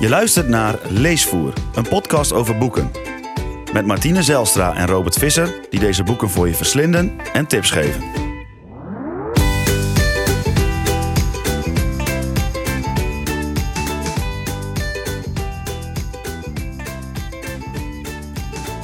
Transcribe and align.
Je 0.00 0.08
luistert 0.08 0.48
naar 0.48 0.78
Leesvoer, 0.88 1.52
een 1.74 1.88
podcast 1.88 2.32
over 2.32 2.58
boeken. 2.58 2.90
Met 3.72 3.86
Martine 3.86 4.22
Zelstra 4.22 4.74
en 4.74 4.86
Robert 4.86 5.14
Visser, 5.14 5.54
die 5.70 5.80
deze 5.80 6.02
boeken 6.02 6.30
voor 6.30 6.48
je 6.48 6.54
verslinden 6.54 7.18
en 7.32 7.46
tips 7.46 7.70
geven. 7.70 8.02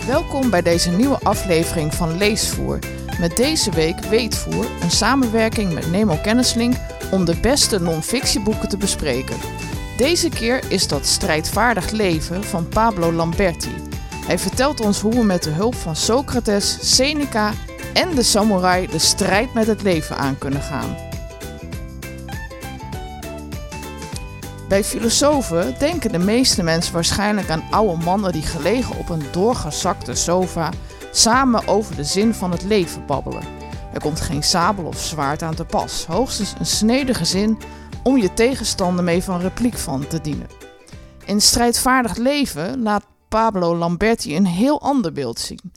Welkom 0.06 0.50
bij 0.50 0.62
deze 0.62 0.90
nieuwe 0.90 1.18
aflevering 1.22 1.94
van 1.94 2.16
Leesvoer. 2.16 2.78
Met 3.20 3.36
deze 3.36 3.70
week 3.70 4.00
Weetvoer, 4.00 4.66
een 4.82 4.90
samenwerking 4.90 5.72
met 5.72 5.90
Nemo 5.90 6.18
Kennislink 6.22 6.74
om 7.10 7.24
de 7.24 7.36
beste 7.40 7.80
non-fictieboeken 7.80 8.68
te 8.68 8.76
bespreken. 8.76 9.36
Deze 9.96 10.28
keer 10.28 10.70
is 10.70 10.88
dat 10.88 11.06
Strijdvaardig 11.06 11.90
Leven 11.90 12.44
van 12.44 12.68
Pablo 12.68 13.12
Lamberti. 13.12 13.74
Hij 14.26 14.38
vertelt 14.38 14.80
ons 14.80 15.00
hoe 15.00 15.12
we 15.12 15.24
met 15.24 15.42
de 15.42 15.50
hulp 15.50 15.74
van 15.74 15.96
Socrates, 15.96 16.94
Seneca 16.96 17.52
en 17.92 18.14
de 18.14 18.22
samurai 18.22 18.86
de 18.86 18.98
strijd 18.98 19.54
met 19.54 19.66
het 19.66 19.82
leven 19.82 20.16
aan 20.16 20.38
kunnen 20.38 20.60
gaan. 20.60 20.96
Bij 24.68 24.84
filosofen 24.84 25.78
denken 25.78 26.12
de 26.12 26.18
meeste 26.18 26.62
mensen 26.62 26.94
waarschijnlijk 26.94 27.50
aan 27.50 27.64
oude 27.70 28.04
mannen 28.04 28.32
die 28.32 28.42
gelegen 28.42 28.96
op 28.96 29.08
een 29.08 29.24
doorgezakte 29.30 30.14
sofa 30.14 30.70
samen 31.12 31.68
over 31.68 31.96
de 31.96 32.04
zin 32.04 32.34
van 32.34 32.50
het 32.50 32.62
leven 32.62 33.06
babbelen. 33.06 33.42
Er 33.92 34.00
komt 34.00 34.20
geen 34.20 34.42
sabel 34.42 34.84
of 34.84 35.00
zwaard 35.00 35.42
aan 35.42 35.54
te 35.54 35.64
pas, 35.64 36.04
hoogstens 36.06 36.54
een 36.58 36.66
snedige 36.66 37.24
zin 37.24 37.58
om 38.04 38.16
je 38.18 38.34
tegenstander 38.34 39.04
mee 39.04 39.22
van 39.22 39.40
repliek 39.40 39.74
van 39.78 40.06
te 40.06 40.20
dienen. 40.20 40.46
In 41.24 41.40
strijdvaardig 41.40 42.16
leven 42.16 42.82
laat 42.82 43.04
Pablo 43.28 43.76
Lamberti 43.76 44.36
een 44.36 44.46
heel 44.46 44.80
ander 44.80 45.12
beeld 45.12 45.38
zien. 45.38 45.72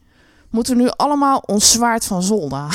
Moeten 0.49 0.77
we 0.77 0.81
nu 0.83 0.89
allemaal 0.89 1.37
ons 1.45 1.71
zwaard 1.71 2.05
van 2.05 2.23
zolde 2.23 2.55
halen? 2.65 2.71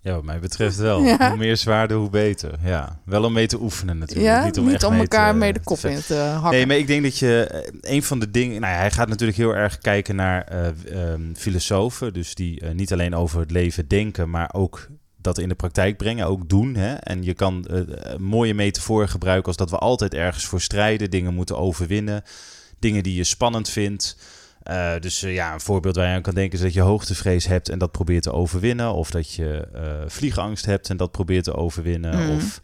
Ja, 0.00 0.14
wat 0.14 0.24
mij 0.24 0.38
betreft 0.38 0.76
wel. 0.76 1.02
Ja. 1.02 1.28
Hoe 1.28 1.36
meer 1.38 1.56
zwaarden, 1.56 1.96
hoe 1.96 2.10
beter. 2.10 2.58
Ja, 2.64 3.00
wel 3.04 3.24
om 3.24 3.32
mee 3.32 3.46
te 3.46 3.60
oefenen 3.60 3.98
natuurlijk. 3.98 4.28
Ja, 4.28 4.44
niet 4.44 4.58
om, 4.58 4.68
echt 4.68 4.90
mee 4.90 5.00
elkaar 5.00 5.32
te- 5.32 5.38
mee 5.38 5.52
de 5.52 5.60
kop 5.64 5.78
in 5.78 6.00
te 6.02 6.14
hakken. 6.14 6.50
Nee, 6.50 6.66
maar 6.66 6.76
ik 6.76 6.86
denk 6.86 7.02
dat 7.02 7.18
je 7.18 7.46
eh, 7.46 7.94
een 7.94 8.02
van 8.02 8.18
de 8.18 8.30
dingen. 8.30 8.60
Nou 8.60 8.72
ja, 8.72 8.78
hij 8.78 8.90
gaat 8.90 9.08
natuurlijk 9.08 9.38
heel 9.38 9.54
erg 9.54 9.78
kijken 9.78 10.16
naar 10.16 10.42
eh, 10.44 11.12
ehm, 11.12 11.34
filosofen. 11.34 12.12
Dus 12.12 12.34
die 12.34 12.60
eh, 12.60 12.74
niet 12.74 12.92
alleen 12.92 13.14
over 13.14 13.40
het 13.40 13.50
leven 13.50 13.88
denken, 13.88 14.30
maar 14.30 14.50
ook 14.52 14.88
dat 15.26 15.38
in 15.38 15.48
de 15.48 15.54
praktijk 15.54 15.96
brengen, 15.96 16.26
ook 16.26 16.48
doen. 16.48 16.74
Hè? 16.74 16.94
En 16.94 17.22
je 17.22 17.34
kan 17.34 17.64
eh, 17.64 18.16
mooie 18.18 18.54
metaforen 18.54 19.08
gebruiken 19.08 19.46
als 19.46 19.56
dat 19.56 19.70
we 19.70 19.78
altijd 19.78 20.14
ergens 20.14 20.44
voor 20.44 20.60
strijden, 20.60 21.10
dingen 21.10 21.34
moeten 21.34 21.58
overwinnen, 21.58 22.22
dingen 22.78 23.02
die 23.02 23.14
je 23.16 23.24
spannend 23.24 23.68
vindt. 23.68 24.16
Eh, 24.62 24.92
dus 25.00 25.20
ja, 25.20 25.52
een 25.52 25.60
voorbeeld 25.60 25.96
waar 25.96 26.08
je 26.08 26.14
aan 26.14 26.22
kan 26.22 26.34
denken 26.34 26.58
is 26.58 26.64
dat 26.64 26.74
je 26.74 26.80
hoogtevrees 26.80 27.46
hebt 27.46 27.68
en 27.68 27.78
dat 27.78 27.92
probeert 27.92 28.22
te 28.22 28.32
overwinnen. 28.32 28.92
Of 28.94 29.10
dat 29.10 29.32
je 29.32 29.68
vliegangst 30.06 30.66
hebt 30.66 30.90
en 30.90 30.96
dat 30.96 31.10
probeert 31.10 31.44
te 31.44 31.54
overwinnen. 31.54 32.18
Mhm. 32.24 32.30
Of 32.36 32.60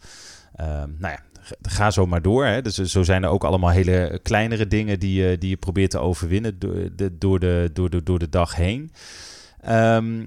Ehm, 0.55 0.89
nou 0.97 1.13
ja, 1.13 1.19
ga- 1.41 1.55
ga 1.61 1.91
zo 1.91 2.05
maar 2.05 2.21
door. 2.21 2.45
Hè. 2.45 2.61
Dus 2.61 2.75
zo 2.75 3.03
zijn 3.03 3.23
er 3.23 3.29
ook 3.29 3.43
allemaal 3.43 3.69
hele 3.69 4.19
kleinere 4.23 4.67
dingen 4.67 4.99
die, 4.99 5.23
je 5.23 5.37
die 5.37 5.49
je 5.49 5.57
probeert 5.57 5.91
te 5.91 5.99
overwinnen 5.99 6.59
door 6.59 6.89
de, 6.95 7.17
door 7.17 7.39
de, 7.39 7.69
door 7.73 7.89
de, 7.89 8.03
door 8.03 8.19
de 8.19 8.29
dag 8.29 8.55
heen. 8.55 8.91
Ehm, 9.61 10.25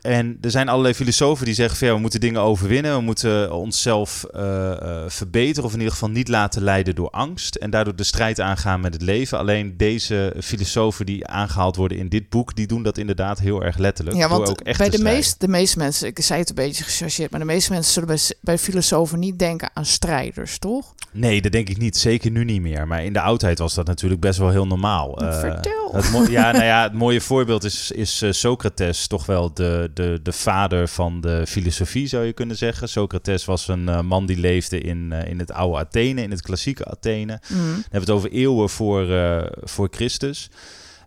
en 0.00 0.38
er 0.40 0.50
zijn 0.50 0.68
allerlei 0.68 0.94
filosofen 0.94 1.44
die 1.44 1.54
zeggen: 1.54 1.76
van, 1.78 1.88
ja, 1.88 1.94
we 1.94 2.00
moeten 2.00 2.20
dingen 2.20 2.40
overwinnen, 2.40 2.96
we 2.96 3.02
moeten 3.02 3.52
onszelf 3.52 4.24
eh, 4.24 4.70
eh, 4.70 5.10
verbeteren, 5.10 5.64
of 5.64 5.72
in 5.72 5.78
ieder 5.78 5.92
geval 5.92 6.10
niet 6.10 6.28
laten 6.28 6.62
leiden 6.62 6.94
door 6.94 7.10
angst. 7.10 7.54
En 7.54 7.70
daardoor 7.70 7.96
de 7.96 8.04
strijd 8.04 8.40
aangaan 8.40 8.80
met 8.80 8.92
het 8.92 9.02
leven. 9.02 9.38
Alleen 9.38 9.76
deze 9.76 10.34
filosofen 10.40 11.06
die 11.06 11.26
aangehaald 11.26 11.76
worden 11.76 11.98
in 11.98 12.08
dit 12.08 12.28
boek, 12.28 12.56
die 12.56 12.66
doen 12.66 12.82
dat 12.82 12.98
inderdaad 12.98 13.38
heel 13.38 13.64
erg 13.64 13.78
letterlijk. 13.78 14.16
Ja, 14.16 14.28
want 14.28 14.48
ook 14.48 14.60
echt 14.60 14.78
bij 14.78 14.88
de, 14.88 14.96
strijden. 14.96 15.18
meest, 15.18 15.40
de 15.40 15.48
meeste 15.48 15.78
mensen, 15.78 16.08
ik 16.08 16.20
zei 16.20 16.40
het 16.40 16.48
een 16.48 16.54
beetje 16.54 16.84
gechargeerd, 16.84 17.30
maar 17.30 17.40
de 17.40 17.46
meeste 17.46 17.72
mensen 17.72 17.92
zullen 17.92 18.08
bij, 18.08 18.18
bij 18.40 18.58
filosofen 18.58 19.18
niet 19.18 19.38
denken 19.38 19.70
aan 19.74 19.86
strijders, 19.86 20.58
toch? 20.58 20.94
Nee, 21.12 21.42
dat 21.42 21.52
denk 21.52 21.68
ik 21.68 21.78
niet. 21.78 21.96
Zeker 21.96 22.30
nu 22.30 22.44
niet 22.44 22.60
meer. 22.60 22.86
Maar 22.86 23.04
in 23.04 23.12
de 23.12 23.20
oudheid 23.20 23.58
was 23.58 23.74
dat 23.74 23.86
natuurlijk 23.86 24.20
best 24.20 24.38
wel 24.38 24.50
heel 24.50 24.66
normaal. 24.66 25.18
Eh, 25.18 25.38
Vertel. 25.40 25.90
Het, 25.92 26.30
ja, 26.30 26.52
nou 26.52 26.64
ja, 26.64 26.82
het 26.82 26.92
mooie 26.92 27.20
voorbeeld 27.20 27.64
is, 27.64 27.90
is 27.90 28.22
Socrates, 28.30 29.06
toch 29.06 29.26
wel 29.26 29.54
de, 29.54 29.87
de, 29.94 30.20
de 30.22 30.32
vader 30.32 30.88
van 30.88 31.20
de 31.20 31.46
filosofie, 31.46 32.06
zou 32.06 32.24
je 32.24 32.32
kunnen 32.32 32.56
zeggen. 32.56 32.88
Socrates 32.88 33.44
was 33.44 33.68
een 33.68 33.88
eh, 33.88 34.00
man 34.00 34.26
die 34.26 34.38
leefde 34.38 34.80
in, 34.80 35.12
eh, 35.12 35.30
in 35.30 35.38
het 35.38 35.52
oude 35.52 35.78
Athene, 35.78 36.22
in 36.22 36.30
het 36.30 36.42
klassieke 36.42 36.84
Athene. 36.84 37.40
Dan 37.48 37.58
hebben 37.58 37.90
we 37.90 37.98
het 37.98 38.10
over 38.10 38.30
eeuwen 38.30 38.68
voor, 38.68 39.10
eh, 39.10 39.42
voor 39.62 39.88
Christus. 39.90 40.50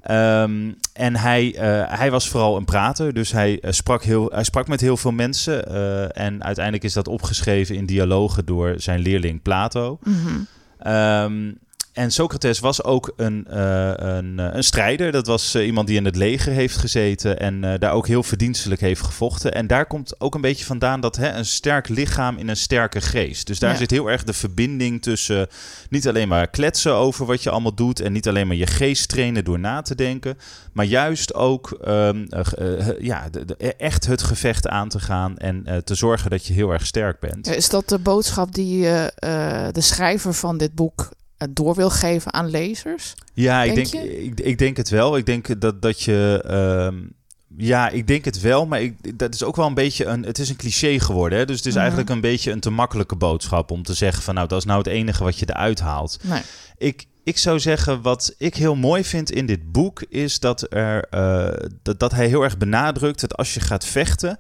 Ehm, 0.02 0.72
en 0.94 1.16
hij, 1.16 1.56
hij 1.88 2.12
was 2.12 2.30
vooral 2.30 2.58
een 2.58 2.66
prater, 2.66 3.14
dus 3.14 3.32
hij, 3.32 3.64
sprak, 3.68 4.04
heel, 4.04 4.30
hij 4.32 4.44
sprak 4.44 4.68
met 4.68 4.82
heel 4.82 4.98
veel 4.98 5.12
mensen. 5.12 5.66
en 6.16 6.44
uiteindelijk 6.44 6.84
is 6.84 6.94
dat 6.94 7.08
opgeschreven 7.08 7.76
in 7.76 7.86
dialogen 7.86 8.46
door 8.46 8.74
zijn 8.78 9.00
leerling 9.00 9.42
Plato. 9.42 10.00
Mhm. 10.04 10.40
Ehm, 10.80 11.52
en 11.94 12.12
Socrates 12.12 12.60
was 12.60 12.84
ook 12.84 13.14
een, 13.16 13.48
eh, 13.48 13.92
een, 13.96 14.40
eh, 14.40 14.48
een 14.52 14.64
strijder. 14.64 15.12
Dat 15.12 15.28
was 15.28 15.54
eh, 15.56 15.66
iemand 15.66 15.88
die 15.88 15.98
in 15.98 16.06
het 16.06 16.16
leger 16.16 16.54
heeft 16.54 16.78
gezeten 16.78 17.40
en 17.40 17.80
daar 17.80 17.92
ook 17.92 18.08
heel 18.08 18.24
verdienstelijk 18.24 18.82
heeft 18.82 19.02
gevochten. 19.02 19.54
En 19.54 19.68
daar 19.68 19.86
komt 19.86 20.20
ook 20.20 20.36
een 20.36 20.42
beetje 20.42 20.66
vandaan 20.66 21.02
dat 21.02 21.16
hè, 21.16 21.30
een 21.30 21.46
sterk 21.46 21.88
lichaam 21.90 22.38
in 22.38 22.50
een 22.50 22.58
sterke 22.58 23.02
geest. 23.02 23.48
Dus 23.48 23.60
daar 23.60 23.72
Ja. 23.72 23.78
zit 23.78 23.92
heel 23.92 24.08
erg 24.10 24.24
de 24.24 24.34
verbinding 24.34 25.02
tussen 25.02 25.48
niet 25.90 26.08
alleen 26.08 26.28
maar 26.28 26.48
kletsen 26.48 26.94
over 26.94 27.26
wat 27.26 27.44
je 27.44 27.50
allemaal 27.50 27.74
doet 27.76 28.00
en 28.00 28.12
niet 28.12 28.28
alleen 28.28 28.48
maar 28.48 28.56
je 28.56 28.68
geest 28.68 29.10
trainen 29.10 29.44
door 29.44 29.60
na 29.60 29.82
te 29.82 29.96
denken, 29.96 30.38
maar 30.74 30.86
juist 30.86 31.34
ook 31.34 31.72
ehm, 31.84 32.26
eh, 32.30 32.80
eh, 32.88 33.00
ja, 33.00 33.30
de- 33.30 33.46
de- 33.46 33.76
echt 33.76 34.06
het 34.06 34.24
gevecht 34.24 34.68
aan 34.68 34.90
te 34.90 35.00
gaan 35.00 35.38
en 35.38 35.82
te 35.84 35.96
zorgen 35.96 36.30
dat 36.30 36.46
je 36.46 36.54
heel 36.54 36.72
erg 36.72 36.86
sterk 36.86 37.20
bent. 37.20 37.48
Is 37.56 37.70
dat 37.70 37.90
de 37.90 38.00
boodschap 38.00 38.54
die 38.54 38.82
de 38.82 39.72
schrijver 39.82 40.34
van 40.34 40.58
dit 40.58 40.76
boek 40.76 41.10
door 41.50 41.76
wil 41.76 41.90
geven 41.90 42.34
aan 42.34 42.50
lezers? 42.50 43.14
Ja, 43.34 43.64
ik 43.64 43.76
Denk 43.76 43.88
ik, 43.88 44.40
ik 44.40 44.58
denk 44.58 44.78
het 44.78 44.90
wel. 44.90 45.18
Ik 45.18 45.26
denk 45.26 45.62
dat, 45.62 45.82
dat 45.82 46.02
je. 46.02 46.44
ehm, 46.48 46.98
ja, 47.58 47.90
ik 47.90 48.08
denk 48.08 48.26
het 48.26 48.42
wel, 48.42 48.66
maar 48.66 48.82
ik, 48.82 49.20
dat 49.20 49.34
is 49.34 49.44
ook 49.44 49.56
wel 49.56 49.68
een 49.68 49.74
beetje 49.74 50.06
een. 50.06 50.24
Het 50.24 50.40
is 50.40 50.50
een 50.50 50.56
cliché 50.56 51.00
geworden. 51.00 51.40
Hè? 51.40 51.46
Dus 51.46 51.56
het 51.58 51.66
is 51.66 51.72
Mhm. 51.72 51.82
eigenlijk 51.82 52.10
een 52.10 52.22
beetje 52.22 52.52
een 52.52 52.60
te 52.60 52.70
makkelijke 52.70 53.16
boodschap 53.16 53.72
om 53.72 53.84
te 53.84 53.94
zeggen: 53.94 54.24
van 54.24 54.34
nou, 54.36 54.48
dat 54.48 54.58
is 54.60 54.66
nou 54.66 54.78
het 54.78 54.88
enige 54.88 55.24
wat 55.24 55.38
je 55.40 55.46
eruit 55.50 55.80
haalt. 55.80 56.18
Nee. 56.24 56.42
Ik, 56.78 57.06
ik 57.24 57.38
zou 57.38 57.60
zeggen, 57.60 58.02
wat 58.02 58.34
ik 58.38 58.56
heel 58.56 58.76
mooi 58.76 59.04
vind 59.04 59.32
in 59.32 59.46
dit 59.46 59.72
boek, 59.72 60.02
is 60.10 60.40
dat, 60.40 60.74
er, 60.74 61.04
eh, 61.10 61.68
dat, 61.82 62.00
dat 62.00 62.12
hij 62.12 62.28
heel 62.28 62.42
erg 62.44 62.58
benadrukt 62.58 63.22
dat 63.22 63.36
als 63.38 63.54
je 63.54 63.60
gaat 63.60 63.86
vechten. 63.86 64.40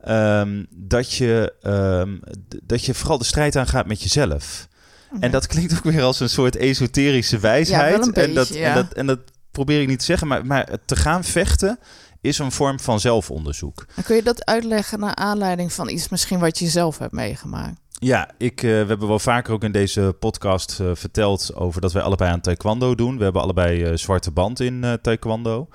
ehm, 0.00 0.64
dat, 0.70 1.12
je, 1.12 1.54
ehm, 1.62 2.16
dat 2.62 2.84
je 2.84 2.94
vooral 2.94 3.18
de 3.18 3.24
strijd 3.24 3.56
aangaat 3.56 3.86
met 3.86 4.02
jezelf. 4.02 4.68
En 5.20 5.30
dat 5.30 5.46
klinkt 5.46 5.76
ook 5.76 5.84
weer 5.84 6.02
als 6.02 6.20
een 6.20 6.28
soort 6.28 6.56
esoterische 6.56 7.38
wijsheid. 7.38 7.90
Ja, 8.04 8.22
en, 8.22 8.34
dat, 8.34 8.50
en, 8.50 8.74
dat, 8.74 8.92
en 8.92 9.06
dat 9.06 9.18
probeer 9.50 9.80
ik 9.80 9.88
niet 9.88 9.98
te 9.98 10.04
zeggen, 10.04 10.26
maar, 10.26 10.46
maar 10.46 10.68
te 10.84 10.96
gaan 10.96 11.24
vechten 11.24 11.78
is 12.20 12.38
een 12.38 12.52
vorm 12.52 12.80
van 12.80 13.00
zelfonderzoek. 13.00 13.86
Kun 14.04 14.16
je 14.16 14.22
dat 14.22 14.44
uitleggen 14.44 15.00
naar 15.00 15.14
aanleiding 15.14 15.72
van 15.72 15.88
iets 15.88 16.08
misschien 16.08 16.38
wat 16.38 16.58
je 16.58 16.68
zelf 16.68 16.98
hebt 16.98 17.12
meegemaakt? 17.12 17.80
Ja, 18.04 18.30
ik, 18.38 18.62
eh, 18.62 18.70
we 18.70 18.86
hebben 18.86 19.08
wel 19.08 19.18
vaker 19.18 19.52
ook 19.52 19.64
in 19.64 19.72
deze 19.72 20.16
podcast 20.18 20.80
eh, 20.80 20.90
verteld 20.94 21.54
over 21.54 21.80
dat 21.80 21.92
wij 21.92 22.02
allebei 22.02 22.30
aan 22.30 22.40
taekwondo 22.40 22.94
doen. 22.94 23.16
We 23.18 23.24
hebben 23.24 23.42
allebei 23.42 23.82
eh, 23.82 23.96
zwarte 23.96 24.30
band 24.30 24.60
in 24.60 24.98
taekwondo. 25.02 25.68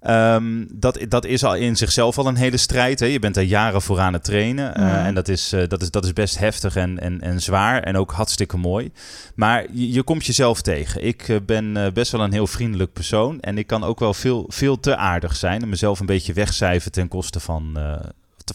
Ehm, 0.00 0.64
dat, 0.72 0.98
dat 1.08 1.24
is 1.24 1.44
al 1.44 1.54
in 1.54 1.76
zichzelf 1.76 2.18
al 2.18 2.26
een 2.26 2.36
hele 2.36 2.56
strijd. 2.56 3.00
Hè? 3.00 3.06
Je 3.06 3.18
bent 3.18 3.34
daar 3.34 3.44
jaren 3.44 3.82
voor 3.82 3.98
aan 4.00 4.12
het 4.12 4.24
trainen. 4.24 4.74
eh. 4.74 5.06
En 5.06 5.14
dat 5.14 5.28
is, 5.28 5.52
eh, 5.52 5.68
dat, 5.68 5.82
is, 5.82 5.90
dat 5.90 6.04
is 6.04 6.12
best 6.12 6.38
heftig 6.38 6.76
en, 6.76 6.98
en, 6.98 7.20
en 7.20 7.40
zwaar. 7.40 7.82
En 7.82 7.96
ook 7.96 8.12
hartstikke 8.12 8.56
mooi. 8.56 8.92
Maar 9.34 9.64
je, 9.72 9.92
je 9.92 10.02
komt 10.02 10.26
jezelf 10.26 10.62
tegen. 10.62 11.04
Ik 11.04 11.28
eh, 11.28 11.36
ben 11.46 11.92
best 11.94 12.12
wel 12.12 12.20
een 12.20 12.32
heel 12.32 12.46
vriendelijk 12.46 12.92
persoon. 12.92 13.40
En 13.40 13.58
ik 13.58 13.66
kan 13.66 13.84
ook 13.84 13.98
wel 13.98 14.14
veel, 14.14 14.44
veel 14.48 14.80
te 14.80 14.96
aardig 14.96 15.36
zijn. 15.36 15.62
En 15.62 15.68
mezelf 15.68 16.00
een 16.00 16.06
beetje 16.06 16.32
wegcijferen 16.32 16.92
ten 16.92 17.08
koste 17.08 17.40
van, 17.40 17.78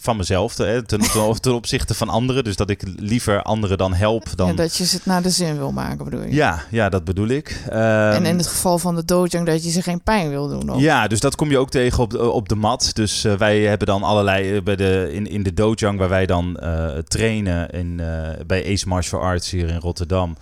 van 0.00 0.16
mezelf. 0.16 0.54
Ten, 0.84 0.86
ten, 1.40 1.54
opzichte 1.54 1.94
van 1.94 2.08
anderen. 2.08 2.44
Dus 2.44 2.56
dat 2.56 2.70
ik 2.70 2.82
liever 2.96 3.42
anderen 3.42 3.78
dan 3.78 3.94
help. 3.94 4.26
Dan... 4.34 4.48
En 4.48 4.56
dat 4.56 4.76
je 4.76 4.84
ze 4.86 4.96
het 4.96 5.06
naar 5.06 5.22
de 5.22 5.30
zin 5.30 5.56
wil 5.56 5.72
maken, 5.72 6.04
bedoel 6.04 6.22
je? 6.22 6.34
Ja, 6.34 6.62
ja, 6.70 6.88
dat 6.88 7.04
bedoel 7.04 7.28
ik. 7.28 7.62
En 7.70 8.14
Ehm, 8.14 8.24
in 8.24 8.36
het 8.36 8.46
geval 8.46 8.78
van 8.78 8.94
de 8.94 9.04
dojang 9.04 9.46
dat 9.46 9.64
je 9.64 9.70
ze 9.70 9.82
geen 9.82 10.02
pijn 10.02 10.28
wil 10.28 10.48
doen. 10.48 10.70
Of? 10.70 10.80
ja, 10.80 11.06
dus 11.06 11.20
dat 11.20 11.34
kom 11.34 11.50
je 11.50 11.58
ook 11.58 11.70
tegen 11.70 12.02
op 12.02 12.10
de, 12.10 12.30
op 12.30 12.48
de 12.48 12.54
mat. 12.54 12.90
Dus 12.92 13.24
eh, 13.24 13.34
wij 13.34 13.60
hebben 13.60 13.86
dan 13.86 14.02
allerlei 14.02 14.56
eh, 14.56 14.62
bij 14.62 14.76
de, 14.76 15.08
in, 15.12 15.26
in 15.26 15.42
de 15.42 15.54
dojang 15.54 15.98
waar 15.98 16.08
wij 16.08 16.26
dan 16.26 16.56
eh, 16.56 16.98
trainen 16.98 17.70
in, 17.70 18.00
bij 18.46 18.72
Ace 18.72 18.88
Martial 18.88 19.20
Arts 19.20 19.50
hier 19.50 19.68
in 19.68 19.78
Rotterdam. 19.78 20.36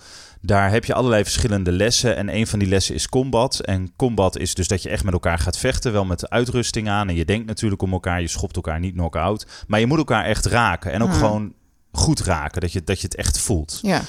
Daar 0.45 0.71
heb 0.71 0.85
je 0.85 0.93
allerlei 0.93 1.23
verschillende 1.23 1.71
lessen. 1.71 2.15
En 2.15 2.35
een 2.35 2.47
van 2.47 2.59
die 2.59 2.67
lessen 2.67 2.95
is 2.95 3.09
combat. 3.09 3.59
En 3.59 3.93
combat 3.95 4.37
is 4.37 4.53
dus 4.53 4.67
dat 4.67 4.83
je 4.83 4.89
echt 4.89 5.03
met 5.03 5.13
elkaar 5.13 5.39
gaat 5.39 5.57
vechten. 5.57 5.91
Wel 5.91 6.05
met 6.05 6.29
uitrusting 6.29 6.89
aan. 6.89 7.09
En 7.09 7.15
je 7.15 7.25
denkt 7.25 7.45
natuurlijk 7.47 7.81
om 7.81 7.91
elkaar. 7.91 8.21
Je 8.21 8.27
schopt 8.27 8.55
elkaar 8.55 8.79
niet 8.79 8.93
knock-out. 8.93 9.47
Maar 9.67 9.79
je 9.79 9.87
moet 9.87 9.97
elkaar 9.97 10.25
echt 10.25 10.45
raken. 10.45 10.91
En 10.91 11.03
ook 11.03 11.13
gewoon 11.13 11.53
goed 11.91 12.19
raken. 12.19 12.61
Dat 12.61 12.71
je, 12.71 12.83
dat 12.83 12.99
je 12.99 13.07
het 13.07 13.15
echt 13.15 13.39
voelt. 13.39 13.79
Ja. 13.81 14.01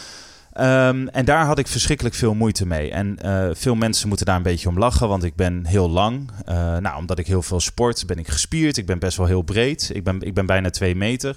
Ehm, 0.52 1.06
en 1.06 1.24
daar 1.24 1.46
had 1.46 1.58
ik 1.58 1.66
verschrikkelijk 1.66 2.14
veel 2.14 2.34
moeite 2.34 2.66
mee. 2.66 2.90
En 2.90 3.18
eh, 3.18 3.48
veel 3.52 3.74
mensen 3.74 4.08
moeten 4.08 4.26
daar 4.26 4.36
een 4.36 4.42
beetje 4.42 4.68
om 4.68 4.78
lachen, 4.78 5.08
want 5.08 5.24
ik 5.24 5.34
ben 5.34 5.66
heel 5.66 5.90
lang. 5.90 6.30
Uh, 6.48 6.54
nou, 6.76 6.98
omdat 6.98 7.18
ik 7.18 7.26
heel 7.26 7.42
veel 7.42 7.60
sport, 7.60 8.06
ben 8.06 8.18
ik 8.18 8.28
gespierd. 8.28 8.76
Ik 8.76 8.86
ben 8.86 8.98
best 8.98 9.16
wel 9.16 9.26
heel 9.26 9.42
breed. 9.42 9.90
Ik 9.92 10.04
ben, 10.04 10.20
ik 10.20 10.34
ben 10.34 10.46
bijna 10.46 10.70
twee 10.70 10.96
meter. 10.96 11.36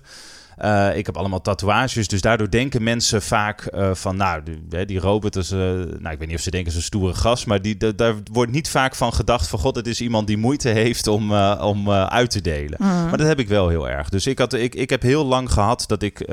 Uh, 0.62 0.98
ik 0.98 1.06
heb 1.06 1.18
allemaal 1.18 1.42
tatoeages, 1.42 2.07
dus 2.07 2.21
daardoor 2.21 2.50
denken 2.50 2.83
mensen 2.83 3.21
vaak 3.21 3.69
uh, 3.74 3.94
van, 3.94 4.15
nou, 4.15 4.42
die, 4.44 4.86
die 4.86 5.00
Robert 5.00 5.36
is, 5.36 5.51
uh, 5.51 5.59
nou, 5.59 6.09
ik 6.09 6.19
weet 6.19 6.27
niet 6.27 6.38
of 6.38 6.42
ze 6.42 6.51
denken 6.51 6.71
is 6.71 6.77
een 6.77 6.83
stoere 6.83 7.13
gast, 7.13 7.45
maar 7.45 7.62
die, 7.62 7.95
daar 7.95 8.15
wordt 8.31 8.51
niet 8.51 8.69
vaak 8.69 8.95
van 8.95 9.13
gedacht 9.13 9.48
van, 9.48 9.59
god, 9.59 9.75
het 9.75 9.88
is 9.88 10.01
iemand 10.01 10.27
die 10.27 10.38
moeite 10.38 10.69
heeft 10.69 11.07
om, 11.07 11.33
om 11.51 11.92
uit 11.92 12.30
te 12.31 12.42
delen. 12.42 12.77
Mm. 12.81 12.88
Maar 12.88 13.18
dat 13.18 13.27
heb 13.27 13.39
ik 13.39 13.48
wel 13.48 13.69
heel 13.69 13.89
erg. 13.89 14.09
Dus 14.09 14.27
ik, 14.27 14.39
had, 14.39 14.54
ik, 14.54 14.75
ik 14.75 14.89
heb 14.89 15.01
heel 15.01 15.25
lang 15.25 15.51
gehad 15.51 15.83
dat 15.88 16.01
ik 16.01 16.27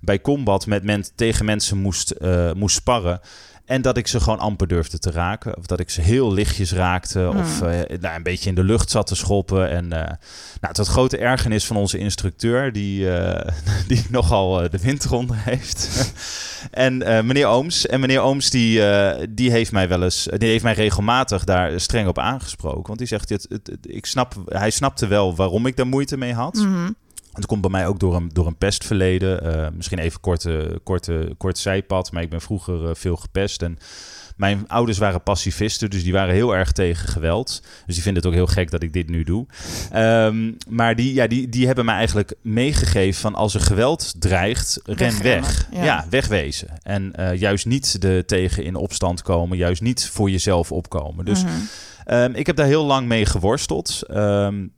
bij 0.00 0.20
combat 0.20 0.66
met 0.66 0.82
men, 0.82 1.04
tegen 1.14 1.44
mensen 1.44 1.78
moest, 1.78 2.14
moest 2.54 2.76
sparren. 2.76 3.20
En 3.68 3.82
dat 3.82 3.96
ik 3.96 4.06
ze 4.06 4.20
gewoon 4.20 4.38
amper 4.38 4.68
durfde 4.68 4.98
te 4.98 5.10
raken. 5.10 5.56
Of 5.56 5.66
dat 5.66 5.80
ik 5.80 5.90
ze 5.90 6.00
heel 6.00 6.32
lichtjes 6.32 6.72
raakte. 6.72 7.20
Hmm. 7.20 7.40
Of 7.40 7.62
uh, 7.62 7.68
nou, 8.00 8.16
een 8.16 8.22
beetje 8.22 8.48
in 8.48 8.54
de 8.54 8.64
lucht 8.64 8.90
zat 8.90 9.06
te 9.06 9.14
schoppen. 9.14 9.70
En 9.70 9.84
uh, 9.84 9.90
nou, 10.60 10.74
tot 10.74 10.86
grote 10.86 11.16
ergernis 11.16 11.66
van 11.66 11.76
onze 11.76 11.98
instructeur. 11.98 12.72
Die, 12.72 13.04
uh, 13.04 13.40
die 13.88 14.06
nogal 14.10 14.70
de 14.70 14.78
wind 14.78 15.04
eronder 15.04 15.36
heeft. 15.36 16.12
en 16.70 16.96
meneer 16.98 17.46
Ooms. 17.46 17.86
En 17.86 18.00
meneer 18.00 18.20
Ooms 18.20 18.50
die, 18.50 18.82
die 19.30 19.50
heeft 19.50 19.72
mij 19.72 19.88
wel 19.88 20.02
eens... 20.02 20.28
Die 20.36 20.48
heeft 20.48 20.64
mij 20.64 20.74
regelmatig 20.74 21.44
daar 21.44 21.80
streng 21.80 22.08
op 22.08 22.18
aangesproken. 22.18 22.86
Want 22.86 22.98
die 22.98 23.08
zegt... 23.08 23.28
Het, 23.28 23.46
het, 23.48 23.70
ik 23.82 24.06
snap, 24.06 24.34
hij 24.46 24.70
snapte 24.70 25.06
wel 25.06 25.36
waarom 25.36 25.66
ik 25.66 25.76
daar 25.76 25.86
moeite 25.86 26.16
mee 26.16 26.34
had. 26.34 26.54
Mm. 26.54 26.96
Het 27.38 27.46
komt 27.46 27.60
bij 27.60 27.70
mij 27.70 27.86
ook 27.86 28.00
door 28.00 28.14
een, 28.16 28.30
door 28.32 28.46
een 28.46 28.56
pestverleden. 28.56 29.46
Uh, 29.46 29.66
misschien 29.72 29.98
even 29.98 30.20
korte, 30.20 30.80
korte, 30.82 31.34
kort 31.36 31.58
zijpad, 31.58 32.12
maar 32.12 32.22
ik 32.22 32.30
ben 32.30 32.40
vroeger 32.40 32.82
uh, 32.82 32.90
veel 32.92 33.16
gepest. 33.16 33.62
En 33.62 33.78
mijn 34.36 34.68
ouders 34.68 34.98
waren 34.98 35.22
pacifisten, 35.22 35.90
dus 35.90 36.02
die 36.02 36.12
waren 36.12 36.34
heel 36.34 36.56
erg 36.56 36.72
tegen 36.72 37.08
geweld. 37.08 37.62
Dus 37.86 37.94
die 37.94 38.02
vinden 38.02 38.22
het 38.22 38.30
ook 38.32 38.36
heel 38.36 38.46
gek 38.46 38.70
dat 38.70 38.82
ik 38.82 38.92
dit 38.92 39.08
nu 39.08 39.24
doe. 39.24 39.46
Um, 39.94 40.56
maar 40.68 40.96
die, 40.96 41.14
ja, 41.14 41.26
die, 41.26 41.48
die 41.48 41.66
hebben 41.66 41.84
mij 41.84 41.94
eigenlijk 41.94 42.34
meegegeven 42.42 43.20
van 43.20 43.34
als 43.34 43.54
er 43.54 43.60
geweld 43.60 44.14
dreigt, 44.18 44.80
ren 44.84 45.22
weg. 45.22 45.68
Ja. 45.72 45.84
ja. 45.84 46.06
wegwezen. 46.10 46.68
En 46.82 47.12
uh, 47.18 47.34
juist 47.34 47.66
niet 47.66 48.00
de 48.00 48.22
tegen 48.26 48.64
in 48.64 48.74
opstand 48.74 49.22
komen, 49.22 49.58
juist 49.58 49.82
niet 49.82 50.08
voor 50.08 50.30
jezelf 50.30 50.72
opkomen. 50.72 51.24
Dus 51.24 51.44
Mhm. 51.44 51.52
um, 52.06 52.34
ik 52.34 52.46
heb 52.46 52.56
daar 52.56 52.66
heel 52.66 52.84
lang 52.84 53.06
mee 53.06 53.26
geworsteld. 53.26 54.00
Um, 54.10 54.72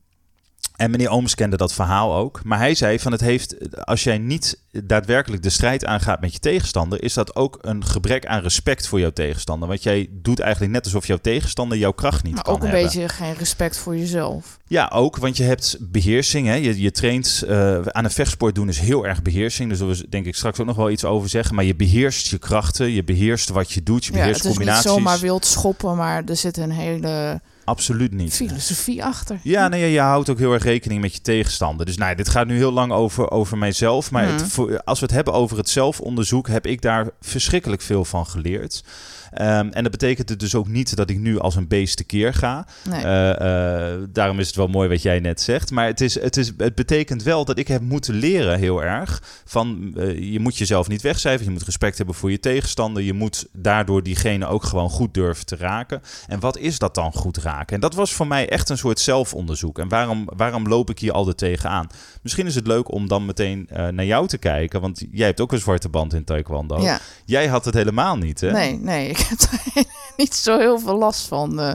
en 0.80 0.90
meneer 0.90 1.08
Ooms 1.08 1.34
kende 1.34 1.56
dat 1.56 1.72
verhaal 1.72 2.14
ook. 2.14 2.40
Maar 2.44 2.58
hij 2.58 2.74
zei 2.74 2.98
van 2.98 3.12
het 3.12 3.20
heeft, 3.20 3.84
als 3.86 4.04
jij 4.04 4.18
niet 4.18 4.58
daadwerkelijk 4.84 5.42
de 5.42 5.50
strijd 5.50 5.84
aangaat 5.84 6.20
met 6.20 6.32
je 6.32 6.38
tegenstander, 6.38 7.02
is 7.02 7.14
dat 7.14 7.36
ook 7.36 7.58
een 7.60 7.84
gebrek 7.84 8.26
aan 8.26 8.40
respect 8.40 8.88
voor 8.88 9.00
jouw 9.00 9.10
tegenstander. 9.10 9.68
Want 9.68 9.82
jij 9.82 10.08
doet 10.10 10.40
eigenlijk 10.40 10.72
net 10.72 10.84
alsof 10.84 11.06
jouw 11.06 11.16
tegenstander 11.16 11.78
jouw 11.78 11.92
kracht 11.92 12.22
niet 12.22 12.34
Maar 12.34 12.42
kan 12.42 12.54
ook 12.54 12.62
een 12.62 12.68
hebben. 12.68 12.84
beetje 12.84 13.08
geen 13.08 13.34
respect 13.34 13.76
voor 13.78 13.96
jezelf. 13.96 14.58
Ja, 14.66 14.90
ook, 14.94 15.16
want 15.16 15.36
je 15.36 15.42
hebt 15.42 15.76
beheersing. 15.80 16.46
Hè? 16.46 16.54
Je, 16.54 16.80
je 16.80 16.90
traint 16.90 17.44
uh, 17.46 17.80
aan 17.82 18.04
een 18.04 18.10
vechtsport 18.10 18.54
doen 18.54 18.68
is 18.68 18.78
heel 18.78 19.06
erg 19.06 19.22
beheersing. 19.22 19.68
Dus 19.70 19.78
daar 19.78 19.88
we 19.88 20.06
denk 20.08 20.26
ik 20.26 20.34
straks 20.34 20.60
ook 20.60 20.66
nog 20.66 20.76
wel 20.76 20.90
iets 20.90 21.04
over 21.04 21.28
zeggen. 21.28 21.54
Maar 21.54 21.64
je 21.64 21.76
beheerst 21.76 22.26
je 22.26 22.38
krachten, 22.38 22.90
je 22.90 23.04
beheerst 23.04 23.48
wat 23.48 23.72
je 23.72 23.82
doet, 23.82 24.04
je 24.04 24.12
Ja, 24.12 24.18
beheerst 24.18 24.42
het 24.42 24.52
is 24.52 24.58
niet 24.58 24.74
zomaar 24.76 25.18
wild 25.18 25.44
schoppen, 25.46 25.96
maar 25.96 26.22
er 26.24 26.36
zit 26.36 26.56
een 26.56 26.70
hele 26.70 27.40
Absoluut 27.70 28.12
niet. 28.12 28.34
filosofie 28.34 29.04
achter. 29.04 29.38
Ja, 29.42 29.68
nee, 29.68 29.90
je 29.92 30.00
houdt 30.00 30.30
ook 30.30 30.38
heel 30.38 30.52
erg 30.52 30.62
rekening 30.62 31.00
met 31.00 31.14
je 31.14 31.20
tegenstander. 31.20 31.86
Dus 31.86 31.96
nou, 31.96 32.14
dit 32.14 32.28
gaat 32.28 32.46
nu 32.46 32.56
heel 32.56 32.72
lang 32.72 32.92
over, 32.92 33.30
over 33.30 33.58
mijzelf. 33.58 34.10
Maar 34.10 34.24
Mhm. 34.24 34.32
het, 34.34 34.84
als 34.84 35.00
we 35.00 35.06
het 35.06 35.14
hebben 35.14 35.32
over 35.34 35.56
het 35.56 35.68
zelfonderzoek, 35.68 36.48
heb 36.48 36.66
ik 36.66 36.82
daar 36.82 37.06
verschrikkelijk 37.20 37.82
veel 37.82 38.04
van 38.04 38.26
geleerd. 38.26 38.84
Um, 39.32 39.72
en 39.72 39.82
dat 39.82 39.90
betekent 39.90 40.28
het 40.28 40.40
dus 40.40 40.54
ook 40.54 40.68
niet 40.68 40.96
dat 40.96 41.10
ik 41.10 41.18
nu 41.18 41.38
als 41.38 41.56
een 41.56 41.68
beest 41.68 41.96
tekeer 41.96 42.34
ga. 42.34 42.66
Nee. 42.88 43.04
Uh, 43.04 43.28
uh, 43.28 44.06
daarom 44.08 44.38
is 44.38 44.46
het 44.46 44.56
wel 44.56 44.68
mooi 44.68 44.88
wat 44.88 45.02
jij 45.02 45.20
net 45.20 45.40
zegt. 45.40 45.70
Maar 45.70 45.86
het, 45.86 46.00
is, 46.00 46.20
het, 46.20 46.36
is, 46.36 46.52
het 46.56 46.74
betekent 46.74 47.22
wel 47.22 47.44
dat 47.44 47.58
ik 47.58 47.68
heb 47.68 47.80
moeten 47.80 48.14
leren 48.14 48.58
heel 48.58 48.82
erg. 48.82 49.22
Van 49.44 49.94
uh, 49.96 50.32
je 50.32 50.40
moet 50.40 50.56
jezelf 50.56 50.88
niet 50.88 51.02
wegcijferen. 51.02 51.46
Je 51.46 51.58
moet 51.58 51.66
respect 51.66 51.96
hebben 51.96 52.14
voor 52.14 52.30
je 52.30 52.40
tegenstander. 52.40 53.02
Je 53.02 53.12
moet 53.12 53.48
daardoor 53.52 54.02
diegene 54.02 54.46
ook 54.46 54.64
gewoon 54.64 54.90
goed 54.90 55.14
durven 55.14 55.46
te 55.46 55.56
raken. 55.56 56.02
En 56.26 56.40
wat 56.40 56.58
is 56.58 56.78
dat 56.78 56.94
dan 56.94 57.12
goed 57.12 57.36
raken? 57.36 57.74
En 57.74 57.80
dat 57.80 57.94
was 57.94 58.12
voor 58.12 58.26
mij 58.26 58.48
echt 58.48 58.68
een 58.68 58.78
soort 58.78 59.00
zelfonderzoek. 59.00 59.78
En 59.78 59.88
waarom, 59.88 60.28
waarom 60.36 60.68
loop 60.68 60.90
ik 60.90 60.98
hier 60.98 61.12
altijd 61.12 61.38
tegenaan? 61.38 61.86
Misschien 62.22 62.46
is 62.46 62.54
het 62.54 62.66
leuk 62.66 62.92
om 62.92 63.08
dan 63.08 63.26
meteen 63.26 63.68
uh, 63.72 63.88
naar 63.88 64.04
jou 64.04 64.26
te 64.26 64.38
kijken. 64.38 64.80
Want 64.80 65.04
jij 65.10 65.26
hebt 65.26 65.40
ook 65.40 65.52
een 65.52 65.58
zwarte 65.58 65.88
band 65.88 66.14
in 66.14 66.24
taekwondo. 66.24 66.80
Ja. 66.80 67.00
Jij 67.24 67.46
had 67.46 67.64
het 67.64 67.74
helemaal 67.74 68.16
niet, 68.16 68.40
hè? 68.40 68.50
Nee, 68.50 68.78
nee, 68.78 69.08
ik 69.08 69.16
heb 69.18 69.40
er 69.40 69.84
niet 70.16 70.34
zo 70.34 70.58
heel 70.58 70.78
veel 70.78 70.98
last 70.98 71.26
van. 71.26 71.60
Uh, 71.60 71.72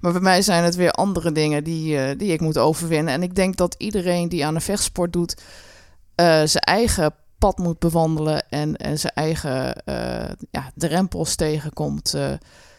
maar 0.00 0.12
bij 0.12 0.20
mij 0.20 0.42
zijn 0.42 0.64
het 0.64 0.74
weer 0.74 0.90
andere 0.90 1.32
dingen 1.32 1.64
die, 1.64 1.94
uh, 1.94 2.10
die 2.16 2.32
ik 2.32 2.40
moet 2.40 2.58
overwinnen. 2.58 3.14
En 3.14 3.22
ik 3.22 3.34
denk 3.34 3.56
dat 3.56 3.74
iedereen 3.78 4.28
die 4.28 4.46
aan 4.46 4.54
een 4.54 4.60
vechtsport 4.60 5.12
doet, 5.12 5.42
zijn 6.44 6.64
eigen 6.64 7.14
pad 7.38 7.58
moet 7.58 7.78
bewandelen 7.78 8.48
en, 8.48 8.76
en 8.76 8.98
zijn 8.98 9.12
eigen 9.12 9.82
ja, 10.50 10.70
drempels 10.74 11.34
tegenkomt. 11.34 12.16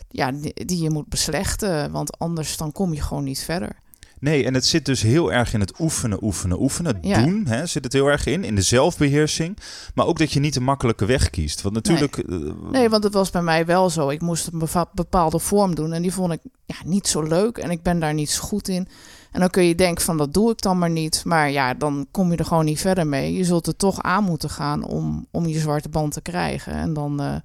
Ja, 0.10 0.32
die, 0.32 0.66
die 0.66 0.82
je 0.82 0.90
moet 0.90 1.08
beslechten, 1.08 1.92
want 1.92 2.18
anders 2.20 2.58
dan 2.58 2.72
kom 2.72 2.94
je 2.94 3.02
gewoon 3.02 3.24
niet 3.24 3.44
verder. 3.44 3.76
Nee, 4.20 4.46
en 4.46 4.54
het 4.54 4.66
zit 4.66 4.86
dus 4.86 5.02
heel 5.02 5.34
erg 5.34 5.54
in 5.54 5.60
het 5.60 5.80
oefenen, 5.80 6.24
oefenen, 6.24 6.62
oefenen. 6.62 6.98
Ja. 7.02 7.22
doen 7.22 7.46
hè, 7.48 7.66
zit 7.66 7.84
het 7.84 7.94
heel 7.94 8.08
erg 8.08 8.26
in. 8.26 8.44
In 8.44 8.56
de 8.56 8.62
zelfbeheersing. 8.62 9.58
Maar 9.96 10.06
ook 10.06 10.18
dat 10.18 10.32
je 10.32 10.40
niet 10.40 10.54
de 10.54 10.60
makkelijke 10.60 11.06
weg 11.06 11.30
kiest. 11.30 11.62
Want 11.62 11.76
natuurlijk... 11.76 12.18
eh, 12.18 12.38
Nee, 12.72 12.90
want 12.90 13.04
het 13.04 13.14
was 13.14 13.30
bij 13.30 13.42
mij 13.42 13.66
wel 13.66 13.90
zo. 13.90 14.10
Ik 14.10 14.22
moest 14.22 14.50
een 14.52 14.88
bepaalde 14.94 15.40
vorm 15.40 15.76
doen 15.76 15.94
en 15.94 16.02
die 16.02 16.14
vond 16.14 16.32
ik 16.34 16.40
ja, 16.66 16.76
niet 16.86 17.08
zo 17.08 17.22
leuk 17.24 17.58
en 17.58 17.72
ik 17.72 17.84
ben 17.84 18.00
daar 18.00 18.14
niet 18.14 18.30
zo 18.30 18.42
goed 18.42 18.68
in. 18.68 18.88
En 19.32 19.40
dan 19.40 19.50
kun 19.50 19.64
je 19.64 19.76
denken 19.76 20.04
van 20.06 20.18
dat 20.18 20.34
doe 20.34 20.52
ik 20.52 20.62
dan 20.62 20.78
maar 20.78 20.90
niet. 20.90 21.22
Maar 21.26 21.52
ja, 21.52 21.74
dan 21.74 22.08
kom 22.12 22.32
je 22.32 22.38
er 22.38 22.46
gewoon 22.46 22.66
niet 22.66 22.80
verder 22.80 23.08
mee. 23.08 23.34
Je 23.34 23.44
zult 23.44 23.68
er 23.68 23.76
toch 23.76 24.02
aan 24.02 24.24
moeten 24.24 24.50
gaan 24.50 24.84
om, 24.84 25.26
om 25.32 25.46
je 25.48 25.60
zwarte 25.60 25.90
band 25.90 26.14
te 26.14 26.22
krijgen. 26.22 26.74
En 26.74 26.94
dan, 26.94 27.22
uh, 27.22 27.36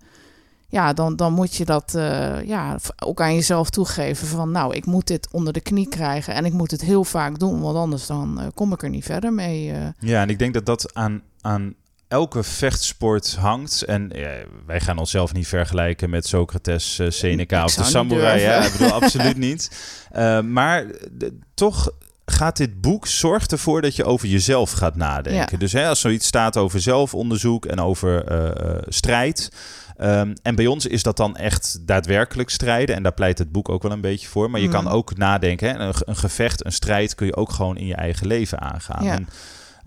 ja, 0.75 0.93
dan, 0.93 1.17
dan 1.17 1.33
moet 1.33 1.55
je 1.55 1.65
dat 1.65 1.93
uh, 1.97 2.43
ja, 2.45 2.79
ook 3.05 3.21
aan 3.21 3.35
jezelf 3.35 3.71
toegeven 3.71 4.27
van 4.27 4.51
nou, 4.51 4.75
ik 4.75 4.87
moet 4.87 5.07
dit 5.07 5.29
onder 5.31 5.53
de 5.53 5.61
knie 5.61 5.89
krijgen 5.89 6.35
en 6.35 6.45
ik 6.45 6.53
moet 6.53 6.71
het 6.71 6.81
heel 6.81 7.05
vaak 7.05 7.39
doen, 7.39 7.61
want 7.61 7.77
anders 7.77 8.07
dan 8.07 8.41
uh, 8.41 8.47
kom 8.55 8.73
ik 8.73 8.83
er 8.83 8.89
niet 8.89 9.05
verder 9.05 9.33
mee. 9.33 9.71
uh. 9.71 9.87
Ja, 9.99 10.23
en 10.23 10.29
ik 10.29 10.39
denk 10.39 10.55
dat 10.55 10.67
dat 10.67 10.95
aan, 10.95 11.23
aan 11.41 11.75
elke 12.09 12.43
vechtsport 12.43 13.35
hangt. 13.35 13.83
En 13.83 14.11
ja, 14.15 14.31
wij 14.67 14.81
gaan 14.81 14.99
onszelf 14.99 15.33
niet 15.33 15.47
vergelijken 15.47 16.11
met 16.11 16.27
Socrates, 16.27 17.01
Seneca 17.09 17.65
of 17.65 17.75
de 17.75 17.85
samurai. 17.85 18.41
Ja, 18.41 18.65
ik 18.65 18.73
bedoel, 18.73 18.93
absoluut 18.93 19.37
niet. 19.37 19.71
Maar 20.43 20.87
de, 21.13 21.39
toch 21.55 21.91
gaat 22.27 22.57
dit 22.57 22.81
boek 22.81 23.07
zorgt 23.07 23.53
ervoor 23.53 23.83
dat 23.83 23.97
je 23.97 24.05
over 24.05 24.29
jezelf 24.29 24.73
gaat 24.73 24.97
nadenken. 24.97 25.49
Ja. 25.51 25.59
Dus 25.59 25.73
hè, 25.73 25.89
als 25.89 26.01
zoiets 26.01 26.27
staat 26.27 26.57
over 26.57 26.81
zelfonderzoek 26.81 27.67
en 27.67 27.81
over 27.81 28.25
strijd. 28.89 29.51
Um, 30.01 30.33
en 30.43 30.55
bij 30.55 30.67
ons 30.67 30.87
is 30.87 31.03
dat 31.03 31.17
dan 31.17 31.37
echt 31.37 31.79
daadwerkelijk 31.87 32.51
strijden. 32.51 32.97
En 32.97 33.03
daar 33.03 33.13
pleit 33.15 33.39
het 33.39 33.53
boek 33.53 33.69
ook 33.69 33.83
wel 33.83 33.93
een 33.93 34.01
beetje 34.01 34.29
voor. 34.29 34.51
Maar 34.51 34.61
je 34.61 34.67
Mm. 34.67 34.73
kan 34.73 34.89
ook 34.89 35.17
nadenken. 35.17 35.69
Hè? 35.69 35.79
Een, 35.79 35.95
een, 35.99 36.17
gevecht, 36.17 36.65
een 36.65 36.73
strijd 36.73 37.15
kun 37.15 37.27
je 37.27 37.37
ook 37.37 37.51
gewoon 37.51 37.77
in 37.77 37.87
je 37.87 37.95
eigen 37.95 38.27
leven 38.27 38.61
aangaan. 38.61 39.05
Ja. 39.05 39.13
En, 39.13 39.29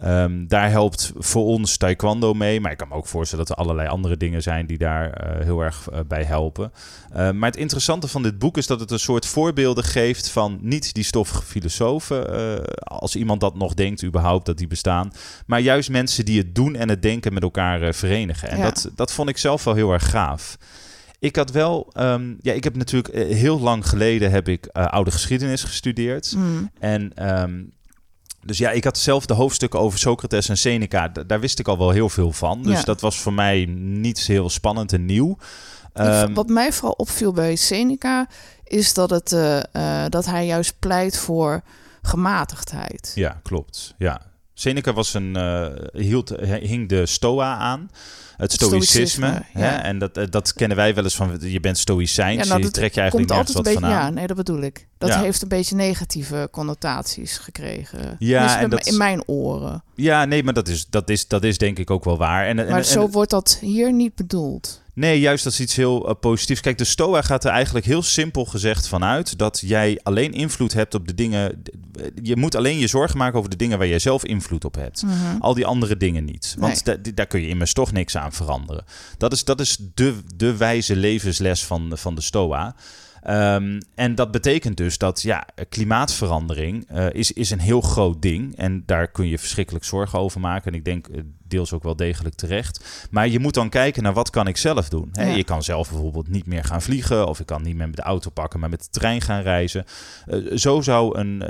um, 0.03 0.47
daar 0.47 0.69
helpt 0.69 1.11
voor 1.17 1.45
ons 1.45 1.77
taekwondo 1.77 2.33
mee. 2.33 2.61
Maar 2.61 2.71
ik 2.71 2.77
kan 2.77 2.87
me 2.87 2.93
ook 2.93 3.07
voorstellen 3.07 3.45
dat 3.45 3.57
er 3.57 3.63
allerlei 3.63 3.87
andere 3.87 4.17
dingen 4.17 4.41
zijn 4.41 4.65
die 4.65 4.77
daar 4.77 5.05
uh, 5.07 5.43
heel 5.45 5.61
erg 5.61 5.87
uh, 5.93 5.99
bij 6.07 6.23
helpen. 6.23 6.71
Uh, 7.11 7.31
maar 7.31 7.49
het 7.49 7.59
interessante 7.59 8.07
van 8.07 8.23
dit 8.23 8.39
boek 8.39 8.57
is 8.57 8.67
dat 8.67 8.79
het 8.79 8.91
een 8.91 8.99
soort 8.99 9.25
voorbeelden 9.25 9.83
geeft 9.83 10.29
van 10.29 10.57
niet 10.61 10.93
die 10.93 11.03
stoffige 11.03 11.43
filosofen. 11.43 12.39
uh, 12.39 12.63
als 12.79 13.15
iemand 13.15 13.41
dat 13.41 13.55
nog 13.55 13.73
denkt 13.73 14.03
überhaupt 14.03 14.45
dat 14.45 14.57
die 14.57 14.67
bestaan. 14.67 15.11
Maar 15.45 15.59
juist 15.59 15.89
mensen 15.89 16.25
die 16.25 16.37
het 16.37 16.55
doen 16.55 16.75
en 16.75 16.89
het 16.89 17.01
denken 17.01 17.33
met 17.33 17.43
elkaar 17.43 17.93
verenigen. 17.93 18.49
En 18.49 18.57
Ja. 18.57 18.63
dat, 18.63 18.89
dat 18.95 19.11
vond 19.11 19.29
ik 19.29 19.37
zelf 19.37 19.63
wel 19.63 19.73
heel 19.73 19.91
erg 19.91 20.09
gaaf. 20.09 20.57
Ik 21.19 21.35
had 21.35 21.51
wel, 21.51 21.93
um, 21.99 22.37
ja, 22.41 22.53
ik 22.53 22.63
heb 22.63 22.75
natuurlijk 22.75 23.15
heel 23.33 23.59
lang 23.59 23.87
geleden 23.87 24.31
heb 24.31 24.47
ik 24.47 24.69
uh, 24.73 24.85
oude 24.85 25.11
geschiedenis 25.11 25.63
gestudeerd. 25.63 26.33
Mm. 26.37 26.71
En 26.79 27.31
um, 27.41 27.71
dus 28.47 28.57
ja, 28.57 28.71
ik 28.71 28.83
had 28.83 28.97
zelf 28.97 29.25
de 29.25 29.33
hoofdstukken 29.33 29.79
over 29.79 29.99
Socrates 29.99 30.49
en 30.49 30.57
Seneca. 30.57 31.07
Daar 31.07 31.39
wist 31.39 31.59
ik 31.59 31.67
al 31.67 31.77
wel 31.77 31.89
heel 31.89 32.09
veel 32.09 32.31
van. 32.31 32.63
Dus 32.63 32.77
Ja. 32.77 32.83
dat 32.83 33.01
was 33.01 33.19
voor 33.19 33.33
mij 33.33 33.65
niet 33.75 34.19
heel 34.19 34.49
spannend 34.49 34.93
en 34.93 35.05
nieuw. 35.05 35.37
Um, 35.93 36.33
Wat 36.33 36.47
mij 36.47 36.73
vooral 36.73 36.91
opviel 36.97 37.31
bij 37.31 37.55
Seneca 37.55 38.27
is 38.63 38.93
dat, 38.93 39.09
het, 39.09 39.31
uh, 39.31 39.59
uh, 39.73 40.05
dat 40.09 40.25
hij 40.25 40.45
juist 40.45 40.79
pleit 40.79 41.17
voor 41.17 41.61
gematigdheid. 42.01 43.11
Ja, 43.15 43.39
klopt. 43.43 43.93
Ja. 43.97 44.21
Seneca 44.53 44.93
was 44.93 45.13
een, 45.13 45.37
uh, 45.37 45.67
hield, 45.91 46.29
hing 46.39 46.89
de 46.89 47.05
stoa 47.05 47.57
aan. 47.57 47.89
Het 48.37 48.51
stoïcisme. 48.51 49.25
Stoïcisme, 49.27 49.45
hè? 49.51 49.65
ja. 49.65 49.83
En 49.83 49.99
dat, 49.99 50.19
dat 50.29 50.53
kennen 50.53 50.77
wij 50.77 50.93
wel 50.95 51.03
eens 51.03 51.15
van, 51.15 51.37
je 51.41 51.59
bent 51.59 51.77
stoïcijns. 51.77 52.47
nou, 52.47 52.61
je 52.61 52.71
trek 52.71 52.93
je 52.93 52.99
eigenlijk 52.99 53.29
nergens 53.29 53.53
wat 53.53 53.63
beetje, 53.63 53.79
van 53.79 53.89
aan. 53.89 53.95
ja, 53.95 54.09
nee, 54.09 54.27
dat 54.27 54.37
bedoel 54.37 54.61
ik. 54.61 54.87
Dat 54.97 55.09
Ja. 55.09 55.21
heeft 55.21 55.41
een 55.41 55.47
beetje 55.47 55.75
negatieve 55.75 56.47
connotaties 56.51 57.37
gekregen. 57.37 58.15
Ja, 58.19 58.59
en 58.59 58.69
dat- 58.69 58.87
in 58.87 58.97
mijn 58.97 59.23
oren. 59.27 59.83
Ja, 59.95 60.25
nee, 60.25 60.43
maar 60.43 60.53
dat 60.53 60.67
is, 60.67 60.85
dat 60.89 61.09
is, 61.09 61.27
dat 61.27 61.43
is 61.43 61.57
denk 61.57 61.79
ik 61.79 61.89
ook 61.91 62.03
wel 62.03 62.17
waar. 62.17 62.45
En, 62.47 62.59
en, 62.59 62.65
Maar 62.69 62.77
en- 62.77 62.85
zo 62.85 63.09
wordt 63.09 63.31
dat 63.31 63.57
hier 63.61 63.93
niet 63.93 64.15
bedoeld. 64.15 64.81
Nee, 64.93 65.19
juist 65.19 65.43
dat 65.43 65.53
is 65.53 65.59
iets 65.59 65.75
heel 65.75 66.07
eh, 66.09 66.15
positiefs. 66.19 66.61
Kijk, 66.61 66.77
de 66.77 66.83
Stoa 66.83 67.21
gaat 67.21 67.43
er 67.43 67.51
eigenlijk 67.51 67.85
heel 67.85 68.01
simpel 68.01 68.45
gezegd 68.45 68.87
vanuit 68.87 69.37
dat 69.37 69.61
jij 69.65 69.99
alleen 70.03 70.33
invloed 70.33 70.73
hebt 70.73 70.93
op 70.95 71.07
de 71.07 71.13
dingen. 71.13 71.63
Je 72.23 72.35
moet 72.35 72.55
alleen 72.55 72.77
je 72.79 72.87
zorgen 72.87 73.17
maken 73.17 73.37
over 73.37 73.49
de 73.49 73.55
dingen 73.55 73.77
waar 73.77 73.87
jij 73.87 73.99
zelf 73.99 74.25
invloed 74.25 74.65
op 74.65 74.75
hebt. 74.75 75.03
Mhm. 75.03 75.13
Al 75.39 75.53
die 75.53 75.65
andere 75.65 75.97
dingen 75.97 76.25
niet. 76.25 76.55
Want 76.59 76.85
Nee. 76.85 77.01
da- 77.01 77.11
daar 77.13 77.27
kun 77.27 77.41
je 77.41 77.47
immers 77.47 77.73
toch 77.73 77.91
niks 77.91 78.17
aan 78.17 78.26
veranderen. 78.33 78.85
Dat 79.17 79.31
is, 79.31 79.43
dat 79.43 79.59
is 79.59 79.77
de, 79.93 80.19
de 80.35 80.57
wijze 80.57 80.95
levensles 80.95 81.65
van, 81.65 81.91
van 81.95 82.15
de 82.15 82.21
Stoa. 82.21 82.75
Ehm, 83.21 83.79
en 83.95 84.15
dat 84.15 84.31
betekent 84.31 84.77
dus 84.77 84.97
dat 84.97 85.21
ja, 85.21 85.45
klimaatverandering 85.69 86.85
eh, 86.89 87.05
is, 87.11 87.31
is 87.31 87.49
een 87.49 87.59
heel 87.59 87.81
groot 87.81 88.21
ding. 88.21 88.55
En 88.57 88.83
daar 88.85 89.07
kun 89.07 89.27
je 89.27 89.39
verschrikkelijk 89.39 89.85
zorgen 89.85 90.19
over 90.19 90.39
maken. 90.39 90.71
En 90.71 90.77
ik 90.77 90.85
denk 90.85 91.07
eh, 91.07 91.21
deels 91.47 91.73
ook 91.73 91.83
wel 91.83 91.95
degelijk 91.95 92.35
terecht. 92.35 93.07
Maar 93.11 93.27
je 93.27 93.39
moet 93.39 93.53
dan 93.53 93.69
kijken 93.69 94.03
naar 94.03 94.13
wat 94.13 94.29
kan 94.29 94.47
ik 94.47 94.57
zelf 94.57 94.89
doen. 94.89 95.09
Hè? 95.11 95.25
Ja. 95.29 95.35
Je 95.35 95.43
kan 95.43 95.63
zelf 95.63 95.89
bijvoorbeeld 95.89 96.27
niet 96.29 96.45
meer 96.45 96.63
gaan 96.63 96.81
vliegen. 96.81 97.27
Of 97.27 97.39
ik 97.39 97.45
kan 97.45 97.61
niet 97.61 97.75
meer 97.75 97.87
met 97.87 97.95
de 97.95 98.01
auto 98.01 98.29
pakken, 98.29 98.59
maar 98.59 98.69
met 98.69 98.79
de 98.83 98.99
trein 98.99 99.21
gaan 99.21 99.41
reizen. 99.41 99.85
Eh, 100.25 100.37
zo 100.55 100.81
zou 100.81 101.17
een, 101.17 101.43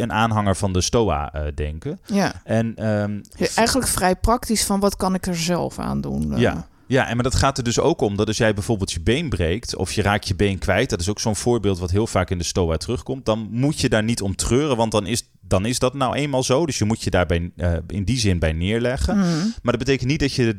een 0.00 0.12
aanhanger 0.12 0.56
van 0.56 0.72
de 0.72 0.80
Stoa 0.80 1.32
denken. 1.54 2.00
Ja. 2.06 2.40
En 2.44 2.76
ehm, 2.76 3.20
Ja, 3.36 3.46
Eigenlijk 3.54 3.88
vrij 3.88 4.16
praktisch 4.16 4.64
van 4.64 4.80
wat 4.80 4.96
kan 4.96 5.14
ik 5.14 5.26
er 5.26 5.36
zelf 5.36 5.78
aan 5.78 6.00
doen. 6.00 6.38
ja. 6.38 6.66
Ja, 6.86 7.08
en 7.08 7.14
maar 7.14 7.24
dat 7.24 7.34
gaat 7.34 7.58
er 7.58 7.64
dus 7.64 7.80
ook 7.80 8.00
om 8.00 8.16
dat 8.16 8.26
als 8.26 8.36
jij 8.36 8.54
bijvoorbeeld 8.54 8.92
je 8.92 9.00
been 9.00 9.28
breekt 9.28 9.76
of 9.76 9.92
je 9.92 10.02
raakt 10.02 10.28
je 10.28 10.34
been 10.34 10.58
kwijt, 10.58 10.90
dat 10.90 11.00
is 11.00 11.08
ook 11.08 11.20
zo'n 11.20 11.36
voorbeeld 11.36 11.78
wat 11.78 11.90
heel 11.90 12.06
vaak 12.06 12.30
in 12.30 12.38
de 12.38 12.44
stoa 12.44 12.76
terugkomt, 12.76 13.24
dan 13.24 13.48
moet 13.50 13.80
je 13.80 13.88
daar 13.88 14.02
niet 14.02 14.22
om 14.22 14.36
treuren, 14.36 14.76
want 14.76 14.92
dan 14.92 15.06
is, 15.06 15.22
dan 15.48 15.66
is 15.66 15.78
dat 15.78 15.94
nou 15.94 16.14
eenmaal 16.14 16.42
zo. 16.42 16.66
Dus 16.66 16.78
je 16.78 16.84
moet 16.84 17.02
je 17.02 17.10
daarbij 17.10 17.50
eh, 17.56 17.72
in 17.86 18.04
die 18.04 18.18
zin 18.18 18.38
bij 18.38 18.52
neerleggen. 18.52 19.16
Mhm. 19.18 19.26
Maar 19.62 19.76
dat 19.76 19.78
betekent 19.78 20.10
niet 20.10 20.20
dat 20.20 20.32
je 20.32 20.56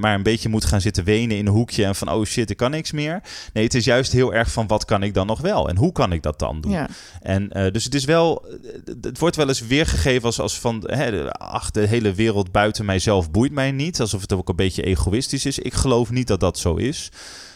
maar 0.00 0.14
een 0.14 0.22
beetje 0.22 0.48
moet 0.48 0.64
gaan 0.64 0.80
zitten 0.80 1.04
wenen 1.04 1.36
in 1.36 1.46
een 1.46 1.52
hoekje 1.52 1.84
en 1.84 1.94
van 1.94 2.08
oh 2.10 2.24
shit, 2.24 2.50
ik 2.50 2.56
kan 2.56 2.70
niks 2.70 2.92
meer. 2.92 3.20
Nee, 3.52 3.64
het 3.64 3.74
is 3.74 3.84
juist 3.84 4.12
heel 4.12 4.34
erg 4.34 4.50
van 4.52 4.66
wat 4.66 4.84
kan 4.84 5.02
ik 5.02 5.14
dan 5.14 5.26
nog 5.26 5.40
wel 5.40 5.68
en 5.68 5.76
hoe 5.76 5.92
kan 5.92 6.12
ik 6.12 6.22
dat 6.22 6.38
dan 6.38 6.60
doen? 6.60 6.72
Ja. 6.72 6.88
En 7.20 7.50
eh, 7.50 7.72
dus 7.72 7.84
het 7.84 7.94
is 7.94 8.04
wel, 8.04 8.46
het 9.00 9.18
wordt 9.18 9.36
wel 9.36 9.48
eens 9.48 9.66
weergegeven 9.66 10.24
als, 10.24 10.40
als 10.40 10.58
van, 10.60 10.82
hè, 10.86 11.10
de- 11.10 11.32
ach, 11.32 11.70
de 11.70 11.86
hele 11.86 12.12
wereld 12.14 12.52
buiten 12.52 12.84
mijzelf 12.84 13.30
boeit 13.30 13.52
mij 13.52 13.70
niet. 13.72 14.00
Alsof 14.00 14.20
het 14.20 14.32
ook 14.32 14.48
een 14.48 14.56
beetje 14.56 14.82
egoïstisch 14.82 15.46
is. 15.46 15.58
Ik 15.58 15.74
geloof 15.74 16.10
niet 16.10 16.26
dat 16.26 16.40
dat 16.40 16.58
zo 16.58 16.74
is. 16.74 17.10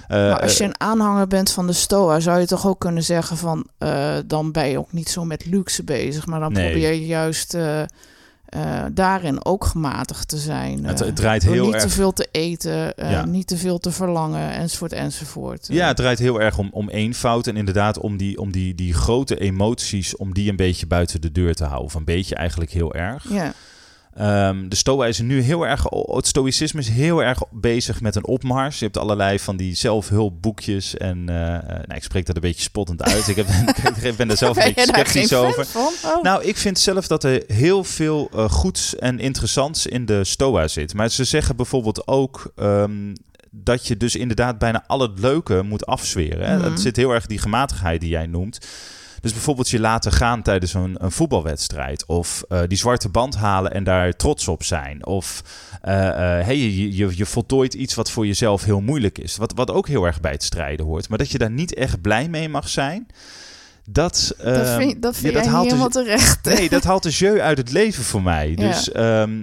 Eh, 0.08 0.16
Maar 0.16 0.40
als 0.40 0.56
je 0.56 0.62
eh, 0.62 0.68
een 0.68 0.80
aanhanger 0.80 1.26
bent 1.26 1.50
van 1.50 1.66
de 1.66 1.72
Stoa, 1.72 2.20
zou 2.20 2.40
je 2.40 2.46
toch 2.46 2.66
ook 2.66 2.80
kunnen 2.80 3.02
zeggen 3.02 3.36
van 3.36 3.66
eh, 3.78 4.14
dan 4.26 4.52
ben 4.52 4.68
je 4.68 4.78
ook 4.78 4.92
niet 4.92 5.08
zo 5.08 5.25
met 5.25 5.46
luxe 5.46 5.84
bezig, 5.84 6.26
maar 6.26 6.40
dan 6.40 6.52
Nee. 6.52 6.70
probeer 6.70 6.92
je 6.92 7.06
juist 7.06 7.56
daarin 8.92 9.44
ook 9.44 9.64
gematigd 9.64 10.28
te 10.28 10.36
zijn. 10.36 10.84
het, 10.84 10.98
het 10.98 11.16
draait 11.16 11.42
heel 11.42 11.64
niet 11.64 11.75
erg. 11.75 11.82
te 11.82 11.88
veel 11.88 12.12
te 12.12 12.28
eten, 12.30 12.92
Ja. 12.96 13.25
niet 13.25 13.46
te 13.46 13.56
veel 13.56 13.78
te 13.78 13.90
verlangen, 13.90 14.50
enzovoort, 14.50 14.92
enzovoort. 14.92 15.66
Ja, 15.70 15.86
het 15.86 15.96
draait 15.96 16.18
heel 16.18 16.40
erg 16.40 16.58
om, 16.58 16.68
om 16.72 16.88
eenvoud 16.88 17.46
en 17.46 17.56
inderdaad 17.56 17.98
om, 17.98 18.16
die, 18.16 18.38
om 18.40 18.52
die, 18.52 18.75
die 18.75 18.94
grote 18.94 19.38
emoties, 19.38 20.16
om 20.16 20.34
die 20.34 20.50
een 20.50 20.56
beetje 20.56 20.86
buiten 20.86 21.20
de 21.20 21.32
deur 21.32 21.54
te 21.54 21.64
houden. 21.64 21.86
Of 21.86 21.94
een 21.94 22.04
beetje 22.04 22.34
eigenlijk 22.34 22.70
heel 22.70 22.94
erg. 22.94 23.25
ja. 23.30 23.52
Ehm, 24.16 24.68
de 24.68 24.76
Stoa 24.76 25.06
is 25.06 25.20
nu 25.20 25.40
heel 25.40 25.66
erg. 25.66 25.85
Het 26.06 26.26
Stoïcisme 26.26 26.80
is 26.80 26.88
heel 26.88 27.23
erg 27.23 27.38
bezig 27.50 28.00
met 28.00 28.14
een 28.16 28.26
opmars. 28.26 28.78
Je 28.78 28.85
hebt 28.85 28.99
allerlei 28.99 29.38
van 29.38 29.56
die 29.56 29.75
zelfhulpboekjes. 29.75 30.96
En 30.96 31.28
eh, 31.28 31.37
nou, 31.68 31.94
ik 31.94 32.02
spreek 32.02 32.26
dat 32.26 32.37
een 32.37 32.42
beetje 32.42 32.62
spottend 32.62 33.02
uit. 33.02 33.28
Ik, 33.28 33.37
heb, 33.37 33.46
ik 34.02 34.16
ben 34.16 34.30
er 34.30 34.37
zelf 34.37 34.56
een 34.56 34.64
beetje 34.64 34.92
daar 34.92 35.06
sceptisch 35.06 35.32
over. 35.32 35.66
Oh. 36.04 36.23
Nou, 36.23 36.44
ik 36.44 36.56
vind 36.56 36.78
zelf 36.78 37.06
dat 37.06 37.25
er 37.25 37.42
heel 37.46 37.85
veel 37.85 38.30
eh, 38.35 38.50
goeds 38.50 38.96
en 38.96 39.18
interessants 39.18 39.87
in 39.87 40.06
de 40.06 40.25
Stoa 40.25 40.68
zit. 40.68 40.94
Maar 40.94 41.11
ze 41.11 41.25
zeggen 41.25 41.56
bijvoorbeeld 41.56 42.06
ook. 42.06 42.52
ehm, 42.56 43.12
dat 43.50 43.87
je 43.87 43.96
dus 43.96 44.16
inderdaad 44.16 44.58
bijna 44.58 44.85
al 44.87 45.00
het 45.00 45.18
leuke 45.18 45.62
moet 45.62 45.87
afzweren. 45.87 46.49
Hè? 46.49 46.56
Mhm. 46.56 46.76
Zit 46.76 46.96
heel 46.96 47.11
erg 47.11 47.26
die 47.26 47.38
gematigheid 47.38 48.00
die 48.00 48.11
jij 48.11 48.26
noemt. 48.26 48.58
Dus 49.26 49.35
bijvoorbeeld 49.35 49.68
je 49.68 49.80
laten 49.80 50.12
gaan 50.12 50.42
tijdens 50.42 50.75
een, 50.75 50.95
een 50.99 51.11
voetbalwedstrijd. 51.11 52.06
Of 52.06 52.45
eh, 52.49 52.61
die 52.68 52.78
zwarte 52.78 53.09
band 53.09 53.37
halen 53.37 53.73
en 53.73 53.85
daar 53.85 54.12
trots 54.12 54.49
op 54.49 54.62
zijn. 54.62 55.06
Of 55.06 55.42
eh, 55.83 56.09
eh, 56.09 56.47
hey, 56.47 56.56
je, 56.56 56.97
je, 56.97 57.16
je 57.16 57.26
voltooit 57.26 57.75
iets 57.75 57.95
wat 57.95 58.11
voor 58.11 58.26
jezelf 58.26 58.64
heel 58.64 58.80
moeilijk 58.80 59.18
is. 59.18 59.37
Wat, 59.37 59.52
wat 59.54 59.71
ook 59.71 59.88
heel 59.88 60.04
erg 60.04 60.21
bij 60.21 60.33
het 60.33 60.42
strijden 60.42 60.87
hoort. 60.87 61.09
Maar 61.09 61.18
dat 61.18 61.30
je 61.30 61.38
daar 61.38 61.50
niet 61.50 61.75
echt 61.75 62.00
blij 62.00 62.28
mee 62.28 62.49
mag 62.49 62.68
zijn. 62.68 63.06
Dat, 63.85 64.35
dat 64.37 64.47
ehm, 64.47 64.78
vind, 64.78 65.02
dat 65.02 65.14
ja, 65.14 65.21
vind 65.21 65.35
dat 65.35 65.47
haalt 65.47 65.62
de- 65.62 65.68
helemaal 65.68 65.88
terecht. 65.88 66.45
Nee, 66.45 66.68
dat 66.68 66.85
haalt 66.85 67.02
de 67.02 67.11
jeu 67.11 67.40
uit 67.40 67.59
het 67.59 67.73
leven 67.73 68.04
voor 68.04 68.23
mij. 68.23 68.49
Ja. 68.56 68.68
Dus, 68.68 68.92
ehm, 68.92 69.42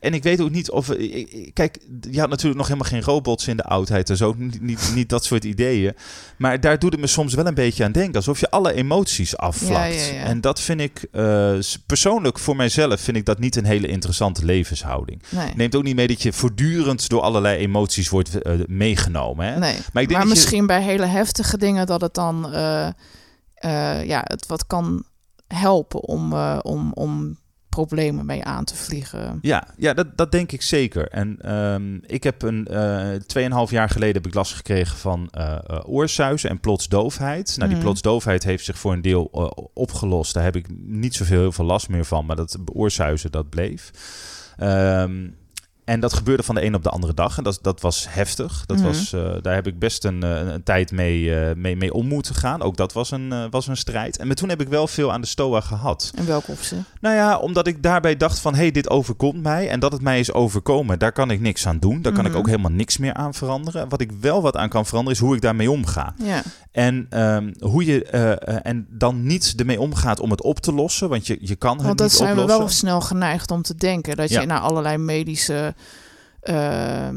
en 0.00 0.14
ik 0.14 0.22
weet 0.22 0.40
ook 0.40 0.50
niet 0.50 0.70
of... 0.70 0.90
ik- 0.90 1.50
Kijk, 1.54 1.78
je 2.10 2.20
had 2.20 2.28
natuurlijk 2.28 2.56
nog 2.58 2.66
helemaal 2.68 2.90
geen 2.90 3.02
robots 3.02 3.48
in 3.48 3.56
de 3.56 3.64
oudheid 3.64 4.10
en 4.10 4.16
zo. 4.16 4.34
Niet, 4.36 4.60
niet, 4.60 4.90
niet 4.94 5.08
dat 5.08 5.24
soort 5.24 5.44
ideeën. 5.44 5.94
Maar 6.38 6.60
daar 6.60 6.78
doet 6.78 6.92
het 6.92 7.00
me 7.00 7.06
soms 7.06 7.34
wel 7.34 7.46
een 7.46 7.54
beetje 7.54 7.84
aan 7.84 7.92
denken. 7.92 8.14
Alsof 8.14 8.40
je 8.40 8.50
alle 8.50 8.72
emoties 8.72 9.36
afvlakt. 9.36 9.94
Ja, 9.94 10.00
ja, 10.06 10.12
ja. 10.12 10.22
En 10.22 10.40
dat 10.40 10.60
vind 10.60 10.80
ik... 10.80 11.06
eh, 11.12 11.58
persoonlijk, 11.86 12.38
voor 12.38 12.56
mijzelf, 12.56 13.00
vind 13.00 13.16
ik 13.16 13.24
dat 13.24 13.38
niet 13.38 13.56
een 13.56 13.64
hele 13.64 13.86
interessante 13.86 14.44
levenshouding. 14.44 15.22
Nee. 15.28 15.52
Neemt 15.56 15.74
ook 15.74 15.82
niet 15.82 15.96
mee 15.96 16.06
dat 16.08 16.22
je 16.22 16.32
voortdurend 16.32 17.08
door 17.08 17.20
allerlei 17.20 17.58
emoties 17.58 18.08
wordt 18.08 18.42
eh, 18.42 18.52
meegenomen. 18.66 19.46
Hè? 19.46 19.58
Nee. 19.58 19.76
Maar 19.92 20.02
ik 20.02 20.08
denk 20.08 20.22
je- 20.22 20.28
misschien 20.28 20.66
bij 20.66 20.82
hele 20.82 21.06
heftige 21.06 21.58
dingen 21.58 21.86
dat 21.86 22.00
het 22.00 22.14
dan 22.14 22.52
eh, 22.52 22.86
eh, 23.54 24.04
ja, 24.06 24.20
het 24.24 24.46
wat 24.46 24.66
kan 24.66 25.04
helpen 25.46 26.00
om, 26.02 26.32
eh, 26.32 26.58
om, 26.62 26.92
om 26.92 27.38
problemen 27.86 28.26
mee 28.26 28.44
aan 28.44 28.64
te 28.64 28.76
vliegen. 28.76 29.38
Ja, 29.42 29.66
ja 29.76 29.94
dat, 29.94 30.06
dat 30.16 30.32
denk 30.32 30.52
ik 30.52 30.62
zeker. 30.62 31.08
En 31.08 31.36
ehm, 31.40 31.94
ik 32.06 32.22
heb 32.22 32.42
een 32.42 32.66
eh 32.66 33.66
2,5 33.66 33.70
jaar 33.70 33.88
geleden 33.90 34.14
heb 34.14 34.26
ik 34.26 34.34
last 34.34 34.54
gekregen 34.54 34.96
van 34.96 35.28
eh 35.30 35.58
eh, 35.66 35.80
oorsuizen 35.86 36.50
en 36.50 36.60
plotsdoofheid. 36.60 37.54
Nou, 37.56 37.68
die 37.68 37.76
Mhm. 37.78 37.86
plotsdoofheid 37.86 38.44
heeft 38.44 38.64
zich 38.64 38.78
voor 38.78 38.92
een 38.92 39.02
deel 39.02 39.24
opgelost. 39.74 40.34
Daar 40.34 40.44
heb 40.44 40.56
ik 40.56 40.66
niet 40.86 41.14
zoveel 41.14 41.40
heel 41.40 41.52
veel 41.52 41.64
last 41.64 41.88
meer 41.88 42.04
van, 42.04 42.26
maar 42.26 42.36
dat 42.36 42.58
oorsuizen 42.72 43.30
dat 43.30 43.48
bleef. 43.48 43.90
Ehm, 44.56 45.28
en 45.88 46.00
dat 46.00 46.12
gebeurde 46.12 46.42
van 46.42 46.54
de 46.54 46.64
een 46.64 46.74
op 46.74 46.82
de 46.82 46.90
andere 46.90 47.14
dag. 47.14 47.38
En 47.38 47.44
dat, 47.44 47.58
dat 47.62 47.80
was 47.80 48.06
heftig. 48.10 48.62
Dat 48.66 48.76
Mhm. 48.76 48.86
was, 48.86 49.12
eh, 49.12 49.30
daar 49.42 49.54
heb 49.54 49.66
ik 49.66 49.78
best 49.78 50.04
een, 50.04 50.22
eh, 50.22 50.52
een 50.52 50.62
tijd 50.62 50.92
mee, 50.92 51.34
eh, 51.34 51.54
mee, 51.56 51.76
mee 51.76 51.92
om 51.94 52.06
moeten 52.06 52.34
gaan. 52.34 52.62
Ook 52.62 52.76
dat 52.76 52.92
was 52.92 53.10
een, 53.10 53.50
was 53.50 53.66
een 53.66 53.76
strijd. 53.76 54.16
En 54.18 54.26
maar 54.26 54.36
toen 54.36 54.48
heb 54.48 54.60
ik 54.60 54.68
wel 54.68 54.86
veel 54.86 55.12
aan 55.12 55.20
de 55.20 55.26
stoa 55.26 55.60
gehad. 55.60 56.10
In 56.16 56.26
welk 56.26 56.48
opzicht? 56.48 56.82
Nou 57.00 57.14
ja, 57.14 57.38
omdat 57.38 57.66
ik 57.66 57.82
daarbij 57.82 58.16
dacht 58.16 58.38
van... 58.38 58.54
hé, 58.54 58.60
hey, 58.60 58.70
dit 58.70 58.90
overkomt 58.90 59.42
mij 59.42 59.68
en 59.68 59.80
dat 59.80 59.92
het 59.92 60.02
mij 60.02 60.18
is 60.18 60.32
overkomen... 60.32 60.98
daar 60.98 61.12
kan 61.12 61.30
ik 61.30 61.40
niks 61.40 61.66
aan 61.66 61.78
doen. 61.78 62.02
Daar 62.02 62.12
kan 62.12 62.24
ik 62.24 62.30
Mhm. 62.30 62.38
ook 62.40 62.46
helemaal 62.46 62.70
niks 62.70 62.96
meer 62.98 63.14
aan 63.14 63.34
veranderen. 63.34 63.88
Wat 63.88 64.00
ik 64.00 64.12
wel 64.20 64.42
wat 64.42 64.56
aan 64.56 64.68
kan 64.68 64.86
veranderen... 64.86 65.18
is 65.18 65.24
hoe 65.26 65.34
ik 65.36 65.40
daarmee 65.42 65.70
omga. 65.70 66.14
Ja, 66.24 66.42
En 66.72 67.06
ehm, 67.10 67.52
hoe 67.60 67.84
je... 67.84 68.04
en 68.62 68.86
dan 68.90 69.26
niet 69.26 69.54
ermee 69.56 69.80
omgaat 69.80 70.20
om 70.20 70.30
het 70.30 70.42
op 70.42 70.60
te 70.60 70.72
lossen... 70.72 71.08
want 71.08 71.26
je, 71.26 71.38
je 71.40 71.56
kan 71.56 71.76
het 71.76 71.86
want 71.86 71.98
dat 71.98 72.06
niet 72.08 72.16
zijn 72.16 72.34
we 72.34 72.40
oplossen. 72.40 72.58
wel 72.64 72.68
snel 72.74 73.00
geneigd 73.00 73.50
om 73.50 73.62
te 73.62 73.74
denken. 73.74 74.16
Dat 74.16 74.28
Ja. 74.30 74.40
je 74.40 74.46
naar 74.46 74.60
allerlei 74.60 74.96
medische 74.96 75.74
ehm, 76.40 77.16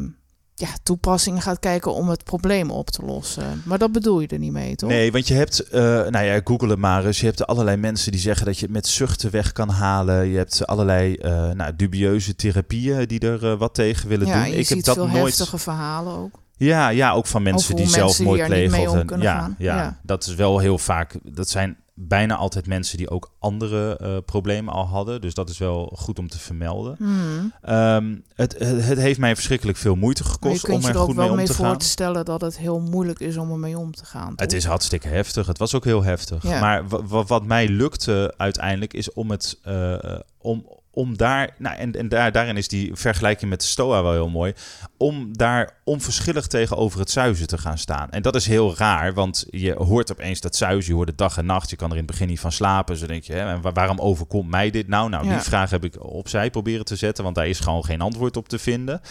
ja, 0.56 0.68
toepassingen 0.84 1.41
gaat 1.41 1.60
kijken 1.60 1.94
om 1.94 2.10
het 2.10 2.24
probleem 2.24 2.72
op 2.72 2.89
te 2.89 3.06
lossen. 3.06 3.62
Maar 3.65 3.77
dat 3.77 3.91
bedoel 3.91 4.20
je 4.20 4.27
er 4.27 4.39
niet 4.39 4.51
mee, 4.51 4.75
toch? 4.75 4.89
Nee, 4.89 5.12
want 5.12 5.27
je 5.27 5.34
hebt, 5.34 5.60
eh, 5.70 5.82
nou 5.84 6.20
ja, 6.25 6.41
google 6.44 6.70
het 6.70 6.80
maar 6.80 7.06
eens. 7.06 7.20
Je 7.20 7.25
hebt 7.25 7.48
allerlei 7.48 7.77
mensen 7.77 8.12
die 8.12 8.22
zeggen 8.22 8.46
dat 8.46 8.58
je 8.58 8.65
het 8.65 8.74
met 8.74 8.88
zuchten 8.88 9.32
weg 9.32 9.51
kan 9.51 9.70
halen. 9.70 10.27
Je 10.27 10.38
hebt 10.38 10.68
allerlei 10.68 11.15
eh, 11.15 11.50
nou, 11.51 11.75
dubieuze 11.75 12.36
therapieën 12.36 13.08
die 13.08 13.20
er 13.20 13.51
eh, 13.51 13.58
wat 13.58 13.74
tegen 13.74 14.10
willen 14.10 14.27
ja, 14.27 14.44
doen. 14.44 14.51
je 14.51 14.58
Ik 14.58 14.68
ziet 14.68 14.86
heb 14.86 14.96
dat 14.96 15.08
nooit. 15.08 15.24
heftige 15.24 15.58
verhalen 15.58 16.13
ook. 16.13 16.39
Ja, 16.58 16.89
ja, 16.89 17.12
ook 17.12 17.27
van 17.27 17.44
mensen 17.44 17.75
die 17.75 17.96
er 17.98 18.03
niet 18.03 18.46
plegen. 18.46 19.08
ja. 19.22 19.56
Ja, 19.58 19.75
Ja. 19.75 20.00
dat 20.03 20.25
is 20.27 20.36
wel 20.36 20.60
heel 20.60 20.77
vaak. 20.77 21.15
Dat 21.24 21.50
zijn 21.50 21.77
bijna 22.08 22.36
altijd 22.36 22.67
mensen 22.67 22.98
die 22.98 23.10
ook 23.10 23.31
andere 23.39 23.98
eh, 23.98 24.17
problemen 24.25 24.74
al 24.74 24.86
hadden. 24.88 25.22
Dus 25.22 25.34
dat 25.34 25.50
is 25.50 25.58
wel 25.58 25.93
goed 25.96 26.20
om 26.20 26.27
te 26.29 26.39
vermelden. 26.39 26.96
Hmm. 26.98 27.53
Ehm, 27.62 28.15
het, 28.36 28.55
het, 28.60 28.86
het 28.86 28.98
heeft 28.98 29.20
mij 29.20 29.36
verschrikkelijk 29.36 29.77
veel 29.77 29.96
moeite 29.96 30.24
gekost 30.24 30.70
om 30.70 30.84
er 30.84 30.89
er 30.89 30.96
goed 30.96 31.08
mee 31.08 31.15
wel 31.15 31.29
om 31.29 31.36
mee 31.36 31.46
te 31.46 31.53
gaan. 31.53 31.74
voorstellen 31.74 32.25
dat 32.25 32.41
het 32.41 32.58
heel 32.58 32.79
moeilijk 32.79 33.20
is 33.20 33.38
om 33.38 33.51
ermee 33.51 33.77
om 33.77 33.91
te 33.93 34.05
gaan. 34.05 34.34
Het 34.36 34.53
is 34.53 34.65
hartstikke 34.65 35.08
heftig. 35.08 35.48
Het 35.48 35.58
was 35.58 35.75
ook 35.75 35.84
heel 35.86 36.03
heftig. 36.03 36.43
Ja. 36.43 36.60
Maar 36.60 36.88
wa- 36.88 37.03
wa- 37.03 37.24
wat 37.24 37.46
mij 37.46 37.67
lukte 37.67 38.34
uiteindelijk 38.38 38.93
is 38.93 39.13
om 39.13 39.31
het 39.31 39.60
eh, 39.63 39.96
om, 40.38 40.65
om 40.93 41.17
daar. 41.17 41.50
Nou, 41.57 41.75
en, 41.77 41.91
en 41.91 42.10
daar, 42.10 42.31
daarin 42.31 42.57
is 42.57 42.67
die 42.67 42.91
vergelijking 42.93 43.50
met 43.50 43.60
de 43.62 43.65
Stoa 43.67 44.01
wel 44.03 44.12
heel 44.12 44.29
mooi. 44.29 44.53
Om 44.98 45.38
daar 45.38 45.74
onverschillig 45.83 46.48
tegenover 46.48 47.00
het 47.00 47.12
zuizen 47.12 47.48
te 47.48 47.57
gaan 47.57 47.77
staan. 47.77 48.10
En 48.10 48.21
dat 48.21 48.36
is 48.36 48.48
heel 48.48 48.75
raar, 48.77 49.13
want 49.13 49.45
je 49.50 49.74
hoort 49.74 50.12
opeens 50.12 50.39
dat 50.39 50.55
zuizen. 50.55 50.89
Je 50.91 50.95
hoort 50.95 51.07
het 51.10 51.17
dag 51.17 51.38
en 51.38 51.45
nacht. 51.45 51.69
Je 51.69 51.75
kan 51.75 51.88
er 51.89 51.98
in 51.98 52.01
het 52.03 52.12
begin 52.12 52.27
niet 52.27 52.39
van 52.39 52.51
slapen. 52.51 52.98
Zo 52.98 53.05
denk 53.05 53.24
je, 53.24 53.33
hè, 53.33 53.62
waarom 53.62 54.00
overkomt 54.00 54.50
mij 54.50 54.69
dit 54.69 54.88
nou? 54.88 55.10
Nou, 55.10 55.25
Ja. 55.25 55.33
die 55.33 55.39
vraag 55.41 55.69
heb 55.69 55.83
ik 55.83 56.03
opzij 56.03 56.50
proberen 56.50 56.86
te 56.86 56.95
zetten, 56.95 57.24
want 57.24 57.36
daar 57.36 57.48
is 57.48 57.60
gewoon 57.60 57.86
geen 57.86 58.01
antwoord 58.01 58.38
op 58.38 58.50
te 58.50 58.60
vinden. 58.60 59.01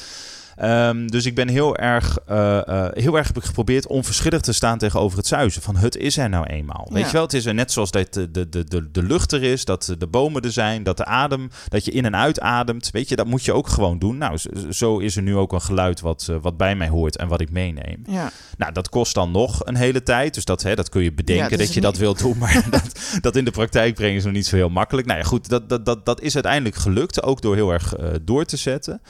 Ehm, 0.60 1.06
dus 1.06 1.26
ik 1.26 1.34
ben 1.34 1.48
heel 1.48 1.76
erg, 1.76 2.18
eh, 2.26 2.68
eh, 2.68 2.88
heel 2.92 3.16
erg 3.16 3.26
heb 3.26 3.36
ik 3.36 3.44
geprobeerd 3.44 3.86
onverschillig 3.86 4.40
te 4.40 4.52
staan 4.52 4.78
tegenover 4.78 5.18
het 5.18 5.26
zuizen. 5.26 5.62
Van 5.62 5.76
het 5.76 5.96
is 5.96 6.16
er 6.16 6.28
nou 6.28 6.46
eenmaal. 6.46 6.88
Weet 6.92 7.00
Ja. 7.00 7.06
je 7.06 7.12
wel, 7.12 7.22
het 7.22 7.32
is 7.32 7.46
er 7.46 7.54
net 7.54 7.72
zoals 7.72 7.90
dat 7.90 8.14
de, 8.14 8.30
de, 8.30 8.48
de, 8.48 8.64
de, 8.64 8.90
de 8.90 9.02
lucht 9.02 9.32
er 9.32 9.42
is, 9.42 9.64
dat 9.64 9.94
de 9.98 10.06
bomen 10.06 10.42
er 10.42 10.52
zijn, 10.52 10.82
dat 10.82 10.96
de 10.96 11.04
adem, 11.04 11.50
dat 11.68 11.84
je 11.84 11.90
in 11.90 12.04
en 12.04 12.16
uit 12.16 12.40
ademt. 12.40 12.90
Weet 12.90 13.08
je, 13.08 13.16
dat 13.16 13.26
moet 13.26 13.44
je 13.44 13.52
ook 13.52 13.68
gewoon 13.68 13.98
doen. 13.98 14.18
Nou, 14.18 14.38
zo, 14.70 14.98
is 14.98 15.16
er 15.16 15.22
nu 15.22 15.36
ook 15.36 15.52
een 15.52 15.60
geluid 15.62 16.00
wat, 16.00 16.26
eh, 16.30 16.36
wat 16.40 16.56
bij 16.56 16.76
mij 16.76 16.88
hoort 16.88 17.16
en 17.16 17.28
wat 17.28 17.40
ik 17.40 17.50
meeneem. 17.50 18.02
Ja. 18.06 18.30
Nou, 18.56 18.72
dat 18.72 18.88
kost 18.88 19.14
dan 19.14 19.30
nog 19.30 19.60
een 19.66 19.76
hele 19.76 20.02
tijd. 20.02 20.34
Dus 20.34 20.44
dat, 20.44 20.62
hè, 20.62 20.74
dat 20.74 20.88
kun 20.88 21.02
je 21.02 21.12
bedenken 21.12 21.50
Ja, 21.50 21.56
dat 21.56 21.74
je 21.74 21.80
dat 21.80 21.96
wilt 21.96 22.18
doen. 22.18 22.38
Maar 22.38 22.64
dat, 22.70 23.00
dat 23.20 23.36
in 23.36 23.44
de 23.44 23.50
praktijk 23.50 23.94
brengen 23.94 24.16
is 24.16 24.24
nog 24.24 24.32
niet 24.32 24.46
zo 24.46 24.56
heel 24.56 24.68
makkelijk. 24.68 25.06
Nou 25.06 25.18
ja, 25.18 25.24
goed, 25.24 25.48
dat, 25.48 25.68
dat, 25.68 25.84
dat, 25.84 26.06
dat 26.06 26.20
is 26.20 26.34
uiteindelijk 26.34 26.74
gelukt. 26.76 27.22
Ook 27.22 27.42
door 27.42 27.54
heel 27.54 27.72
erg 27.72 27.94
door 28.22 28.44
te 28.44 28.56
zetten. 28.56 29.00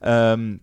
Ehm, 0.00 0.56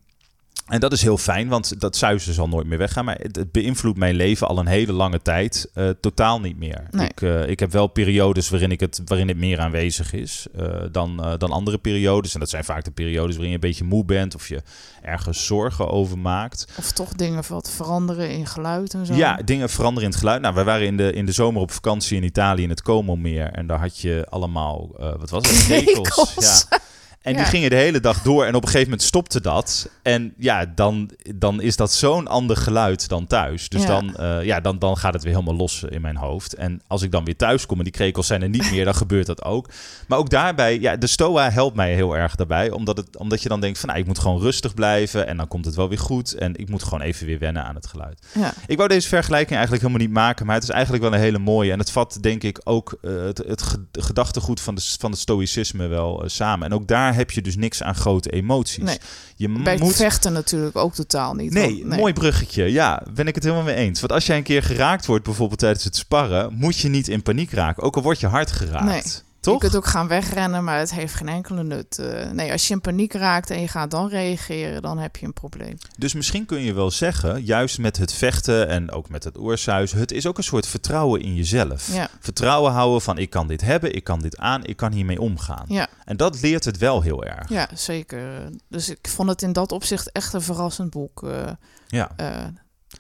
en 0.65 0.79
dat 0.79 0.91
is 0.91 1.01
heel 1.01 1.17
fijn, 1.17 1.48
want 1.48 1.81
dat 1.81 1.95
zuizen 1.95 2.34
zal 2.34 2.48
nooit 2.48 2.67
meer 2.67 2.77
weggaan. 2.77 3.05
Maar 3.05 3.19
het, 3.22 3.51
beïnvloedt 3.51 3.98
mijn 3.98 4.15
leven 4.15 4.48
al 4.48 4.60
een 4.60 4.67
hele 4.67 4.91
lange 4.91 5.22
tijd 5.22 5.69
eh, 5.74 5.89
totaal 6.01 6.39
niet 6.39 6.57
meer. 6.57 6.88
Nee. 6.91 7.07
Ik, 7.07 7.22
eh, 7.22 7.50
ik 7.50 7.60
heb 7.60 7.72
wel 7.72 7.88
periodes 7.88 8.50
waarin, 8.50 8.72
ik 8.72 8.79
het, 8.79 9.01
waarin 9.05 9.27
het 9.27 9.38
meer 9.38 9.60
aanwezig 9.60 10.13
is 10.13 10.48
eh, 10.55 10.67
dan, 10.91 11.36
dan 11.38 11.51
andere 11.51 11.77
periodes. 11.77 12.34
En 12.34 12.39
dat 12.39 12.50
zijn 12.50 12.63
vaak 12.63 12.84
de 12.84 12.91
periodes 12.91 13.31
waarin 13.31 13.50
je 13.50 13.53
een 13.53 13.69
beetje 13.69 13.84
moe 13.84 14.05
bent 14.05 14.36
of 14.36 14.48
je 14.48 14.62
ergens 15.01 15.45
zorgen 15.45 15.89
over 15.89 16.17
maakt. 16.17 16.67
Of 16.77 16.91
toch 16.91 17.13
dingen 17.13 17.43
wat 17.48 17.72
veranderen 17.72 18.29
in 18.29 18.48
geluid 18.48 18.93
en 18.93 19.05
zo. 19.05 19.13
Ja, 19.13 19.39
dingen 19.45 19.69
veranderen 19.69 20.03
in 20.03 20.10
het 20.10 20.19
geluid. 20.19 20.41
Nou, 20.41 20.55
wij 20.55 20.63
waren 20.63 20.86
in 20.86 20.98
de, 20.98 21.13
in 21.13 21.25
de 21.25 21.31
zomer 21.31 21.62
op 21.62 21.72
vakantie 21.72 22.17
in 22.17 22.24
Italië 22.24 22.63
in 22.63 22.69
het 22.69 22.81
Como-meer. 22.81 23.51
En 23.51 23.67
daar 23.67 23.79
had 23.79 24.00
je 24.00 24.25
allemaal, 24.29 24.89
wat 25.19 25.29
was 25.29 25.48
het? 25.48 25.65
Krekels. 25.65 26.36
Ja. 26.69 26.79
En 27.25 27.34
die 27.34 27.41
Ja. 27.41 27.48
gingen 27.50 27.70
de 27.70 27.75
hele 27.75 28.00
dag 28.00 28.22
door. 28.22 28.44
En 28.46 28.55
op 28.55 28.62
een 28.62 28.67
gegeven 28.67 28.89
moment 28.89 29.08
stopte 29.08 29.41
dat. 29.41 29.89
En 30.01 30.34
ja, 30.38 30.65
dan, 30.75 31.10
dan 31.36 31.62
is 31.62 31.75
dat 31.75 31.91
zo'n 31.94 32.27
ander 32.27 32.58
geluid 32.58 33.08
dan 33.10 33.27
thuis. 33.27 33.70
Dus 33.70 33.82
Ja. 33.82 33.88
Dan, 33.88 34.15
eh, 34.15 34.44
ja, 34.44 34.60
dan, 34.60 34.79
dan 34.79 34.98
gaat 34.98 35.13
het 35.13 35.24
weer 35.24 35.34
helemaal 35.34 35.55
los 35.55 35.84
in 35.89 36.01
mijn 36.01 36.15
hoofd. 36.17 36.53
En 36.53 36.82
als 36.88 37.01
ik 37.01 37.12
dan 37.12 37.25
weer 37.25 37.36
thuis 37.36 37.65
kom 37.65 37.77
en 37.77 37.84
die 37.84 37.94
krekels 37.94 38.27
zijn 38.27 38.41
er 38.41 38.50
niet 38.50 38.72
meer, 38.72 38.86
dan 38.86 38.96
gebeurt 38.96 39.25
dat 39.25 39.44
ook. 39.44 39.70
Maar 40.08 40.17
ook 40.17 40.29
daarbij, 40.29 40.79
ja, 40.79 40.96
de 40.96 41.08
STOA 41.08 41.50
helpt 41.51 41.75
mij 41.75 41.94
heel 41.96 42.17
erg 42.17 42.36
daarbij. 42.36 42.72
Omdat, 42.72 42.98
het, 42.98 43.17
omdat 43.17 43.41
je 43.44 43.50
dan 43.50 43.60
denkt 43.62 43.79
van, 43.79 43.89
nou, 43.89 44.01
ik 44.01 44.08
moet 44.08 44.20
gewoon 44.20 44.39
rustig 44.41 44.74
blijven. 44.74 45.27
En 45.27 45.38
dan 45.38 45.48
komt 45.48 45.65
het 45.65 45.75
wel 45.75 45.89
weer 45.89 46.00
goed. 46.00 46.34
En 46.34 46.55
ik 46.55 46.70
moet 46.70 46.84
gewoon 46.84 47.01
even 47.01 47.25
weer 47.25 47.39
wennen 47.39 47.63
aan 47.63 47.75
het 47.75 47.88
geluid. 47.88 48.25
Ja. 48.34 48.53
Ik 48.67 48.77
wou 48.77 48.89
deze 48.89 49.08
vergelijking 49.08 49.51
eigenlijk 49.58 49.82
helemaal 49.88 50.05
niet 50.08 50.15
maken, 50.15 50.46
maar 50.46 50.55
het 50.55 50.63
is 50.63 50.70
eigenlijk 50.70 51.03
wel 51.03 51.13
een 51.13 51.20
hele 51.20 51.39
mooie. 51.39 51.72
En 51.72 51.79
het 51.79 51.91
vat 51.91 52.17
denk 52.22 52.44
ik 52.44 52.62
ook 52.63 52.98
eh, 53.01 53.12
het, 53.24 53.38
het 53.38 53.62
ge- 53.62 53.86
gedachtegoed 53.91 54.62
van, 54.62 54.75
de, 54.75 54.82
van 55.00 55.12
het 55.12 55.20
stoïcisme 55.20 55.88
wel 55.88 56.24
eh, 56.24 56.29
samen. 56.29 56.65
En 56.67 56.74
ook 56.74 56.88
daar 56.88 57.13
heb 57.15 57.31
je 57.31 57.41
dus 57.41 57.55
niks 57.55 57.84
aan 57.84 57.95
grote 57.95 58.29
emoties. 58.29 58.84
Nee. 58.84 58.98
Je 59.36 59.50
Bij 59.50 59.74
het 59.74 59.81
moet... 59.81 59.95
vechten 59.95 60.34
natuurlijk 60.34 60.75
ook 60.75 60.93
totaal 60.93 61.34
niet. 61.34 61.53
Nee, 61.53 61.84
want- 61.86 62.00
mooi 62.00 62.13
bruggetje. 62.13 62.63
Ja, 62.72 63.03
ben 63.13 63.27
ik 63.27 63.36
het 63.36 63.43
helemaal 63.43 63.65
mee 63.65 63.75
eens. 63.75 64.00
Want 64.00 64.12
als 64.12 64.25
jij 64.25 64.38
een 64.38 64.43
keer 64.43 64.63
geraakt 64.63 65.05
wordt, 65.05 65.24
bijvoorbeeld 65.24 65.60
tijdens 65.60 65.84
het 65.84 65.95
sparren, 65.95 66.53
moet 66.53 66.77
je 66.77 66.89
niet 66.89 67.07
in 67.07 67.22
paniek 67.22 67.51
raken. 67.51 67.84
Ook 67.84 67.95
al 67.95 68.01
word 68.01 68.19
je 68.19 68.27
hard 68.27 68.51
geraakt. 68.51 69.25
Toch? 69.45 69.53
Je 69.53 69.59
kunt 69.69 69.75
ook 69.75 69.85
gaan 69.91 70.07
wegrennen, 70.07 70.63
maar 70.63 70.79
het 70.79 70.93
heeft 70.93 71.13
geen 71.13 71.27
enkele 71.29 71.63
nut. 71.63 71.99
Eh, 71.99 72.29
nee, 72.31 72.51
als 72.51 72.67
je 72.67 72.73
in 72.73 72.81
paniek 72.81 73.13
raakt 73.13 73.49
en 73.49 73.61
je 73.61 73.67
gaat 73.67 73.91
dan 73.91 74.09
reageren, 74.09 74.81
dan 74.81 74.97
heb 74.97 75.15
je 75.15 75.25
een 75.25 75.33
probleem. 75.33 75.77
Dus 75.97 76.13
misschien 76.13 76.45
kun 76.45 76.59
je 76.61 76.73
wel 76.73 76.91
zeggen, 76.91 77.43
juist 77.43 77.77
met 77.79 77.97
het 77.97 78.13
vechten 78.13 78.67
en 78.67 78.91
ook 78.91 79.09
met 79.09 79.23
het 79.23 79.37
oorsuis, 79.37 79.91
het 79.91 80.11
is 80.11 80.27
ook 80.27 80.37
een 80.37 80.43
soort 80.43 80.67
vertrouwen 80.67 81.21
in 81.21 81.35
jezelf. 81.35 81.93
Ja. 81.93 82.07
Vertrouwen 82.19 82.71
houden 82.71 83.01
van 83.01 83.17
ik 83.17 83.29
kan 83.29 83.47
dit 83.47 83.61
hebben, 83.61 83.95
ik 83.95 84.03
kan 84.03 84.19
dit 84.19 84.37
aan, 84.37 84.65
ik 84.65 84.77
kan 84.77 84.91
hiermee 84.91 85.21
omgaan. 85.21 85.65
Ja, 85.67 85.87
En 86.05 86.17
dat 86.17 86.41
leert 86.41 86.65
het 86.65 86.77
wel 86.77 87.01
heel 87.01 87.23
erg. 87.25 87.49
ja, 87.49 87.69
zeker. 87.73 88.49
Dus 88.69 88.89
ik 88.89 89.07
vond 89.09 89.29
het 89.29 89.41
in 89.41 89.53
dat 89.53 89.71
opzicht 89.71 90.11
echt 90.11 90.33
een 90.33 90.41
verrassend 90.41 90.89
boek. 90.89 91.23
Eh, 91.23 91.47
Ja. 91.87 92.11
eh, 92.15 92.27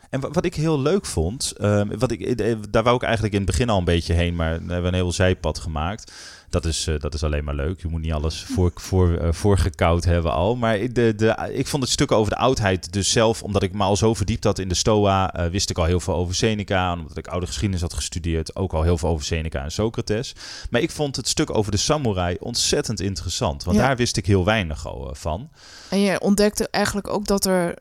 En 0.09 0.19
wa- 0.21 0.29
wat 0.31 0.45
ik 0.45 0.55
heel 0.55 0.79
leuk 0.79 1.05
vond, 1.05 1.51
ehm, 1.57 1.97
wat 1.97 2.11
ik, 2.11 2.37
daar 2.73 2.83
wou 2.83 2.95
ik 2.95 3.01
eigenlijk 3.03 3.33
in 3.33 3.41
het 3.41 3.49
begin 3.49 3.69
al 3.69 3.77
een 3.77 3.83
beetje 3.83 4.13
heen, 4.13 4.35
maar 4.35 4.65
we 4.65 4.71
hebben 4.73 4.85
een 4.91 4.93
heel 4.99 5.11
zijpad 5.11 5.59
gemaakt. 5.59 6.11
Dat 6.49 6.65
is, 6.65 6.87
eh, 6.87 6.99
dat 6.99 7.13
is 7.13 7.23
alleen 7.23 7.43
maar 7.43 7.55
leuk. 7.55 7.81
Je 7.81 7.87
moet 7.87 8.01
niet 8.01 8.13
alles 8.13 8.43
voor, 8.43 8.71
voor, 8.75 9.17
eh, 9.17 9.31
voorgekoud 9.31 10.03
hebben 10.03 10.31
al. 10.31 10.55
Maar 10.55 10.77
de, 10.93 11.13
de, 11.15 11.49
ik 11.53 11.67
vond 11.67 11.83
het 11.83 11.91
stuk 11.91 12.11
over 12.11 12.29
de 12.31 12.37
oudheid 12.37 12.93
dus 12.93 13.11
zelf, 13.11 13.43
omdat 13.43 13.63
ik 13.63 13.73
me 13.73 13.83
al 13.83 13.95
zo 13.95 14.13
verdiept 14.13 14.43
had 14.43 14.59
in 14.59 14.67
de 14.67 14.75
Stoa, 14.75 15.33
eh, 15.33 15.47
wist 15.47 15.69
ik 15.69 15.77
al 15.77 15.85
heel 15.85 15.99
veel 15.99 16.15
over 16.15 16.35
Seneca. 16.35 16.91
En 16.91 16.99
omdat 16.99 17.17
ik 17.17 17.27
oude 17.27 17.45
geschiedenis 17.45 17.81
had 17.81 17.93
gestudeerd, 17.93 18.55
ook 18.55 18.73
al 18.73 18.81
heel 18.83 18.97
veel 18.97 19.09
over 19.09 19.25
Seneca 19.25 19.63
en 19.63 19.71
Socrates. 19.71 20.35
Maar 20.69 20.81
ik 20.81 20.91
vond 20.91 21.15
het 21.15 21.27
stuk 21.27 21.55
over 21.55 21.71
de 21.71 21.77
samurai 21.77 22.35
ontzettend 22.39 22.99
interessant, 23.01 23.63
want 23.63 23.77
Ja. 23.77 23.83
daar 23.87 23.95
wist 23.95 24.17
ik 24.17 24.25
heel 24.25 24.45
weinig 24.45 24.87
al 24.87 25.09
van. 25.13 25.49
en 25.89 25.99
je 25.99 26.19
ontdekte 26.19 26.67
eigenlijk 26.71 27.07
ook 27.09 27.25
dat 27.25 27.45
er... 27.45 27.75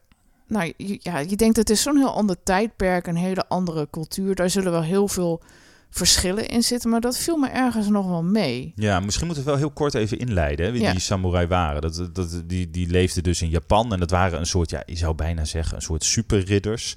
Nou, 0.48 0.72
ja, 0.76 1.18
je 1.18 1.36
denkt 1.36 1.56
het 1.56 1.70
is 1.70 1.82
zo'n 1.82 1.96
heel 1.96 2.14
ander 2.14 2.36
tijdperk, 2.42 3.06
een 3.06 3.16
hele 3.16 3.44
andere 3.48 3.88
cultuur. 3.90 4.34
Daar 4.34 4.50
zullen 4.50 4.72
wel 4.72 4.82
heel 4.82 5.08
veel 5.08 5.42
verschillen 5.94 6.48
in 6.48 6.62
zitten, 6.62 6.90
maar 6.90 7.00
dat 7.00 7.18
viel 7.18 7.36
me 7.36 7.48
ergens 7.48 7.88
nog 7.88 8.06
wel 8.06 8.22
mee. 8.22 8.72
Ja, 8.76 9.00
misschien 9.00 9.26
moeten 9.26 9.44
we 9.44 9.50
wel 9.50 9.58
heel 9.60 9.70
kort 9.70 9.94
even 9.94 10.18
inleiden 10.18 10.66
hè, 10.66 10.72
wie 10.72 10.82
Ja. 10.82 10.90
die 10.90 11.00
samurai 11.00 11.46
waren. 11.46 11.80
Dat, 11.80 12.08
dat, 12.12 12.42
die, 12.46 12.70
die 12.70 12.88
leefden 12.88 13.22
dus 13.22 13.42
in 13.42 13.48
Japan 13.48 13.92
en 13.92 14.00
dat 14.00 14.10
waren 14.10 14.38
een 14.38 14.46
soort, 14.46 14.70
ja, 14.70 14.82
je 14.86 14.96
zou 14.96 15.14
bijna 15.14 15.44
zeggen, 15.44 15.76
een 15.76 15.82
soort 15.82 16.04
superridders. 16.04 16.96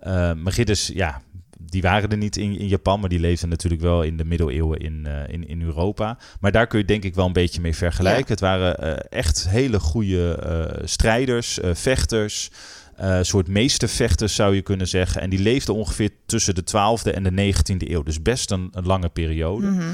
Eh 0.00 0.32
maar 0.34 0.52
ridders, 0.52 0.86
ja, 0.86 1.22
die 1.58 1.82
waren 1.82 2.10
er 2.10 2.16
niet 2.16 2.36
in, 2.36 2.58
in 2.58 2.68
Japan, 2.68 3.00
maar 3.00 3.08
die 3.08 3.20
leefden 3.20 3.48
natuurlijk 3.48 3.82
wel 3.82 4.02
in 4.02 4.16
de 4.16 4.24
middeleeuwen 4.24 4.78
in, 4.78 5.06
eh, 5.06 5.34
in, 5.34 5.48
in 5.48 5.62
Europa. 5.62 6.18
Maar 6.40 6.52
daar 6.52 6.66
kun 6.66 6.78
je 6.78 6.84
denk 6.84 7.04
ik 7.04 7.14
wel 7.14 7.26
een 7.26 7.32
beetje 7.32 7.60
mee 7.60 7.76
vergelijken. 7.76 8.24
Ja. 8.26 8.30
Het 8.30 8.40
waren 8.40 8.78
eh, 8.78 9.18
echt 9.18 9.48
hele 9.48 9.80
goede 9.80 10.80
strijders, 10.84 11.58
vechters. 11.62 12.50
Eh 12.96 13.18
soort 13.22 13.48
meestervechters 13.48 14.34
zou 14.34 14.54
je 14.54 14.62
kunnen 14.62 14.88
zeggen. 14.88 15.20
En 15.20 15.30
die 15.30 15.38
leefden 15.38 15.74
ongeveer 15.74 16.10
tussen 16.26 16.54
de 16.54 16.62
12e 16.64 17.10
en 17.14 17.22
de 17.22 17.30
19e 17.54 17.76
eeuw. 17.90 18.02
Dus 18.02 18.22
best 18.22 18.50
een, 18.50 18.68
een 18.72 18.86
lange 18.86 19.08
periode. 19.08 19.66
Mhm. 19.66 19.92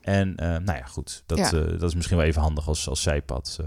En 0.00 0.36
eh, 0.36 0.48
nou 0.48 0.78
ja, 0.78 0.84
goed. 0.84 1.22
Dat, 1.26 1.38
Ja. 1.38 1.44
eh, 1.44 1.52
dat 1.78 1.82
is 1.82 1.94
misschien 1.94 2.16
wel 2.16 2.26
even 2.26 2.42
handig 2.42 2.68
als, 2.68 2.88
als 2.88 3.02
zijpad. 3.02 3.56
eh. 3.60 3.66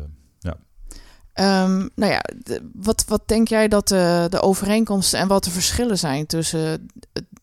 Ehm, 1.33 1.87
nou 1.95 2.11
ja, 2.11 2.21
de- 2.43 2.69
wat, 2.73 3.05
wat 3.07 3.27
denk 3.27 3.47
jij 3.47 3.67
dat 3.67 3.87
de, 3.87 4.27
de 4.29 4.41
overeenkomsten 4.41 5.19
en 5.19 5.27
wat 5.27 5.43
de 5.43 5.49
verschillen 5.51 5.97
zijn 5.97 6.25
tussen 6.25 6.87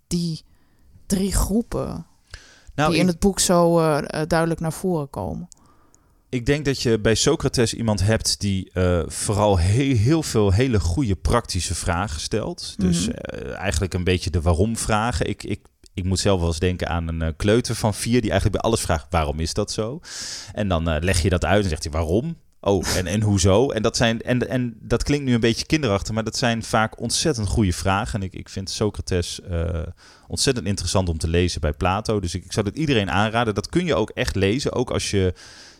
die 0.06 0.44
drie 1.06 1.32
groepen 1.32 2.06
Nou, 2.74 2.90
die 2.90 2.98
in 3.00 3.06
ik, 3.06 3.10
het 3.10 3.20
boek 3.20 3.40
zo 3.40 3.80
duidelijk 4.26 4.60
naar 4.60 4.72
voren 4.72 5.10
komen? 5.10 5.48
Ik 6.30 6.46
denk 6.46 6.64
dat 6.64 6.82
je 6.82 6.98
bij 7.00 7.14
Socrates 7.14 7.74
iemand 7.74 8.00
hebt 8.02 8.40
die 8.40 8.70
eh, 8.72 9.02
vooral 9.06 9.58
heel, 9.58 9.96
heel 9.96 10.22
veel 10.22 10.52
hele 10.52 10.80
goede 10.80 11.16
praktische 11.16 11.74
vragen 11.74 12.20
stelt. 12.20 12.74
Dus 12.76 13.06
Mhm. 13.06 13.16
eh, 13.16 13.54
eigenlijk 13.56 13.94
een 13.94 14.04
beetje 14.04 14.30
de 14.30 14.40
waarom-vragen. 14.40 15.28
Ik, 15.28 15.42
ik, 15.44 15.60
ik 15.94 16.04
moet 16.04 16.18
zelf 16.18 16.38
wel 16.40 16.48
eens 16.48 16.58
denken 16.58 16.88
aan 16.88 17.08
een 17.08 17.22
eh, 17.22 17.32
kleuter 17.36 17.74
van 17.74 17.94
vier 17.94 18.20
die 18.20 18.30
eigenlijk 18.30 18.62
bij 18.62 18.70
alles 18.70 18.80
vraagt: 18.80 19.06
waarom 19.10 19.40
is 19.40 19.54
dat 19.54 19.72
zo? 19.72 20.00
En 20.52 20.68
dan 20.68 20.98
leg 20.98 21.22
je 21.22 21.28
dat 21.30 21.44
uit 21.44 21.62
en 21.62 21.68
zegt 21.68 21.82
hij 21.82 21.92
waarom. 21.92 22.36
Oh, 22.62 22.96
en, 22.96 23.06
en 23.06 23.22
hoezo? 23.22 23.70
En 23.70 23.82
dat, 23.82 23.96
zijn, 23.96 24.22
en, 24.22 24.48
en 24.48 24.76
dat 24.80 25.02
klinkt 25.02 25.24
nu 25.24 25.34
een 25.34 25.40
beetje 25.40 25.66
kinderachtig, 25.66 26.14
maar 26.14 26.24
dat 26.24 26.36
zijn 26.36 26.62
vaak 26.62 27.00
ontzettend 27.00 27.48
goede 27.48 27.72
vragen. 27.72 28.20
En 28.20 28.26
ik, 28.26 28.34
ik 28.34 28.48
vind 28.48 28.70
Socrates 28.70 29.40
ontzettend 30.28 30.66
interessant 30.66 31.08
om 31.08 31.18
te 31.18 31.28
lezen 31.28 31.60
bij 31.60 31.72
Plato. 31.72 32.20
Dus 32.20 32.34
ik, 32.34 32.44
ik 32.44 32.52
zou 32.52 32.66
het 32.66 32.76
iedereen 32.76 33.10
aanraden. 33.10 33.54
Dat 33.54 33.68
kun 33.68 33.86
je 33.86 33.94
ook 33.94 34.10
echt 34.10 34.34
lezen. 34.34 34.72
Ook 34.72 34.90
als 34.90 35.10
je 35.10 35.34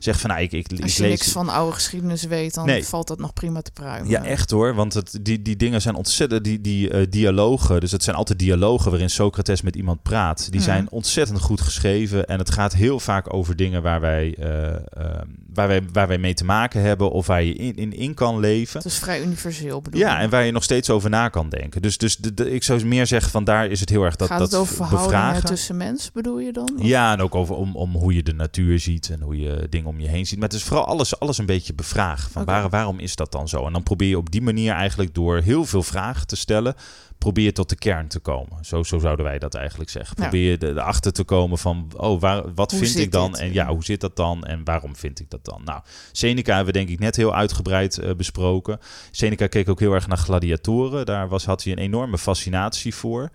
zegt 0.05 0.21
van 0.21 0.31
nou, 0.31 0.43
ik, 0.43 0.53
ik, 0.53 0.73
ik 0.73 0.83
Als 0.83 0.97
je 0.97 1.03
lees... 1.03 1.11
niks 1.11 1.33
van 1.33 1.49
oude 1.49 1.73
geschiedenis 1.73 2.23
weet, 2.25 2.55
dan 2.55 2.67
Nee. 2.67 2.85
valt 2.85 3.09
dat 3.09 3.19
nog 3.19 3.33
prima 3.33 3.63
te 3.63 3.71
pruimen. 3.73 4.11
Ja, 4.11 4.25
echt 4.25 4.51
hoor. 4.51 4.75
Want 4.75 4.95
het, 4.95 5.19
die, 5.23 5.43
die 5.43 5.57
dingen 5.57 5.81
zijn 5.83 5.95
ontzettend. 5.95 6.45
Die, 6.45 6.61
die 6.61 6.91
eh, 6.91 7.07
dialogen. 7.11 7.81
Dus 7.81 7.93
het 7.93 8.03
zijn 8.03 8.17
altijd 8.17 8.39
dialogen 8.39 8.91
waarin 8.91 9.11
Socrates 9.11 9.63
met 9.63 9.77
iemand 9.77 10.03
praat. 10.03 10.39
Die 10.51 10.61
Mhm. 10.61 10.69
zijn 10.69 10.91
ontzettend 10.91 11.41
goed 11.41 11.61
geschreven. 11.61 12.27
En 12.27 12.39
het 12.39 12.51
gaat 12.51 12.73
heel 12.73 13.01
vaak 13.01 13.35
over 13.35 13.57
dingen 13.57 13.83
waar 13.83 14.01
wij, 14.01 14.35
eh, 14.39 14.67
ehm, 14.75 15.27
waar 15.55 15.69
wij, 15.69 15.83
waar 15.93 16.09
wij 16.09 16.19
mee 16.19 16.35
te 16.35 16.45
maken 16.45 16.81
hebben. 16.83 17.11
Of 17.11 17.27
waar 17.27 17.43
je 17.43 17.55
in, 17.55 17.77
in, 17.77 17.93
in 17.93 18.15
kan 18.15 18.39
leven. 18.41 18.77
Het 18.77 18.87
is 18.87 18.99
vrij 18.99 19.23
universeel 19.23 19.81
bedoel 19.81 20.01
Ja, 20.01 20.21
en 20.21 20.31
waar 20.31 20.45
je 20.45 20.53
nog 20.53 20.63
steeds 20.63 20.91
over 20.91 21.11
na 21.11 21.29
kan 21.29 21.49
denken. 21.49 21.83
Dus, 21.83 21.99
dus 21.99 22.17
de, 22.17 22.35
de- 22.35 22.51
ik 22.51 22.63
zou 22.63 22.85
meer 22.85 23.07
zeggen 23.07 23.31
van 23.31 23.45
daar 23.45 23.67
is 23.67 23.81
het 23.81 23.89
heel 23.89 24.03
erg 24.05 24.17
dat, 24.17 24.29
Gaat 24.29 24.39
dat 24.39 24.51
het 24.51 24.61
over 24.61 24.89
bevragen. 24.91 25.45
tussen 25.45 25.77
mensen, 25.77 26.11
bedoel 26.15 26.39
je 26.39 26.53
dan? 26.53 26.71
Of- 26.79 26.85
Ja, 26.87 27.13
en 27.13 27.21
ook 27.21 27.35
over 27.35 27.55
om, 27.55 27.77
om 27.77 27.95
hoe 27.97 28.15
je 28.15 28.23
de 28.23 28.35
natuur 28.35 28.79
ziet 28.79 29.11
en 29.11 29.21
hoe 29.21 29.39
je 29.41 29.67
dingen 29.71 29.89
om 29.91 30.01
je 30.01 30.09
heen 30.09 30.27
ziet. 30.27 30.39
Maar 30.39 30.49
het 30.49 30.57
is 30.59 30.65
vooral 30.65 30.87
alles, 30.87 31.19
alles 31.21 31.39
een 31.39 31.47
beetje 31.47 31.75
bevragen. 31.75 32.31
Van 32.31 32.45
waar, 32.45 32.69
waarom 32.69 32.99
is 32.99 33.17
dat 33.17 33.33
dan 33.33 33.49
zo? 33.49 33.67
En 33.67 33.73
dan 33.73 33.83
probeer 33.83 34.09
je 34.09 34.19
op 34.19 34.31
die 34.31 34.43
manier 34.43 34.73
eigenlijk 34.73 35.15
door 35.15 35.39
heel 35.41 35.65
veel 35.65 35.83
vragen 35.83 36.27
te 36.27 36.37
stellen, 36.37 36.75
probeer 37.19 37.45
je 37.45 37.53
tot 37.53 37.69
de 37.69 37.77
kern 37.77 38.09
te 38.09 38.19
komen. 38.19 38.65
Zo, 38.65 38.83
zo 38.83 38.99
zouden 38.99 39.25
wij 39.25 39.39
dat 39.39 39.55
eigenlijk 39.55 39.91
zeggen. 39.91 40.15
Ja. 40.19 40.23
Probeer 40.23 40.51
je 40.51 40.59
de- 40.59 40.69
erachter 40.69 41.13
te 41.13 41.25
komen 41.25 41.59
van, 41.59 41.91
oh, 41.97 42.21
waar, 42.21 42.55
wat 42.55 42.71
Hoe 42.71 42.81
vind 42.81 42.99
ik 42.99 43.13
dan? 43.13 43.33
dit? 43.33 43.41
En 43.41 43.53
ja, 43.53 43.67
hoe 43.67 43.85
zit 43.85 44.01
dat 44.01 44.17
dan? 44.17 44.45
En 44.45 44.65
waarom 44.65 44.97
vind 44.97 45.21
ik 45.21 45.31
dat 45.31 45.45
dan? 45.45 45.61
Nou, 45.65 45.81
Seneca 46.13 46.55
hebben 46.55 46.73
we 46.73 46.79
denk 46.79 46.91
ik 46.91 46.99
net 46.99 47.17
heel 47.17 47.35
uitgebreid 47.35 47.99
eh, 47.99 48.15
besproken. 48.15 48.79
Seneca 49.11 49.47
keek 49.47 49.69
ook 49.69 49.81
heel 49.81 49.93
erg 49.93 50.07
naar 50.07 50.19
gladiatoren. 50.19 51.07
Daar 51.07 51.29
was, 51.29 51.45
had 51.45 51.65
hij 51.65 51.73
een 51.73 51.79
enorme 51.79 52.19
fascinatie 52.19 52.95
voor. 52.95 53.31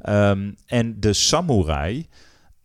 Ehm, 0.00 0.52
en 0.66 1.00
de 1.00 1.12
samurai... 1.12 2.06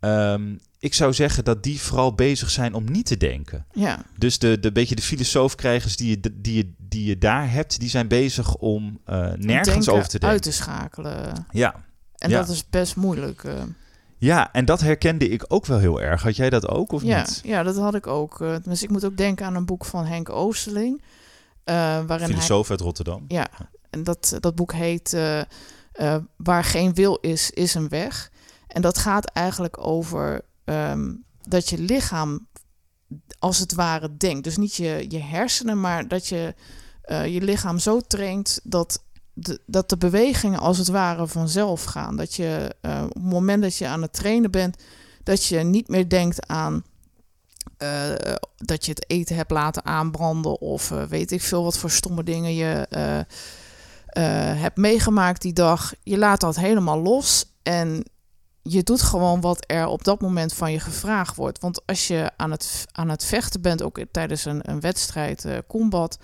ehm, 0.00 0.56
ik 0.82 0.94
zou 0.94 1.12
zeggen 1.12 1.44
dat 1.44 1.62
die 1.62 1.80
vooral 1.80 2.14
bezig 2.14 2.50
zijn 2.50 2.74
om 2.74 2.84
niet 2.90 3.06
te 3.06 3.16
denken. 3.16 3.66
Ja, 3.72 4.02
Dus 4.18 4.38
de, 4.38 4.60
de 4.60 4.72
beetje 4.72 4.94
de 4.94 5.02
filosoof-krijgers 5.02 5.96
die 5.96 6.08
je, 6.08 6.32
die, 6.32 6.54
je, 6.56 6.72
die 6.78 7.04
je 7.04 7.18
daar 7.18 7.50
hebt, 7.50 7.80
die 7.80 7.88
zijn 7.88 8.08
bezig 8.08 8.54
om 8.56 9.00
eh, 9.04 9.32
nergens 9.32 9.88
over 9.88 10.04
te 10.08 10.10
denken. 10.18 10.28
uit 10.28 10.42
te 10.42 10.52
schakelen. 10.52 11.46
Ja. 11.50 11.74
En 12.16 12.30
Ja. 12.30 12.38
dat 12.38 12.48
is 12.48 12.68
best 12.70 12.96
moeilijk. 12.96 13.44
eh. 13.44 13.52
ja, 14.18 14.52
en 14.52 14.64
dat 14.64 14.80
herkende 14.80 15.28
ik 15.28 15.44
ook 15.48 15.66
wel 15.66 15.78
heel 15.78 16.00
erg. 16.00 16.22
Had 16.22 16.36
jij 16.36 16.50
dat 16.50 16.68
ook 16.68 16.92
of 16.92 17.02
ja, 17.02 17.18
niet? 17.18 17.40
ja, 17.44 17.62
dat 17.62 17.76
had 17.76 17.94
ik 17.94 18.06
ook. 18.06 18.40
eh. 18.40 18.56
dus 18.62 18.82
ik 18.82 18.90
moet 18.90 19.04
ook 19.04 19.16
denken 19.16 19.46
aan 19.46 19.54
een 19.54 19.66
boek 19.66 19.84
van 19.84 20.04
Henk 20.06 20.28
Oosterling. 20.30 21.02
waarin 21.64 22.08
hij 22.08 22.26
Filosoof 22.26 22.70
uit 22.70 22.80
Rotterdam. 22.80 23.24
Ja, 23.28 23.48
en 23.90 24.02
dat, 24.04 24.36
dat 24.40 24.54
boek 24.54 24.72
heet 24.72 25.16
Waar 26.36 26.64
geen 26.64 26.94
wil 26.94 27.16
is, 27.20 27.50
is 27.50 27.74
een 27.74 27.88
weg. 27.88 28.30
En 28.66 28.82
dat 28.82 28.98
gaat 28.98 29.24
eigenlijk 29.24 29.86
over 29.86 30.42
ehm, 30.72 31.14
dat 31.48 31.68
je 31.68 31.78
lichaam 31.78 32.46
als 33.38 33.58
het 33.58 33.74
ware 33.74 34.16
denkt. 34.16 34.44
Dus 34.44 34.56
niet 34.56 34.74
je, 34.74 35.04
je 35.08 35.20
hersenen, 35.20 35.80
maar 35.80 36.08
dat 36.08 36.26
je 36.26 36.54
eh, 37.02 37.26
je 37.26 37.40
lichaam 37.40 37.78
zo 37.78 38.00
traint 38.00 38.60
dat 38.62 39.02
de, 39.32 39.60
dat 39.66 39.88
de 39.88 39.96
bewegingen 39.96 40.58
als 40.58 40.78
het 40.78 40.88
ware 40.88 41.26
vanzelf 41.26 41.84
gaan. 41.84 42.16
Dat 42.16 42.34
je 42.34 42.74
eh, 42.80 43.02
op 43.04 43.14
het 43.14 43.22
moment 43.22 43.62
dat 43.62 43.76
je 43.76 43.86
aan 43.86 44.02
het 44.02 44.12
trainen 44.12 44.50
bent, 44.50 44.76
dat 45.22 45.44
je 45.44 45.58
niet 45.58 45.88
meer 45.88 46.08
denkt 46.08 46.46
aan 46.46 46.84
eh, 47.76 48.12
dat 48.56 48.84
je 48.84 48.90
het 48.90 49.10
eten 49.10 49.36
hebt 49.36 49.50
laten 49.50 49.84
aanbranden 49.84 50.60
of 50.60 50.88
weet 50.88 51.30
ik 51.30 51.40
veel 51.40 51.62
wat 51.62 51.78
voor 51.78 51.90
stomme 51.90 52.22
dingen 52.22 52.54
je 52.54 52.86
hebt 54.56 54.76
meegemaakt 54.76 55.42
die 55.42 55.52
dag. 55.52 55.92
Je 56.02 56.18
laat 56.18 56.40
dat 56.40 56.56
helemaal 56.56 57.02
los 57.02 57.44
en 57.62 58.04
je 58.62 58.82
doet 58.82 59.02
gewoon 59.02 59.40
wat 59.40 59.64
er 59.66 59.86
op 59.86 60.04
dat 60.04 60.20
moment 60.20 60.54
van 60.54 60.72
je 60.72 60.80
gevraagd 60.80 61.36
wordt. 61.36 61.60
Want 61.60 61.86
als 61.86 62.06
je 62.06 62.30
aan 62.36 62.50
het, 62.50 62.84
aan 62.92 63.08
het 63.08 63.24
vechten 63.24 63.60
bent, 63.60 63.82
ook 63.82 63.98
tijdens 64.10 64.44
een, 64.44 64.70
een 64.70 64.80
wedstrijd, 64.80 65.44
eh, 65.44 65.58
combat, 65.66 66.18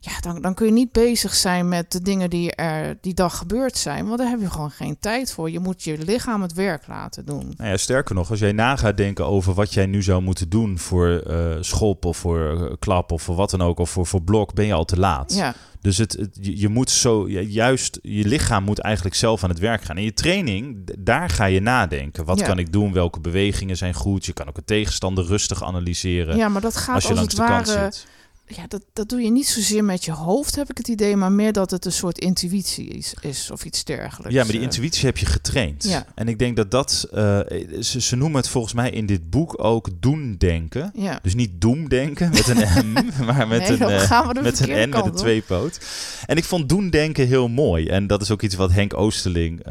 ja, 0.00 0.20
dan, 0.20 0.40
dan 0.42 0.54
kun 0.54 0.66
je 0.66 0.72
niet 0.72 0.92
bezig 0.92 1.34
zijn 1.34 1.68
met 1.68 1.92
de 1.92 2.02
dingen 2.02 2.30
die 2.30 2.52
er 2.52 2.98
die 3.00 3.14
dag 3.14 3.36
gebeurd 3.38 3.76
zijn. 3.76 4.06
Want 4.06 4.18
daar 4.18 4.28
heb 4.28 4.40
je 4.40 4.50
gewoon 4.50 4.70
geen 4.70 4.96
tijd 5.00 5.32
voor. 5.32 5.50
Je 5.50 5.58
moet 5.60 5.82
je 5.84 5.98
lichaam 5.98 6.42
het 6.42 6.52
werk 6.52 6.86
laten 6.86 7.24
doen. 7.24 7.54
Nou 7.56 7.70
ja, 7.70 7.76
sterker 7.76 8.14
nog, 8.14 8.30
als 8.30 8.38
jij 8.38 8.52
na 8.52 8.76
gaat 8.76 8.96
denken 8.96 9.26
over 9.26 9.54
wat 9.54 9.74
jij 9.74 9.86
nu 9.86 10.02
zou 10.02 10.22
moeten 10.22 10.48
doen 10.48 10.78
voor 10.78 11.08
eh 11.18 11.56
schop 11.60 12.04
of 12.04 12.16
voor 12.16 12.66
eh, 12.66 12.72
klap 12.78 13.12
of 13.12 13.22
voor 13.22 13.34
wat 13.36 13.50
dan 13.50 13.62
ook, 13.62 13.78
of 13.78 13.90
voor, 13.90 14.06
voor 14.06 14.22
blok, 14.22 14.54
ben 14.54 14.66
je 14.66 14.72
al 14.72 14.84
te 14.84 14.98
laat. 14.98 15.34
Ja, 15.34 15.54
Dus 15.80 15.96
het, 15.98 16.12
het- 16.12 16.38
je, 16.40 16.68
moet 16.68 16.90
zo, 16.90 17.28
juist, 17.28 17.98
je 18.02 18.24
lichaam 18.26 18.64
moet 18.64 18.78
eigenlijk 18.78 19.14
zelf 19.16 19.42
aan 19.44 19.50
het 19.50 19.58
werk 19.58 19.82
gaan. 19.82 19.96
En 19.96 20.02
je 20.02 20.12
training, 20.14 20.88
daar 20.98 21.30
ga 21.30 21.44
je 21.44 21.60
nadenken. 21.60 22.24
Wat 22.24 22.38
Ja. 22.38 22.46
kan 22.46 22.58
ik 22.58 22.72
doen? 22.72 22.92
Welke 22.92 23.20
bewegingen 23.20 23.76
zijn 23.76 23.94
goed? 23.94 24.26
Je 24.26 24.32
kan 24.32 24.48
ook 24.48 24.56
een 24.56 24.64
tegenstander 24.64 25.24
rustig 25.24 25.64
analyseren. 25.64 26.36
ja 26.36 26.48
maar 26.48 26.60
dat 26.60 26.76
gaat 26.76 26.94
als 26.94 27.04
als, 27.04 27.12
je 27.12 27.14
langs 27.14 27.34
het 27.36 27.46
de 27.46 27.52
kant 27.52 27.94
zit. 27.94 28.06
Ja, 28.46 28.66
dat, 28.68 28.82
dat 28.92 29.08
doe 29.08 29.20
je 29.20 29.30
niet 29.30 29.46
zozeer 29.46 29.84
met 29.84 30.04
je 30.04 30.12
hoofd, 30.12 30.56
heb 30.56 30.70
ik 30.70 30.76
het 30.78 30.88
idee, 30.88 31.16
maar 31.16 31.32
meer 31.32 31.52
dat 31.52 31.70
het 31.70 31.84
een 31.84 31.92
soort 31.92 32.18
intuïtie 32.18 32.88
is, 32.88 33.14
is 33.20 33.50
of 33.50 33.64
iets 33.64 33.84
dergelijks. 33.84 34.34
Ja, 34.34 34.42
maar 34.42 34.50
die 34.52 34.60
Eh, 34.60 34.66
intuïtie 34.66 35.06
heb 35.06 35.16
je 35.18 35.26
getraind. 35.26 35.84
Ja. 35.84 36.06
En 36.14 36.28
ik 36.28 36.38
denk 36.38 36.56
dat 36.56 36.70
dat, 36.70 37.08
eh, 37.12 37.38
ze, 37.80 38.00
ze 38.00 38.16
noemen 38.16 38.40
het 38.40 38.48
volgens 38.48 38.72
mij 38.74 38.90
in 38.90 39.06
dit 39.06 39.30
boek 39.30 39.64
ook 39.64 39.88
doen 40.00 40.34
denken. 40.38 40.90
Ja, 40.94 41.18
Dus 41.22 41.34
niet 41.34 41.60
doemdenken 41.60 42.30
met 42.30 42.48
een 42.48 42.86
M, 42.92 42.92
maar 43.26 43.48
met 43.48 43.60
Nee, 43.68 43.70
een, 43.70 43.88
eh, 43.88 44.26
met 44.42 44.60
een 44.60 44.88
N 44.88 44.90
met 44.90 45.04
een 45.06 45.12
tweepoot. 45.12 45.80
En 46.26 46.36
ik 46.36 46.44
vond 46.44 46.68
doen 46.68 46.90
denken 46.90 47.26
heel 47.26 47.48
mooi. 47.48 47.86
En 47.88 48.06
dat 48.06 48.22
is 48.22 48.30
ook 48.30 48.42
iets 48.42 48.54
wat 48.54 48.72
Henk 48.72 48.94
Oosterling, 48.96 49.64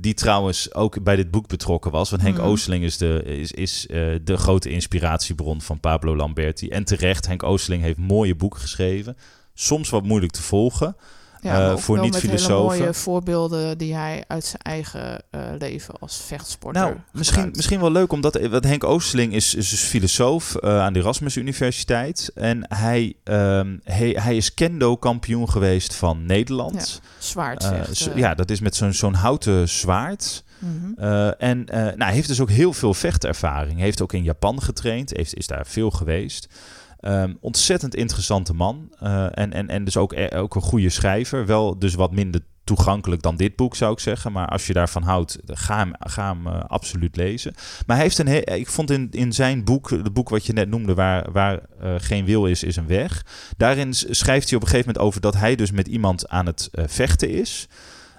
die 0.00 0.14
trouwens 0.14 0.74
ook 0.74 1.02
bij 1.02 1.16
dit 1.16 1.30
boek 1.30 1.46
betrokken 1.48 1.90
was. 1.90 2.10
Want 2.10 2.22
Henk 2.22 2.36
Mhm. 2.36 2.46
Oosterling 2.46 2.84
is, 2.84 2.96
de, 2.96 3.22
is, 3.24 3.52
is 3.52 3.86
de 4.24 4.36
grote 4.36 4.70
inspiratiebron 4.70 5.60
van 5.60 5.80
Pablo 5.80 6.16
Lamberti. 6.16 6.68
En 6.68 6.84
terecht, 6.84 7.26
Henk 7.26 7.42
Oosterling 7.42 7.82
heeft 7.82 7.98
mooie 8.20 8.34
boeken 8.36 8.60
geschreven. 8.60 9.16
Soms 9.54 9.90
wat 9.90 10.02
moeilijk 10.04 10.32
te 10.32 10.42
volgen. 10.42 10.96
ja 11.40 11.70
eh, 11.70 11.76
voor 11.76 12.00
niet-filosofen. 12.00 12.78
mooie 12.78 12.94
voorbeelden 12.94 13.78
die 13.78 13.94
hij 13.94 14.24
uit 14.26 14.44
zijn 14.44 14.62
eigen 14.62 15.22
eh, 15.30 15.40
leven 15.58 15.94
als 16.00 16.16
vechtsporter 16.26 16.82
Nou, 16.82 16.94
misschien, 17.12 17.26
gebruikt. 17.34 17.56
misschien 17.56 17.80
wel 17.80 17.90
leuk, 17.92 18.12
omdat 18.12 18.40
want 18.50 18.64
Henk 18.64 18.84
Oosterling 18.84 19.32
is, 19.34 19.54
is 19.54 19.68
dus 19.70 19.80
filosoof 19.80 20.54
eh, 20.54 20.80
aan 20.80 20.92
de 20.92 20.98
Erasmus 20.98 21.36
Universiteit. 21.36 22.30
En 22.34 22.66
hij, 22.74 23.14
ehm, 23.24 23.76
hij, 23.84 24.16
hij 24.20 24.36
is 24.36 24.54
kendo-kampioen 24.54 25.50
geweest 25.50 25.94
van 25.94 26.26
Nederland. 26.26 27.00
Zwaard 27.18 27.62
Eh, 27.64 27.68
zegt. 27.70 28.06
eh, 28.06 28.16
ja, 28.16 28.34
dat 28.34 28.50
is 28.50 28.60
met 28.60 28.74
zo'n 28.76 28.92
zo'n 28.92 29.14
houten 29.14 29.68
zwaard. 29.68 30.44
mhm. 30.58 30.92
Eh, 30.96 31.42
en 31.42 31.66
eh, 31.66 31.80
nou, 31.82 32.02
hij 32.02 32.12
heeft 32.14 32.28
dus 32.28 32.40
ook 32.40 32.50
heel 32.50 32.72
veel 32.72 32.94
vechtervaring. 32.94 33.74
Hij 33.76 33.84
heeft 33.84 34.02
ook 34.02 34.12
in 34.12 34.22
Japan 34.22 34.62
getraind, 34.62 35.10
heeft, 35.16 35.34
is 35.34 35.46
daar 35.46 35.66
veel 35.66 35.90
geweest. 35.90 36.48
Ehm, 37.00 37.34
ontzettend 37.40 37.94
interessante 37.94 38.52
man. 38.54 38.92
Eh, 38.98 39.24
en, 39.30 39.52
en, 39.52 39.68
en 39.68 39.84
dus 39.84 39.96
ook, 39.96 40.12
eh, 40.12 40.40
ook 40.42 40.54
een 40.54 40.62
goede 40.62 40.88
schrijver. 40.90 41.46
Wel 41.46 41.78
dus 41.78 41.94
wat 41.94 42.12
minder 42.12 42.40
toegankelijk 42.64 43.22
dan 43.22 43.36
dit 43.36 43.56
boek, 43.56 43.76
zou 43.76 43.92
ik 43.92 43.98
zeggen. 44.00 44.32
Maar 44.32 44.46
als 44.46 44.66
je 44.66 44.72
daarvan 44.72 45.02
houdt, 45.02 45.38
ga 45.46 45.76
hem, 45.78 45.92
ga 45.98 46.32
hem 46.32 46.46
eh, 46.46 46.60
absoluut 46.66 47.16
lezen. 47.16 47.52
Maar 47.86 47.96
hij 47.96 48.04
heeft 48.04 48.18
een 48.18 48.28
he- 48.28 48.54
ik 48.54 48.68
vond 48.68 48.90
in, 48.90 49.08
in 49.10 49.32
zijn 49.32 49.64
boek, 49.64 49.90
het 49.90 50.12
boek 50.12 50.28
wat 50.28 50.46
je 50.46 50.52
net 50.52 50.68
noemde, 50.68 50.94
waar, 50.94 51.32
waar 51.32 51.60
geen 51.98 52.24
wil 52.24 52.46
is, 52.46 52.62
is 52.62 52.76
een 52.76 52.86
weg. 52.86 53.24
Daarin 53.56 53.94
schrijft 53.94 54.48
hij 54.48 54.56
op 54.56 54.62
een 54.64 54.70
gegeven 54.70 54.86
moment 54.92 55.06
over 55.06 55.20
dat 55.20 55.34
hij 55.34 55.56
dus 55.56 55.70
met 55.70 55.88
iemand 55.88 56.28
aan 56.28 56.46
het 56.46 56.68
vechten 56.72 57.28
is. 57.30 57.68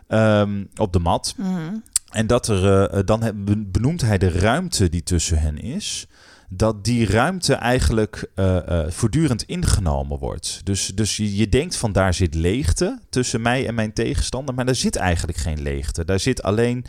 ehm, 0.08 0.63
op 0.76 0.94
de 0.94 1.00
mat. 1.00 1.34
Mhm. 1.38 1.76
En 2.12 2.28
dat 2.28 2.48
er, 2.48 3.06
dan 3.06 3.32
benoemt 3.72 4.02
hij 4.02 4.17
de 4.17 4.30
ruimte 4.30 4.89
die 4.89 5.04
tussen 5.04 5.39
hen 5.39 5.58
is. 5.58 6.08
Dat 6.53 6.83
die 6.83 7.05
ruimte 7.05 7.53
eigenlijk 7.53 8.29
eh, 8.35 8.57
eh, 8.57 8.91
voortdurend 8.91 9.43
ingenomen 9.43 10.17
wordt. 10.17 10.61
Dus, 10.63 10.91
dus 10.95 11.17
je, 11.17 11.35
je 11.35 11.49
denkt 11.49 11.75
van 11.75 11.91
daar 11.91 12.13
zit 12.13 12.33
leegte 12.35 12.99
tussen 13.09 13.41
mij 13.41 13.67
en 13.67 13.75
mijn 13.75 13.93
tegenstander. 13.93 14.55
Maar 14.55 14.65
daar 14.65 14.75
zit 14.75 14.95
eigenlijk 14.95 15.37
geen 15.37 15.61
leegte. 15.61 16.05
Daar 16.05 16.19
zit 16.19 16.43
alleen 16.43 16.85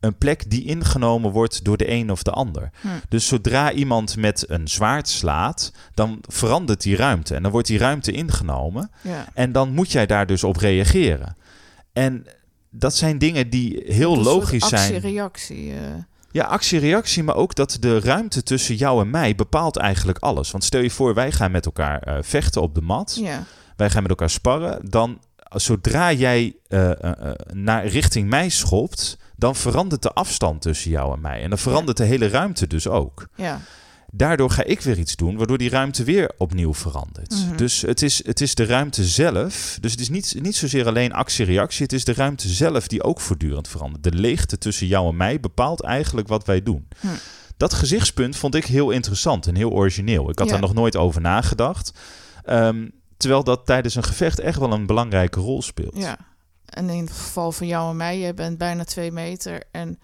een 0.00 0.18
plek 0.18 0.50
die 0.50 0.64
ingenomen 0.64 1.30
wordt 1.30 1.64
door 1.64 1.76
de 1.76 1.90
een 1.90 2.10
of 2.10 2.22
de 2.22 2.30
ander. 2.30 2.70
Hm. 2.80 2.88
Dus 3.08 3.26
zodra 3.26 3.72
iemand 3.72 4.16
met 4.16 4.50
een 4.50 4.68
zwaard 4.68 5.08
slaat, 5.08 5.72
dan 5.94 6.18
verandert 6.28 6.82
die 6.82 6.96
ruimte. 6.96 7.34
En 7.34 7.42
dan 7.42 7.52
wordt 7.52 7.66
die 7.66 7.78
ruimte 7.78 8.12
ingenomen. 8.12 8.90
Ja. 9.00 9.26
En 9.34 9.52
dan 9.52 9.72
moet 9.74 9.92
jij 9.92 10.06
daar 10.06 10.26
dus 10.26 10.44
op 10.44 10.56
reageren. 10.56 11.36
En 11.92 12.26
dat 12.70 12.94
zijn 12.94 13.18
dingen 13.18 13.50
die 13.50 13.82
heel 13.86 14.22
logisch 14.22 14.68
zijn. 14.68 14.94
Actie-reactie. 14.94 15.72
eh. 15.72 15.78
Ja, 16.34 16.44
actie-reactie, 16.44 17.22
maar 17.22 17.36
ook 17.36 17.54
dat 17.54 17.76
de 17.80 18.00
ruimte 18.00 18.42
tussen 18.42 18.74
jou 18.74 19.00
en 19.00 19.10
mij 19.10 19.34
bepaalt 19.34 19.76
eigenlijk 19.76 20.18
alles. 20.18 20.50
Want 20.50 20.64
stel 20.64 20.80
je 20.80 20.90
voor, 20.90 21.14
wij 21.14 21.32
gaan 21.32 21.50
met 21.50 21.66
elkaar 21.66 22.02
eh, 22.02 22.16
vechten 22.20 22.62
op 22.62 22.74
de 22.74 22.80
mat. 22.80 23.18
ja. 23.20 23.44
Wij 23.76 23.90
gaan 23.90 24.02
met 24.02 24.10
elkaar 24.10 24.30
sparren. 24.30 24.90
Dan, 24.90 25.18
zodra 25.60 26.12
jij 26.12 26.56
eh, 26.68 26.90
eh, 26.90 26.96
eh, 27.02 27.32
naar 27.52 27.86
richting 27.86 28.28
mij 28.28 28.48
schopt, 28.48 29.18
dan 29.36 29.56
verandert 29.56 30.02
de 30.02 30.12
afstand 30.12 30.62
tussen 30.62 30.90
jou 30.90 31.14
en 31.14 31.20
mij. 31.20 31.42
En 31.42 31.48
dan 31.48 31.58
verandert 31.58 31.96
de 31.96 32.04
hele 32.04 32.28
ruimte 32.28 32.66
dus 32.66 32.88
ook. 32.88 33.26
ja. 33.34 33.60
Daardoor 34.16 34.50
ga 34.50 34.62
ik 34.64 34.80
weer 34.80 34.98
iets 34.98 35.16
doen, 35.16 35.36
waardoor 35.36 35.58
die 35.58 35.70
ruimte 35.70 36.04
weer 36.04 36.30
opnieuw 36.38 36.74
verandert. 36.74 37.30
Mhm. 37.46 37.56
Dus 37.56 37.80
het 37.82 38.02
is, 38.02 38.26
het 38.26 38.40
is 38.40 38.54
de 38.54 38.64
ruimte 38.64 39.04
zelf. 39.04 39.78
Dus 39.80 39.90
het 39.90 40.00
is 40.00 40.08
niet, 40.08 40.34
niet 40.40 40.56
zozeer 40.56 40.86
alleen 40.86 41.12
actie-reactie. 41.12 41.82
Het 41.82 41.92
is 41.92 42.04
de 42.04 42.14
ruimte 42.14 42.48
zelf 42.48 42.88
die 42.88 43.02
ook 43.02 43.20
voortdurend 43.20 43.68
verandert. 43.68 44.02
De 44.02 44.12
leegte 44.12 44.58
tussen 44.58 44.86
jou 44.86 45.08
en 45.08 45.16
mij 45.16 45.40
bepaalt 45.40 45.82
eigenlijk 45.82 46.28
wat 46.28 46.46
wij 46.46 46.62
doen. 46.62 46.88
Hm. 47.00 47.06
Dat 47.56 47.72
gezichtspunt 47.74 48.36
vond 48.36 48.54
ik 48.54 48.64
heel 48.64 48.90
interessant 48.90 49.46
en 49.46 49.54
heel 49.54 49.70
origineel. 49.70 50.30
Ik 50.30 50.38
had 50.38 50.46
Ja. 50.46 50.52
daar 50.52 50.62
nog 50.62 50.74
nooit 50.74 50.96
over 50.96 51.20
nagedacht. 51.20 51.92
Ehm, 52.44 52.88
terwijl 53.16 53.44
dat 53.44 53.66
tijdens 53.66 53.94
een 53.94 54.04
gevecht 54.04 54.38
echt 54.38 54.58
wel 54.58 54.72
een 54.72 54.86
belangrijke 54.86 55.40
rol 55.40 55.62
speelt. 55.62 55.96
Ja. 55.96 56.18
En 56.64 56.88
in 56.90 57.00
het 57.04 57.12
geval 57.12 57.52
van 57.52 57.66
jou 57.66 57.90
en 57.90 57.96
mij, 57.96 58.18
jij 58.18 58.34
bent 58.34 58.58
bijna 58.58 58.84
twee 58.84 59.12
meter 59.12 59.62
En 59.70 59.98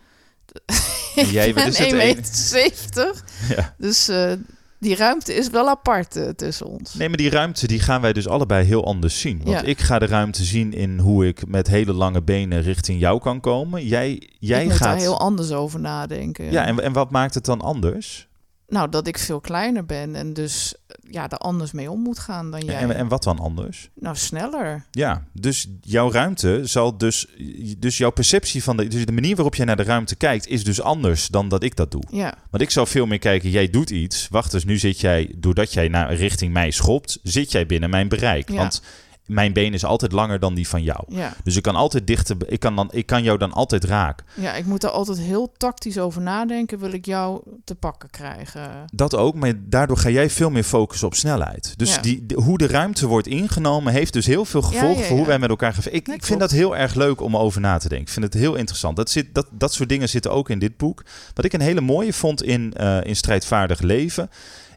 jij, 1.33 1.49
ik 1.49 1.55
wat 1.55 1.65
ben 1.65 1.73
is 1.73 1.79
het, 1.79 1.87
1,70 1.87 1.91
een- 1.91 1.97
meter. 1.97 2.25
70. 2.35 3.25
Ja. 3.57 3.75
Dus 3.79 4.09
eh, 4.09 4.33
die 4.79 4.97
ruimte 4.97 5.35
is 5.35 5.51
wel 5.51 5.69
apart 5.69 6.17
eh, 6.17 6.29
tussen 6.29 6.67
ons. 6.67 6.95
Nee, 6.95 7.09
maar 7.09 7.17
die 7.17 7.31
ruimte 7.31 7.67
die 7.67 7.81
gaan 7.81 8.01
wij 8.01 8.13
dus 8.13 8.29
allebei 8.29 8.65
heel 8.67 8.85
anders 8.85 9.21
zien. 9.21 9.41
Want 9.45 9.61
Ja. 9.61 9.63
ik 9.67 9.81
ga 9.81 9.99
de 9.99 10.07
ruimte 10.07 10.45
zien 10.45 10.73
in 10.73 10.99
hoe 10.99 11.27
ik 11.27 11.47
met 11.47 11.67
hele 11.67 11.93
lange 11.93 12.23
benen 12.23 12.63
richting 12.63 13.01
jou 13.01 13.21
kan 13.21 13.41
komen. 13.41 13.87
Jij, 13.87 14.29
jij 14.39 14.65
ik 14.65 14.71
gaat. 14.71 14.79
daar 14.81 14.97
heel 14.97 15.19
anders 15.21 15.51
over 15.51 15.81
nadenken. 15.81 16.51
Ja, 16.53 16.67
en, 16.67 16.81
en 16.83 16.93
wat 16.93 17.11
maakt 17.11 17.35
het 17.35 17.45
dan 17.45 17.61
anders? 17.61 18.29
Nou, 18.71 18.89
dat 18.89 19.07
ik 19.07 19.19
veel 19.19 19.41
kleiner 19.41 19.87
ben 19.87 20.15
en 20.15 20.33
dus 20.33 20.75
eh, 20.87 21.13
ja, 21.13 21.31
er 21.31 21.39
anders 21.39 21.73
mee 21.73 21.91
om 21.91 22.01
moet 22.01 22.19
gaan 22.19 22.51
dan 22.51 22.61
jij. 22.61 22.77
En, 22.77 22.95
en 22.95 23.09
wat 23.09 23.23
dan 23.23 23.39
anders? 23.39 23.91
Nou, 23.95 24.17
sneller. 24.17 24.85
Ja, 24.91 25.25
dus 25.33 25.67
jouw 25.81 26.11
ruimte 26.11 26.61
zal 26.65 26.99
dus. 26.99 27.27
Dus 27.79 27.99
jouw 27.99 28.11
perceptie 28.11 28.63
van 28.63 28.77
de. 28.77 28.89
Dus 28.89 29.07
de 29.07 29.13
manier 29.13 29.35
waarop 29.35 29.55
jij 29.55 29.67
naar 29.67 29.77
de 29.77 29.83
ruimte 29.83 30.17
kijkt, 30.17 30.47
is 30.47 30.65
dus 30.65 30.81
anders 30.81 31.27
dan 31.27 31.49
dat 31.49 31.63
ik 31.63 31.77
dat 31.77 31.91
doe. 31.91 32.03
Ja, 32.11 32.35
Want 32.51 32.63
ik 32.63 32.71
zou 32.71 32.87
veel 32.87 33.07
meer 33.07 33.19
kijken, 33.19 33.51
jij 33.51 33.71
doet 33.71 33.91
iets. 33.91 34.29
Wacht 34.31 34.55
eens, 34.55 34.65
nu 34.65 34.79
zit 34.79 35.01
jij, 35.01 35.35
doordat 35.37 35.73
jij 35.73 35.89
naar 35.89 36.15
richting 36.15 36.53
mij 36.53 36.71
schopt, 36.71 37.19
zit 37.23 37.53
jij 37.53 37.67
binnen 37.67 37.91
mijn 37.91 38.09
bereik. 38.09 38.49
Ja. 38.51 38.57
Want 38.57 38.83
mijn 39.31 39.53
been 39.53 39.75
is 39.75 39.85
altijd 39.85 40.13
langer 40.13 40.39
dan 40.39 40.55
die 40.55 40.69
van 40.69 40.83
jou. 40.83 41.05
Ja. 41.09 41.33
Dus 41.45 41.57
ik 41.57 41.63
kan 41.63 41.77
altijd 41.77 42.07
dichter, 42.07 42.37
ik 42.47 42.61
kan, 42.61 42.77
dan, 42.77 42.89
ik 42.93 43.07
kan 43.07 43.23
jou 43.23 43.39
dan 43.39 43.53
altijd 43.53 43.85
raken. 43.85 44.27
ja, 44.35 44.55
ik 44.55 44.67
moet 44.67 44.85
er 44.85 44.91
altijd 44.91 45.19
heel 45.19 45.53
tactisch 45.57 45.99
over 45.99 46.23
nadenken. 46.23 46.79
Wil 46.79 46.93
ik 46.93 47.07
jou 47.07 47.43
te 47.65 47.75
pakken 47.75 48.11
krijgen? 48.11 48.71
Dat 48.93 49.17
ook, 49.17 49.35
maar 49.35 49.53
daardoor 49.59 49.97
ga 49.97 50.09
jij 50.09 50.31
veel 50.31 50.51
meer 50.51 50.63
focussen 50.65 51.07
op 51.07 51.15
snelheid. 51.15 51.75
Dus 51.77 51.95
Ja. 51.95 52.01
die, 52.01 52.27
de- 52.27 52.41
hoe 52.43 52.59
de 52.59 52.67
ruimte 52.67 53.07
wordt 53.07 53.27
ingenomen, 53.27 53.93
heeft 53.93 54.13
dus 54.13 54.27
heel 54.27 54.45
veel 54.45 54.63
gevolgen 54.63 55.03
ja, 55.03 55.07
voor 55.09 55.17
hoe 55.17 55.27
wij 55.27 55.39
met 55.39 55.51
elkaar 55.51 55.73
gaan. 55.75 55.93
Ik, 55.93 56.25
vind 56.25 56.41
dat 56.41 56.51
heel 56.51 56.77
erg 56.77 56.95
leuk 56.95 57.21
om 57.21 57.37
over 57.37 57.61
na 57.61 57.79
te 57.79 57.89
denken. 57.89 58.07
Ik 58.07 58.13
vind 58.13 58.25
het 58.25 58.35
heel 58.43 58.55
interessant. 58.55 58.97
Dat, 58.97 59.11
zit, 59.11 59.35
dat, 59.35 59.47
dat 59.53 59.73
soort 59.73 59.89
dingen 59.89 60.09
zitten 60.09 60.31
ook 60.33 60.51
in 60.51 60.59
dit 60.59 60.77
boek. 60.77 61.05
Wat 61.35 61.45
ik 61.45 61.53
een 61.53 61.61
hele 61.61 61.81
mooie 61.81 62.13
vond 62.13 62.43
in, 62.43 62.73
eh, 62.73 62.99
in 63.05 63.17
Strijdvaardig 63.17 63.81
Leven, 63.81 64.31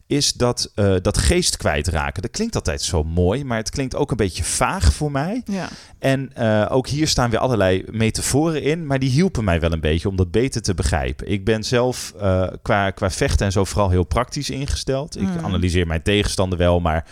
is 0.07 0.33
dat, 0.33 0.71
eh, 0.75 0.95
dat 1.01 1.17
geest 1.17 1.57
kwijtraken. 1.57 2.21
Dat 2.21 2.31
klinkt 2.31 2.55
altijd 2.55 2.81
zo 2.81 3.03
mooi, 3.03 3.43
maar 3.43 3.57
het 3.57 3.69
klinkt 3.69 3.95
ook 3.95 4.11
een 4.11 4.17
beetje 4.17 4.43
vaag 4.43 4.93
voor 4.93 5.11
mij. 5.11 5.41
Ja, 5.45 5.69
En 5.99 6.31
eh, 6.33 6.65
ook 6.69 6.87
hier 6.87 7.07
staan 7.07 7.29
weer 7.29 7.39
allerlei 7.39 7.83
metaforen 7.91 8.61
in, 8.61 8.85
maar 8.85 8.99
die 8.99 9.09
hielpen 9.09 9.43
mij 9.43 9.59
wel 9.59 9.71
een 9.71 9.79
beetje 9.79 10.09
om 10.09 10.15
dat 10.15 10.31
beter 10.31 10.61
te 10.61 10.73
begrijpen. 10.73 11.31
Ik 11.31 11.45
ben 11.45 11.63
zelf 11.63 12.13
eh, 12.19 12.47
qua, 12.61 12.91
qua 12.91 13.09
vechten 13.11 13.45
en 13.45 13.51
zo 13.51 13.63
vooral 13.63 13.89
heel 13.89 14.03
praktisch 14.03 14.49
ingesteld. 14.49 15.17
Ik 15.17 15.27
Mm. 15.27 15.45
analyseer 15.45 15.87
mijn 15.87 16.01
tegenstander 16.03 16.57
wel, 16.57 16.79
maar 16.79 17.05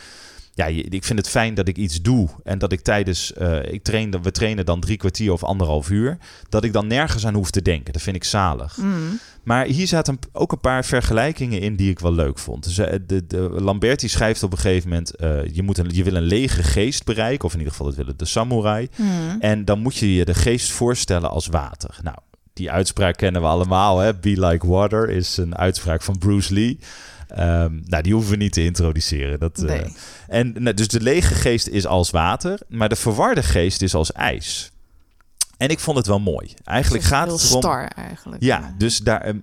ja, 0.53 0.65
ik 0.65 1.03
vind 1.03 1.19
het 1.19 1.29
fijn 1.29 1.53
dat 1.53 1.67
ik 1.67 1.77
iets 1.77 2.01
doe 2.01 2.29
en 2.43 2.57
dat 2.59 2.71
ik 2.71 2.81
tijdens, 2.81 3.31
ik 3.71 3.83
train, 3.83 4.21
we 4.21 4.31
trainen 4.31 4.65
dan 4.65 4.79
drie 4.79 4.97
kwartier 4.97 5.31
of 5.31 5.43
anderhalf 5.43 5.89
uur, 5.89 6.17
dat 6.49 6.63
ik 6.63 6.73
dan 6.73 6.87
nergens 6.87 7.25
aan 7.25 7.33
hoef 7.33 7.51
te 7.51 7.61
denken. 7.61 7.93
Dat 7.93 8.01
vind 8.01 8.15
ik 8.15 8.23
zalig. 8.23 8.77
Mm. 8.77 9.19
Maar 9.43 9.65
hier 9.65 9.87
zaten 9.87 10.19
ook 10.31 10.51
een 10.51 10.59
paar 10.59 10.85
vergelijkingen 10.85 11.59
in 11.59 11.75
die 11.75 11.89
ik 11.89 11.99
wel 11.99 12.13
leuk 12.13 12.39
vond. 12.39 12.63
Dus, 12.63 12.75
de, 12.75 13.25
de, 13.27 13.37
Lamberti 13.39 14.07
schrijft 14.07 14.43
op 14.43 14.51
een 14.51 14.57
gegeven 14.57 14.89
moment: 14.89 15.15
eh, 15.15 15.45
je, 15.53 15.63
moet 15.63 15.77
een, 15.77 15.89
je 15.93 16.03
wil 16.03 16.15
een 16.15 16.21
lege 16.21 16.63
geest 16.63 17.05
bereiken, 17.05 17.45
of 17.45 17.51
in 17.51 17.57
ieder 17.57 17.73
geval 17.73 17.87
dat 17.87 17.97
willen 17.97 18.17
de 18.17 18.25
samurai. 18.25 18.87
Mm. 18.95 19.37
En 19.39 19.65
dan 19.65 19.79
moet 19.79 19.95
je 19.95 20.15
je 20.15 20.25
de 20.25 20.33
geest 20.33 20.71
voorstellen 20.71 21.29
als 21.29 21.47
water. 21.47 21.97
Nou, 22.03 22.17
die 22.53 22.71
uitspraak 22.71 23.17
kennen 23.17 23.41
we 23.41 23.47
allemaal. 23.47 23.99
Hè? 23.99 24.15
Be 24.15 24.47
like 24.47 24.67
water 24.67 25.09
is 25.09 25.37
een 25.37 25.57
uitspraak 25.57 26.01
van 26.01 26.17
Bruce 26.17 26.53
Lee. 26.53 26.79
Ehm, 27.27 27.79
nou, 27.85 28.03
die 28.03 28.13
hoeven 28.13 28.31
we 28.31 28.37
niet 28.37 28.53
te 28.53 28.63
introduceren. 28.63 29.39
Dat, 29.39 29.63
eh, 29.63 29.79
en 30.27 30.53
nou, 30.59 30.75
dus 30.75 30.87
de 30.87 31.01
lege 31.01 31.33
geest 31.33 31.67
is 31.67 31.85
als 31.85 32.09
water, 32.09 32.59
maar 32.67 32.89
de 32.89 32.95
verwarde 32.95 33.43
geest 33.43 33.81
is 33.81 33.93
als 33.93 34.11
ijs. 34.11 34.70
En 35.61 35.69
ik 35.69 35.79
vond 35.79 35.97
het 35.97 36.07
wel 36.07 36.19
mooi. 36.19 36.53
Eigenlijk 36.63 37.03
Het 37.03 37.13
gaat 37.13 37.25
heel 37.27 37.35
het 37.37 37.45
erom. 37.47 37.61
star 37.61 37.87
eigenlijk. 37.87 38.43
Ja, 38.43 38.75
dus 38.77 38.97
daar, 38.97 39.21
eh, 39.21 39.33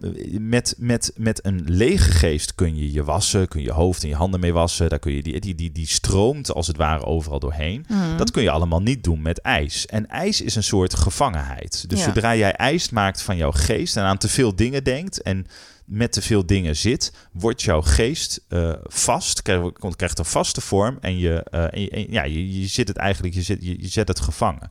met, 0.41 0.75
met, 0.79 1.13
met 1.17 1.45
een 1.47 1.63
lege 1.67 2.11
geest 2.11 2.55
kun 2.55 2.77
je 2.77 2.93
je 2.93 3.05
wassen, 3.05 3.49
kun 3.49 3.61
je 3.61 3.67
je 3.67 3.73
hoofd 3.73 4.03
en 4.03 4.09
je 4.09 4.15
handen 4.15 4.41
mee 4.41 4.53
wassen. 4.53 4.89
Daar 4.89 4.99
kun 4.99 5.13
je 5.13 5.23
die, 5.23 5.41
die, 5.41 5.55
die, 5.55 5.73
die 5.73 5.87
stroomt 5.87 6.53
als 6.53 6.67
het 6.67 6.77
ware 6.77 7.05
overal 7.05 7.39
doorheen. 7.39 7.85
Mm. 7.89 8.17
Dat 8.17 8.31
kun 8.31 8.43
je 8.43 8.51
allemaal 8.51 8.83
niet 8.83 9.05
doen 9.05 9.23
met 9.23 9.41
ijs. 9.41 9.87
En 9.87 10.09
ijs 10.09 10.41
is 10.41 10.55
een 10.55 10.63
soort 10.63 10.95
gevangenheid. 10.95 11.85
Dus 11.89 11.99
Ja. 11.99 12.05
zodra 12.05 12.37
jij 12.37 12.53
ijs 12.53 12.91
maakt 12.91 13.23
van 13.23 13.37
jouw 13.37 13.53
geest 13.53 13.97
en 13.97 14.03
aan 14.03 14.19
te 14.19 14.29
veel 14.29 14.57
dingen 14.57 14.85
denkt 14.85 15.23
en 15.23 15.47
met 15.85 16.13
te 16.13 16.23
veel 16.23 16.47
dingen 16.47 16.77
zit, 16.77 17.13
wordt 17.33 17.63
jouw 17.63 17.83
geest 17.83 18.41
eh, 18.49 18.73
vast, 18.83 19.43
krijgt, 19.43 19.97
krijgt 19.97 20.19
een 20.19 20.25
vaste 20.25 20.61
vorm 20.61 20.99
en, 21.01 21.19
je, 21.19 21.43
en, 21.43 21.81
je- 21.81 21.91
en 21.91 22.07
ja, 22.11 22.25
je, 22.25 22.61
je 22.61 22.67
zit 22.67 22.89
het 22.89 22.97
eigenlijk, 22.97 23.35
je, 23.35 23.43
zit, 23.43 23.59
je, 23.65 23.81
je 23.83 23.89
zet 23.89 24.09
het 24.09 24.21
gevangen. 24.21 24.71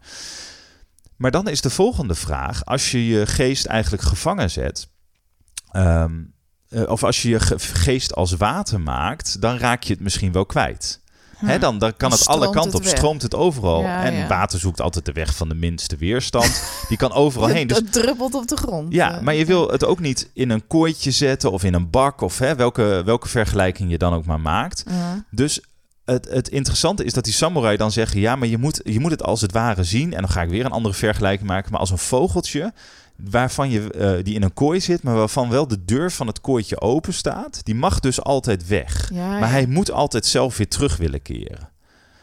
Maar 1.18 1.32
dan 1.32 1.48
is 1.48 1.62
de 1.62 1.70
volgende 1.70 2.16
vraag, 2.16 2.66
als 2.66 2.92
je 2.92 3.08
je 3.08 3.26
geest 3.28 3.66
eigenlijk 3.66 4.04
gevangen 4.04 4.50
zet, 4.52 4.88
ehm, 5.72 6.12
eh, 6.70 6.90
of 6.90 7.04
als 7.04 7.22
je 7.22 7.30
je 7.30 7.40
ge- 7.40 7.60
geest 7.60 8.16
als 8.16 8.32
water 8.32 8.82
maakt, 8.82 9.42
dan 9.42 9.58
raak 9.58 9.84
je 9.84 9.94
het 9.94 10.02
misschien 10.02 10.32
wel 10.32 10.46
kwijt. 10.46 11.06
Hè, 11.38 11.60
dan, 11.60 11.78
dan 11.78 11.96
kan 11.98 12.10
Dan 12.10 12.20
het 12.20 12.28
alle 12.28 12.50
kanten 12.50 12.74
op, 12.80 12.84
weg. 12.84 12.96
stroomt 12.98 13.22
het 13.22 13.36
overal. 13.36 13.82
Ja, 13.82 14.04
en 14.04 14.14
ja. 14.14 14.28
water 14.28 14.60
zoekt 14.60 14.82
altijd 14.82 15.06
de 15.06 15.12
weg 15.12 15.36
van 15.36 15.50
de 15.50 15.56
minste 15.56 15.96
weerstand. 15.98 16.64
Die 16.90 16.98
kan 16.98 17.12
overal 17.12 17.48
heen. 17.48 17.68
Dus 17.68 17.78
Het 17.78 17.92
druppelt 17.94 18.34
op 18.34 18.48
de 18.48 18.56
grond. 18.58 18.94
ja, 18.94 19.16
Eh, 19.18 19.22
maar 19.22 19.34
je 19.34 19.46
wil 19.46 19.68
het 19.70 19.86
ook 19.86 20.00
niet 20.00 20.30
in 20.34 20.50
een 20.50 20.68
kooitje 20.68 21.12
zetten 21.12 21.52
of 21.52 21.64
in 21.64 21.74
een 21.74 21.90
bak 21.90 22.22
of 22.22 22.40
hè, 22.40 22.56
welke, 22.56 23.02
welke 23.06 23.28
vergelijking 23.28 23.90
je 23.92 23.98
dan 23.98 24.14
ook 24.14 24.26
maar 24.26 24.40
maakt. 24.40 24.84
ja. 24.90 25.26
Dus 25.32 25.62
het, 26.12 26.28
het 26.30 26.50
interessante 26.50 27.04
is 27.04 27.14
dat 27.14 27.24
die 27.24 27.34
samurai 27.34 27.78
dan 27.78 27.92
zeggen: 27.92 28.20
ja, 28.20 28.36
maar 28.36 28.48
je 28.48 28.58
moet, 28.58 28.82
je 28.84 29.00
moet 29.00 29.12
het 29.12 29.24
als 29.24 29.42
het 29.42 29.52
ware 29.52 29.84
zien. 29.84 30.14
En 30.14 30.22
dan 30.22 30.30
ga 30.30 30.42
ik 30.42 30.50
weer 30.50 30.66
een 30.66 30.72
andere 30.72 30.94
vergelijking 30.96 31.50
maken, 31.50 31.72
maar 31.72 31.80
als 31.80 31.92
een 31.92 31.98
vogeltje. 31.98 32.74
Waarvan 33.16 33.70
je 33.70 33.92
eh, 33.92 34.24
die 34.24 34.36
in 34.36 34.44
een 34.44 34.54
kooi 34.54 34.80
zit, 34.80 35.04
maar 35.04 35.16
waarvan 35.16 35.50
wel 35.50 35.68
de 35.68 35.86
deur 35.86 36.12
van 36.12 36.28
het 36.28 36.42
kooitje 36.42 36.82
open 36.82 37.14
staat. 37.14 37.66
Die 37.66 37.76
mag 37.76 38.00
dus 38.00 38.22
altijd 38.22 38.68
weg. 38.68 39.10
Ja, 39.14 39.28
Maar 39.28 39.40
ja. 39.40 39.48
hij 39.48 39.66
moet 39.66 39.92
altijd 39.92 40.26
zelf 40.26 40.58
weer 40.58 40.68
terug 40.68 40.98
willen 40.98 41.22
keren. 41.22 41.70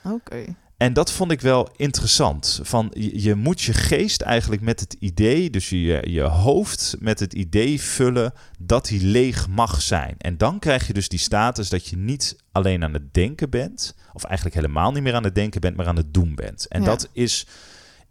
Oké. 0.05 0.45
En 0.77 0.93
dat 0.93 1.13
vond 1.13 1.31
ik 1.31 1.41
wel 1.41 1.69
interessant. 1.77 2.61
Van, 2.63 2.91
je, 2.97 3.35
moet 3.35 3.61
je 3.61 3.73
geest 3.73 4.21
eigenlijk 4.21 4.63
met 4.63 4.81
het 4.81 4.97
idee, 4.99 5.51
dus 5.51 5.69
je, 5.69 6.03
je 6.11 6.23
hoofd 6.23 6.97
met 6.99 7.21
het 7.21 7.33
idee 7.33 7.81
vullen 7.81 8.33
dat 8.59 8.89
hij 8.89 8.99
leeg 9.01 9.49
mag 9.49 9.83
zijn. 9.83 10.15
En 10.19 10.37
dan 10.37 10.59
krijg 10.59 10.87
je 10.87 10.93
dus 10.93 11.09
die 11.09 11.19
status 11.19 11.69
dat 11.69 11.87
je 11.87 11.97
niet 11.97 12.37
alleen 12.53 12.85
aan 12.85 12.93
het 12.93 13.15
denken 13.15 13.51
bent, 13.51 13.95
of 14.13 14.25
eigenlijk 14.25 14.57
helemaal 14.57 14.93
niet 14.93 15.03
meer 15.03 15.15
aan 15.15 15.25
het 15.25 15.35
denken 15.35 15.61
bent, 15.61 15.77
maar 15.77 15.87
aan 15.87 15.97
het 15.97 16.15
doen 16.15 16.35
bent. 16.35 16.67
En 16.69 16.81
Ja. 16.81 16.87
dat 16.87 17.09
is 17.13 17.47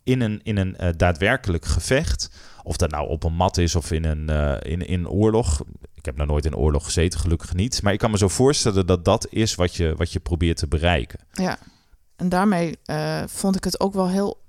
in 0.04 0.22
een, 0.22 0.40
in 0.44 0.58
een 0.58 0.78
eh, 0.78 0.90
daadwerkelijk 0.98 1.66
gevecht, 1.66 2.30
of 2.64 2.78
dat 2.78 2.92
nou 2.92 3.10
op 3.10 3.24
een 3.24 3.34
mat 3.36 3.58
is 3.58 3.76
of 3.76 3.92
in 3.92 4.06
een, 4.06 4.30
eh, 4.30 4.72
in, 4.72 4.88
in 4.88 5.00
een 5.00 5.10
oorlog. 5.10 5.62
Ik 5.94 6.06
heb 6.06 6.18
nog 6.18 6.28
nooit 6.28 6.46
in 6.46 6.56
oorlog 6.56 6.84
gezeten, 6.84 7.20
gelukkig 7.20 7.54
niet. 7.54 7.82
Maar 7.82 7.94
ik 7.94 8.00
kan 8.00 8.12
me 8.12 8.18
zo 8.18 8.28
voorstellen 8.28 8.86
dat 8.86 9.06
dat 9.06 9.28
is 9.30 9.56
wat 9.56 9.76
je, 9.76 9.94
wat 9.98 10.12
je 10.12 10.20
probeert 10.20 10.58
te 10.58 10.68
bereiken. 10.68 11.20
Ja. 11.32 11.58
En 12.16 12.30
daarmee 12.30 12.80
eh, 12.84 13.24
vond 13.28 13.56
ik 13.56 13.64
het 13.64 13.80
ook 13.80 13.94
wel 13.94 14.10
heel, 14.10 14.42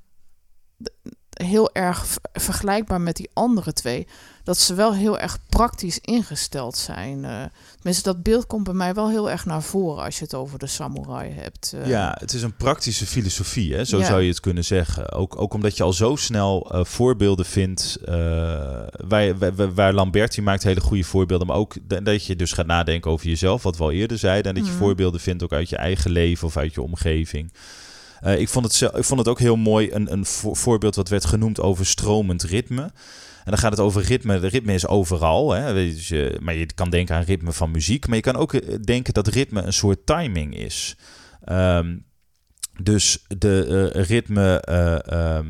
heel 1.42 1.72
erg 1.72 2.06
vergelijkbaar 2.32 3.00
met 3.00 3.16
die 3.16 3.30
andere 3.32 3.72
twee. 3.72 4.06
Dat 4.44 4.58
ze 4.58 4.74
wel 4.74 4.94
heel 4.94 5.18
erg 5.18 5.38
praktisch 5.48 5.98
ingesteld 6.00 6.76
zijn. 6.76 7.24
eh 7.24 7.42
tenminste, 7.74 8.02
dat 8.12 8.22
beeld 8.22 8.46
komt 8.46 8.64
bij 8.64 8.74
mij 8.74 8.94
wel 8.94 9.08
heel 9.08 9.30
erg 9.30 9.44
naar 9.44 9.62
voren 9.62 10.04
als 10.04 10.18
je 10.18 10.24
het 10.24 10.34
over 10.34 10.58
de 10.58 10.66
samurai 10.66 11.30
hebt. 11.32 11.74
eh. 11.82 11.86
Ja, 11.88 12.16
het 12.20 12.32
is 12.32 12.42
een 12.42 12.56
praktische 12.56 13.06
filosofie, 13.06 13.74
hè? 13.74 13.84
zo 13.84 13.98
Ja. 13.98 14.04
zou 14.04 14.20
je 14.22 14.28
het 14.28 14.40
kunnen 14.40 14.64
zeggen. 14.64 15.12
Ook, 15.12 15.40
ook 15.40 15.54
omdat 15.54 15.76
je 15.76 15.82
al 15.82 15.92
zo 15.92 16.16
snel 16.16 16.70
eh, 16.72 16.84
voorbeelden 16.84 17.44
vindt. 17.46 17.98
waar, 19.08 19.38
waar, 19.38 19.74
waar 19.74 19.92
Lamberti 19.92 20.42
maakt 20.42 20.62
hele 20.62 20.80
goede 20.80 21.04
voorbeelden. 21.04 21.46
Maar 21.46 21.56
ook 21.56 21.74
da- 21.88 22.00
dat 22.00 22.26
je 22.26 22.36
dus 22.36 22.52
gaat 22.52 22.66
nadenken 22.66 23.10
over 23.10 23.26
jezelf, 23.28 23.62
wat 23.62 23.76
we 23.76 23.82
al 23.82 23.90
eerder 23.90 24.18
zeiden. 24.18 24.48
En 24.52 24.54
dat 24.58 24.66
je 24.66 24.72
Mhm. 24.72 24.80
voorbeelden 24.82 25.20
vindt 25.20 25.42
ook 25.42 25.52
uit 25.52 25.68
je 25.68 25.76
eigen 25.76 26.10
leven 26.10 26.46
of 26.46 26.56
uit 26.56 26.74
je 26.74 26.82
omgeving. 26.82 27.52
Eh, 28.24 28.38
ik, 28.40 28.48
vond 28.48 28.64
het, 28.64 28.94
ik 28.96 29.04
vond 29.04 29.20
het 29.20 29.28
ook 29.28 29.38
heel 29.38 29.56
mooi, 29.56 29.92
een, 29.92 30.12
een 30.12 30.24
vo- 30.24 30.54
voorbeeld 30.54 30.94
wat 30.94 31.08
werd 31.08 31.24
genoemd 31.24 31.60
over 31.60 31.86
stromend 31.86 32.42
ritme. 32.42 32.82
En 32.82 33.50
dan 33.50 33.58
gaat 33.58 33.70
het 33.70 33.80
over 33.80 34.02
ritme. 34.02 34.40
De 34.40 34.46
ritme 34.46 34.72
is 34.74 34.86
overal. 34.86 35.50
Hè? 35.52 35.74
Dus 35.74 36.12
maar 36.40 36.54
je 36.54 36.66
kan 36.74 36.90
denken 36.90 37.16
aan 37.16 37.22
ritme 37.22 37.52
van 37.52 37.70
muziek. 37.70 38.06
Maar 38.06 38.16
je 38.16 38.22
kan 38.22 38.36
ook 38.36 38.54
eh, 38.54 38.74
denken 38.84 39.14
dat 39.14 39.26
ritme 39.26 39.62
een 39.62 39.72
soort 39.72 40.06
timing 40.06 40.56
is. 40.56 40.96
Ehm, 41.44 41.96
dus 42.82 43.24
de 43.38 43.90
eh, 43.94 44.04
ritme, 44.04 44.60
eh, 44.60 45.36
ehm, 45.36 45.46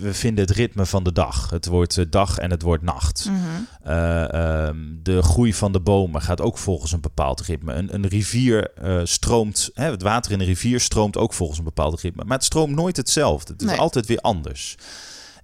we 0.00 0.14
vinden 0.14 0.44
het 0.44 0.56
ritme 0.56 0.86
van 0.86 1.04
de 1.04 1.12
dag. 1.12 1.50
Het 1.50 1.66
wordt 1.66 1.98
eh, 1.98 2.04
dag 2.10 2.38
en 2.38 2.50
het 2.50 2.62
wordt 2.62 2.82
nacht. 2.82 3.24
Mhm. 3.28 3.38
Eh, 3.82 4.32
ehm, 4.32 4.76
de 5.02 5.22
groei 5.22 5.54
van 5.54 5.72
de 5.72 5.80
bomen 5.80 6.22
gaat 6.22 6.40
ook 6.40 6.58
volgens 6.58 6.92
een 6.92 7.00
bepaald 7.00 7.40
ritme. 7.40 7.74
Een, 7.74 7.94
een 7.94 8.06
rivier 8.06 8.70
eh, 8.74 9.00
stroomt, 9.04 9.70
hè, 9.74 9.90
het 9.90 10.02
water 10.02 10.32
in 10.32 10.40
een 10.40 10.46
rivier 10.46 10.80
stroomt 10.80 11.16
ook 11.16 11.34
volgens 11.34 11.58
een 11.58 11.64
bepaald 11.64 12.00
ritme. 12.00 12.24
Maar 12.24 12.36
het 12.36 12.46
stroomt 12.46 12.74
nooit 12.74 12.96
hetzelfde. 12.96 13.52
Het 13.52 13.62
is 13.62 13.78
altijd 13.78 14.06
weer 14.06 14.20
anders. 14.20 14.76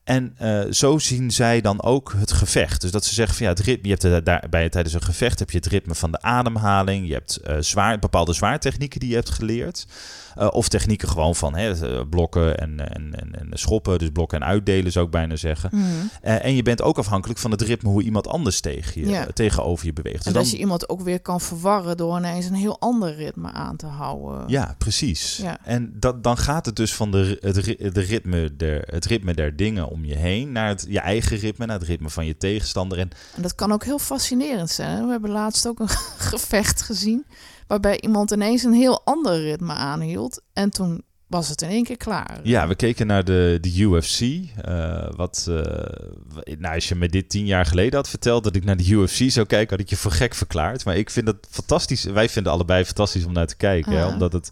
En 0.07 0.35
eh, 0.37 0.61
zo 0.71 0.99
zien 0.99 1.31
zij 1.31 1.61
dan 1.61 1.83
ook 1.83 2.15
het 2.17 2.33
gevecht. 2.33 2.81
Dus 2.81 2.91
dat 2.91 3.05
ze 3.05 3.15
zeggen 3.15 3.37
van 3.37 3.47
ja, 3.47 3.53
het 3.53 3.61
ritme, 3.61 3.89
je 3.89 3.97
hebt 4.01 4.25
daarbij 4.27 4.69
tijdens 4.69 4.95
een 4.95 5.03
gevecht 5.03 5.39
heb 5.39 5.51
je 5.51 5.57
het 5.57 5.67
ritme 5.67 5.95
van 5.95 6.11
de 6.11 6.23
ademhaling. 6.23 7.07
Je 7.07 7.13
hebt 7.13 7.37
eh, 7.37 7.57
zwaar, 7.61 7.99
bepaalde 7.99 8.33
zwaartechnieken 8.33 9.01
die 9.01 9.09
je 9.09 9.15
hebt 9.15 9.31
geleerd. 9.31 9.87
Eh, 10.35 10.49
of 10.51 10.69
technieken 10.69 11.09
gewoon 11.09 11.35
van 11.35 11.55
hè, 11.57 12.07
blokken 12.07 12.59
en, 12.59 12.95
en, 12.95 13.15
en, 13.21 13.39
en 13.39 13.49
schoppen. 13.59 13.99
Dus 13.99 14.09
blokken 14.13 14.41
en 14.41 14.47
uitdelen 14.47 14.93
zou 14.93 15.05
ik 15.05 15.11
bijna 15.11 15.37
zeggen. 15.37 15.71
Mhm. 15.73 15.85
En 16.21 16.55
je 16.55 16.63
bent 16.63 16.83
ook 16.83 16.99
afhankelijk 16.99 17.39
van 17.39 17.51
het 17.51 17.61
ritme 17.61 17.89
hoe 17.89 18.03
iemand 18.03 18.29
anders 18.29 18.61
tegen 18.61 19.01
je, 19.01 19.09
Ja. 19.09 19.27
tegenover 19.35 19.87
je 19.87 19.93
beweegt. 19.93 20.17
Dus 20.17 20.27
En 20.27 20.33
dan- 20.33 20.43
dat 20.43 20.51
je 20.51 20.59
iemand 20.59 20.89
ook 20.89 21.01
weer 21.01 21.21
kan 21.21 21.41
verwarren 21.41 21.97
door 21.97 22.17
ineens 22.17 22.47
een 22.47 22.55
heel 22.55 22.81
ander 22.81 23.15
ritme 23.15 23.53
aan 23.53 23.77
te 23.77 23.87
houden. 23.87 24.49
ja, 24.49 24.75
precies. 24.79 25.37
Ja. 25.43 25.59
En 25.65 25.93
dat, 25.95 26.23
dan 26.25 26.37
gaat 26.39 26.67
het 26.67 26.77
dus 26.77 26.95
van 26.95 27.11
de, 27.11 27.39
het, 27.41 27.55
de 27.95 28.01
ritme 28.01 28.57
der, 28.57 28.83
het 28.91 29.05
ritme 29.05 29.35
der 29.35 29.57
dingen 29.57 29.89
om 29.97 30.05
je 30.05 30.15
heen 30.17 30.53
naar 30.53 30.69
het, 30.69 30.87
je 30.89 31.01
eigen 31.01 31.37
ritme, 31.37 31.67
naar 31.67 31.79
het 31.79 31.89
ritme 31.89 32.11
van 32.11 32.27
je 32.27 32.37
tegenstander. 32.37 32.99
En 32.99 33.11
En 33.37 33.43
dat 33.43 33.55
kan 33.55 33.73
ook 33.73 33.85
heel 33.85 33.99
fascinerend 33.99 34.71
zijn. 34.71 35.05
We 35.05 35.11
hebben 35.11 35.31
laatst 35.31 35.67
ook 35.67 35.79
een 35.81 35.89
gevecht 36.33 36.83
gezien 36.83 37.27
waarbij 37.67 38.01
iemand 38.01 38.31
ineens 38.31 38.63
een 38.63 38.73
heel 38.73 39.01
ander 39.05 39.41
ritme 39.41 39.73
aanhield. 39.73 40.41
En 40.53 40.71
toen 40.71 41.03
was 41.27 41.49
het 41.49 41.63
in 41.63 41.69
één 41.69 41.85
keer 41.85 41.97
klaar. 41.97 42.41
ja, 42.43 42.69
we 42.69 42.75
keken 42.75 43.07
naar 43.07 43.25
de, 43.25 43.59
de 43.61 43.79
UFC. 43.79 44.21
eh, 44.21 45.09
wat, 45.17 45.43
w- 45.47 46.59
nou, 46.59 46.75
als 46.75 46.89
je 46.89 46.95
me 46.95 47.09
dit 47.09 47.29
tien 47.29 47.47
jaar 47.47 47.67
geleden 47.67 47.95
had 47.95 48.09
verteld 48.09 48.45
dat 48.45 48.57
ik 48.57 48.65
naar 48.65 48.77
de 48.77 48.89
UFC 48.89 49.31
zou 49.31 49.47
kijken, 49.47 49.71
had 49.71 49.81
ik 49.81 49.91
je 49.91 49.97
voor 49.97 50.11
gek 50.13 50.35
verklaard. 50.35 50.85
Maar 50.85 50.97
ik 50.97 51.11
vind 51.11 51.27
het 51.27 51.47
fantastisch. 51.51 52.05
Wij 52.05 52.29
vinden 52.29 52.53
allebei 52.53 52.85
fantastisch 52.85 53.25
om 53.25 53.33
naar 53.33 53.47
te 53.47 53.57
kijken. 53.57 53.93
hè, 53.93 54.07
omdat 54.07 54.33
het 54.33 54.51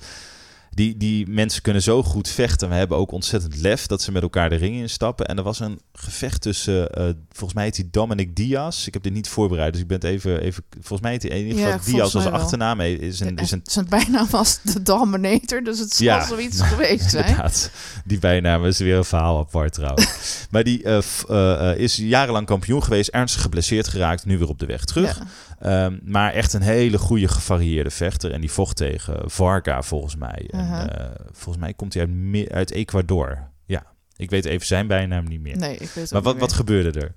die, 0.75 0.97
die 0.97 1.27
mensen 1.29 1.63
kunnen 1.63 1.83
zo 1.83 2.03
goed 2.03 2.29
vechten. 2.29 2.69
We 2.69 2.75
hebben 2.75 2.97
ook 2.97 3.13
ontzettend 3.13 3.57
lef 3.57 3.87
dat 3.87 4.03
ze 4.03 4.13
met 4.13 4.23
elkaar 4.23 4.51
de 4.51 4.57
ring 4.57 4.77
instappen. 4.77 5.27
En 5.27 5.37
er 5.37 5.43
was 5.43 5.61
een 5.61 5.81
gevecht 5.93 6.41
tussen, 6.41 6.91
eh, 6.91 7.05
volgens 7.29 7.55
mij 7.55 7.65
heet 7.65 7.77
hij 7.77 7.89
Dominic 7.91 8.37
Diaz. 8.37 8.87
Ik 8.87 8.93
heb 8.93 9.03
dit 9.03 9.13
niet 9.13 9.29
voorbereid, 9.29 9.73
dus 9.73 9.83
ik 9.83 9.89
ben 9.89 9.97
het 9.97 10.07
even, 10.07 10.41
even 10.41 10.65
volgens 10.71 11.01
mij 11.01 11.11
heet 11.11 11.23
hij 11.23 11.31
in 11.31 11.47
ieder 11.47 11.59
geval 11.59 11.73
Ja, 11.73 11.85
Diaz 11.85 12.15
als 12.15 12.27
achternaam. 12.27 12.81
Is 12.81 13.21
een, 13.21 13.37
is 13.37 13.51
een 13.51 13.61
Zijn 13.75 13.87
bijnaam 13.89 14.27
was 14.31 14.61
de 14.63 14.83
Dominator, 14.83 15.63
dus 15.63 15.79
het 15.79 15.95
zal 15.95 16.07
Ja, 16.07 16.27
zoiets 16.27 16.59
nou, 16.59 16.71
geweest 16.75 17.11
zijn. 17.11 17.27
Inderdaad, 17.27 17.71
die 18.05 18.19
bijnaam 18.19 18.67
is 18.67 18.79
weer 18.79 18.97
een 18.97 19.05
verhaal 19.05 19.39
apart 19.39 19.73
trouwens. 19.73 20.47
maar 20.51 20.65
die 20.65 20.83
eh, 20.83 21.01
eh, 21.29 21.79
is 21.79 21.97
jarenlang 21.97 22.47
kampioen 22.47 22.83
geweest, 22.83 23.09
ernstig 23.09 23.43
geblesseerd 23.43 23.89
geraakt, 23.89 24.25
nu 24.25 24.39
weer 24.39 24.49
op 24.49 24.59
de 24.59 24.67
weg 24.67 24.85
terug. 24.85 25.19
Ja. 25.19 25.27
Ehm, 25.65 25.99
maar 26.03 26.33
echt 26.33 26.53
een 26.53 26.63
hele 26.63 26.99
goede 26.99 27.29
gevarieerde 27.29 27.91
vechter. 27.91 28.33
En 28.33 28.41
die 28.41 28.51
vocht 28.51 28.77
tegen 28.77 29.31
Varga 29.31 29.83
volgens 29.83 30.17
mij. 30.17 30.49
Uh-huh. 30.51 30.64
En, 30.71 30.99
eh, 30.99 31.27
volgens 31.33 31.65
mij 31.65 31.75
komt 31.75 31.95
hij 31.95 32.09
uit, 32.33 32.51
uit 32.51 32.71
Ecuador. 32.71 33.51
Ja, 33.65 33.87
ik 34.17 34.31
weet 34.31 34.45
even 34.45 34.67
zijn 34.67 34.87
bijnaam 34.87 35.25
niet 35.25 35.41
meer. 35.41 35.57
Nee, 35.57 35.73
ik 35.73 35.79
weet 35.79 35.95
het 35.95 36.13
maar 36.13 36.23
wat, 36.23 36.39
wat 36.39 36.53
gebeurde 36.53 37.01
er? 37.01 37.15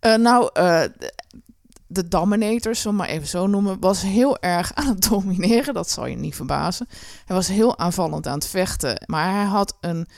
Eh, 0.00 0.14
nou, 0.14 0.50
eh, 0.52 0.82
de, 1.86 2.08
Dominator, 2.08 2.74
zullen 2.74 2.96
we 2.96 3.02
maar 3.02 3.12
even 3.12 3.26
zo 3.28 3.46
noemen, 3.46 3.80
was 3.80 4.02
heel 4.02 4.38
erg 4.40 4.74
aan 4.74 4.88
het 4.88 5.02
domineren. 5.10 5.74
Dat 5.74 5.90
zal 5.90 6.06
je 6.06 6.16
niet 6.16 6.34
verbazen. 6.34 6.88
Hij 7.24 7.36
was 7.36 7.48
heel 7.48 7.78
aanvallend 7.78 8.26
aan 8.26 8.38
het 8.38 8.46
vechten. 8.46 9.02
Maar 9.06 9.34
hij 9.34 9.44
had 9.44 9.76
een, 9.80 10.08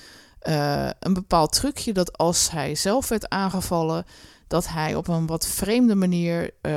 een 0.98 1.14
bepaald 1.14 1.52
trucje 1.52 1.92
dat 1.92 2.18
als 2.18 2.50
hij 2.50 2.74
zelf 2.74 3.08
werd 3.08 3.28
aangevallen, 3.28 4.04
dat 4.48 4.68
hij 4.68 4.94
op 4.94 5.08
een 5.08 5.26
wat 5.26 5.46
vreemde 5.46 5.94
manier 5.94 6.50
eh, 6.60 6.72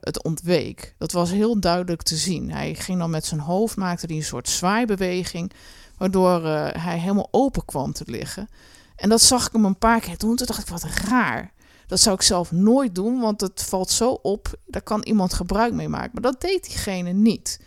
het 0.00 0.22
ontweek. 0.22 0.94
Dat 0.98 1.12
was 1.12 1.30
heel 1.30 1.60
duidelijk 1.60 2.02
te 2.02 2.16
zien. 2.16 2.50
Hij 2.50 2.74
ging 2.74 2.98
dan 2.98 3.10
met 3.10 3.24
zijn 3.24 3.40
hoofd, 3.40 3.76
maakte 3.76 4.06
hij 4.06 4.16
een 4.16 4.22
soort 4.22 4.48
zwaaibeweging, 4.48 5.52
waardoor 5.96 6.44
eh, 6.44 6.82
hij 6.82 6.98
helemaal 6.98 7.28
open 7.30 7.64
kwam 7.64 7.92
te 7.92 8.04
liggen. 8.06 8.48
En 8.96 9.08
dat 9.08 9.20
zag 9.20 9.46
ik 9.46 9.52
hem 9.52 9.64
een 9.64 9.78
paar 9.78 10.00
keer 10.00 10.18
doen. 10.18 10.36
Toen 10.36 10.46
dacht 10.46 10.60
ik, 10.60 10.66
wat 10.66 10.84
raar. 10.84 11.52
Dat 11.86 12.00
zou 12.00 12.14
ik 12.14 12.22
zelf 12.22 12.52
nooit 12.52 12.94
doen, 12.94 13.20
want 13.20 13.40
het 13.40 13.62
valt 13.62 13.90
zo 13.90 14.10
op. 14.10 14.54
Daar 14.66 14.82
kan 14.82 15.02
iemand 15.02 15.34
gebruik 15.34 15.72
mee 15.72 15.88
maken. 15.88 16.10
Maar 16.12 16.32
dat 16.32 16.40
deed 16.40 16.64
diegene 16.64 17.12
niet. 17.12 17.60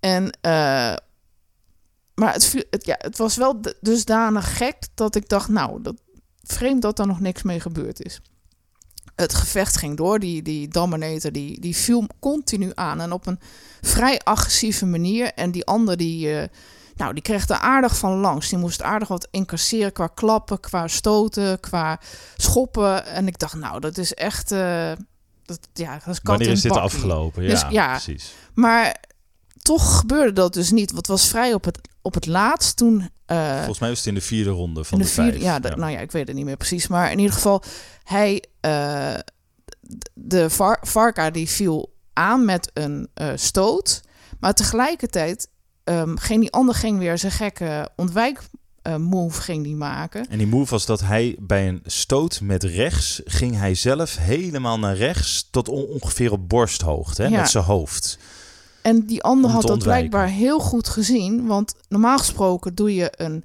En, 0.00 0.30
eh, 0.40 0.94
maar 2.14 2.32
het, 2.32 2.56
ja, 2.70 2.94
het 2.98 3.18
was 3.18 3.36
wel 3.36 3.60
dusdanig 3.80 4.56
gek 4.56 4.76
dat 4.94 5.14
ik 5.14 5.28
dacht, 5.28 5.48
nou, 5.48 5.82
dat, 5.82 5.96
vreemd 6.42 6.82
dat 6.82 6.96
daar 6.96 7.06
nog 7.06 7.20
niks 7.20 7.42
mee 7.42 7.60
gebeurd 7.60 8.04
is. 8.04 8.20
Het 9.20 9.34
gevecht 9.34 9.76
ging 9.76 9.96
door. 9.96 10.18
Die, 10.18 10.42
die 10.42 10.68
Dominator 10.68 11.32
die, 11.32 11.60
die 11.60 11.76
viel 11.76 12.06
continu 12.20 12.72
aan. 12.74 13.00
En 13.00 13.12
op 13.12 13.26
een 13.26 13.38
vrij 13.80 14.18
agressieve 14.24 14.86
manier. 14.86 15.32
En 15.34 15.50
die 15.50 15.64
ander 15.64 15.96
die, 15.96 16.34
eh, 16.34 16.48
nou, 16.96 17.12
die 17.14 17.22
kreeg 17.22 17.48
er 17.48 17.56
aardig 17.56 17.96
van 17.96 18.12
langs. 18.20 18.48
Die 18.48 18.58
moest 18.58 18.82
aardig 18.82 19.08
wat 19.08 19.28
incasseren 19.30 19.92
qua 19.92 20.06
klappen, 20.06 20.60
qua 20.60 20.88
stoten, 20.88 21.60
qua 21.60 22.00
schoppen. 22.36 23.06
En 23.06 23.26
ik 23.26 23.38
dacht, 23.38 23.54
nou, 23.54 23.80
dat 23.80 23.98
is 23.98 24.14
echt... 24.14 24.52
eh, 24.52 24.92
dat, 25.44 25.58
ja, 25.72 25.92
dat 25.92 26.06
is 26.14 26.20
kat 26.20 26.36
Wanneer 26.36 26.50
is 26.50 26.60
dit 26.60 26.72
bakkie. 26.72 26.86
afgelopen? 26.88 27.42
Ja, 27.42 27.48
Dus 27.50 27.64
ja, 27.70 27.88
precies. 27.90 28.32
Maar 28.54 28.96
toch 29.62 29.98
gebeurde 29.98 30.32
dat 30.32 30.52
dus 30.52 30.70
niet. 30.70 30.90
Het 30.96 31.06
was 31.06 31.28
vrij 31.28 31.54
op 31.54 31.64
het, 31.64 31.78
op 32.02 32.14
het 32.14 32.26
laatst 32.26 32.76
toen... 32.76 33.10
eh, 33.26 33.56
Volgens 33.56 33.78
mij 33.78 33.88
was 33.88 33.98
het 33.98 34.06
in 34.06 34.14
de 34.14 34.20
vierde 34.20 34.50
ronde 34.50 34.84
van 34.84 34.98
de, 34.98 35.04
de 35.04 35.10
vierde, 35.10 35.30
vijf. 35.30 35.42
ja, 35.42 35.58
nou 35.58 35.90
ja, 35.92 35.98
ik 35.98 36.12
weet 36.12 36.26
het 36.26 36.36
niet 36.36 36.44
meer 36.44 36.56
precies. 36.56 36.86
Maar 36.86 37.12
in 37.12 37.18
ieder 37.18 37.34
geval, 37.34 37.62
hij, 38.04 38.44
eh, 38.60 39.14
de 40.14 40.50
Var 40.50 40.78
Varka 40.82 41.30
die 41.30 41.48
viel 41.48 41.92
aan 42.12 42.44
met 42.44 42.70
een 42.74 43.08
eh, 43.14 43.28
stoot. 43.34 44.00
Maar 44.40 44.54
tegelijkertijd 44.54 45.48
ehm, 45.84 46.16
ging 46.16 46.40
die 46.40 46.52
ander 46.52 46.74
ging 46.74 46.98
weer 46.98 47.18
zijn 47.18 47.32
gekke 47.32 47.88
ontwijk 47.96 48.40
move 48.98 49.40
ging 49.40 49.64
die 49.64 49.74
maken. 49.76 50.26
En 50.28 50.38
die 50.38 50.46
move 50.46 50.70
was 50.70 50.86
dat 50.86 51.00
hij 51.00 51.36
bij 51.40 51.68
een 51.68 51.82
stoot 51.86 52.40
met 52.40 52.62
rechts 52.64 53.20
ging 53.24 53.56
hij 53.56 53.74
zelf 53.74 54.16
helemaal 54.16 54.78
naar 54.78 54.96
rechts 54.96 55.48
tot 55.50 55.68
on- 55.68 55.86
ongeveer 55.86 56.32
op 56.32 56.48
borsthoogte, 56.48 57.22
hè, 57.22 57.28
Ja. 57.28 57.40
met 57.40 57.50
zijn 57.50 57.64
hoofd. 57.64 58.18
En 58.82 59.06
die 59.06 59.22
ander 59.22 59.50
had 59.50 59.66
dat 59.66 59.78
blijkbaar 59.78 60.28
heel 60.28 60.58
goed 60.58 60.88
gezien. 60.88 61.46
Want 61.46 61.74
normaal 61.88 62.18
gesproken 62.18 62.74
doe 62.74 62.94
je 62.94 63.12
een, 63.16 63.44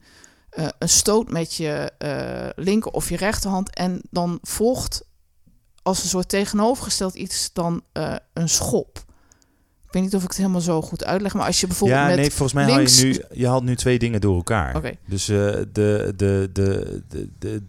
eh, 0.50 0.68
een 0.80 0.90
stoot 0.90 1.32
met 1.32 1.54
je 1.54 1.92
eh, 1.98 2.50
linker 2.56 2.92
of 2.92 3.10
je 3.10 3.18
rechterhand. 3.18 3.76
En 3.76 4.02
dan 4.10 4.40
volgt 4.42 5.06
als 5.82 6.04
een 6.04 6.10
soort 6.10 6.30
tegenovergesteld 6.30 7.16
iets 7.16 7.50
dan 7.54 7.82
eh, 7.92 8.16
een 8.34 8.50
schop. 8.50 9.04
Ik 9.86 9.92
weet 9.92 10.04
niet 10.04 10.16
of 10.16 10.24
ik 10.24 10.28
het 10.28 10.38
helemaal 10.38 10.62
zo 10.62 10.82
goed 10.82 11.04
uitleg. 11.04 11.34
Maar 11.34 11.46
als 11.46 11.60
je 11.60 11.68
bijvoorbeeld 11.68 12.00
Ja, 12.00 12.08
met... 12.08 12.16
nee, 12.16 12.30
volgens 12.30 12.54
mij 12.54 12.64
haal 12.64 12.76
links- 12.76 13.00
je 13.00 13.06
nu, 13.06 13.24
je 13.32 13.48
haalt 13.48 13.64
nu 13.64 13.76
twee 13.76 14.00
dingen 14.00 14.22
door 14.22 14.36
elkaar. 14.36 14.76
Oké. 14.76 14.92
Dus 15.06 15.26
de, 15.26 15.70
de, 15.72 16.14
de, 16.16 16.50
de, 16.54 17.30
de, 17.40 17.64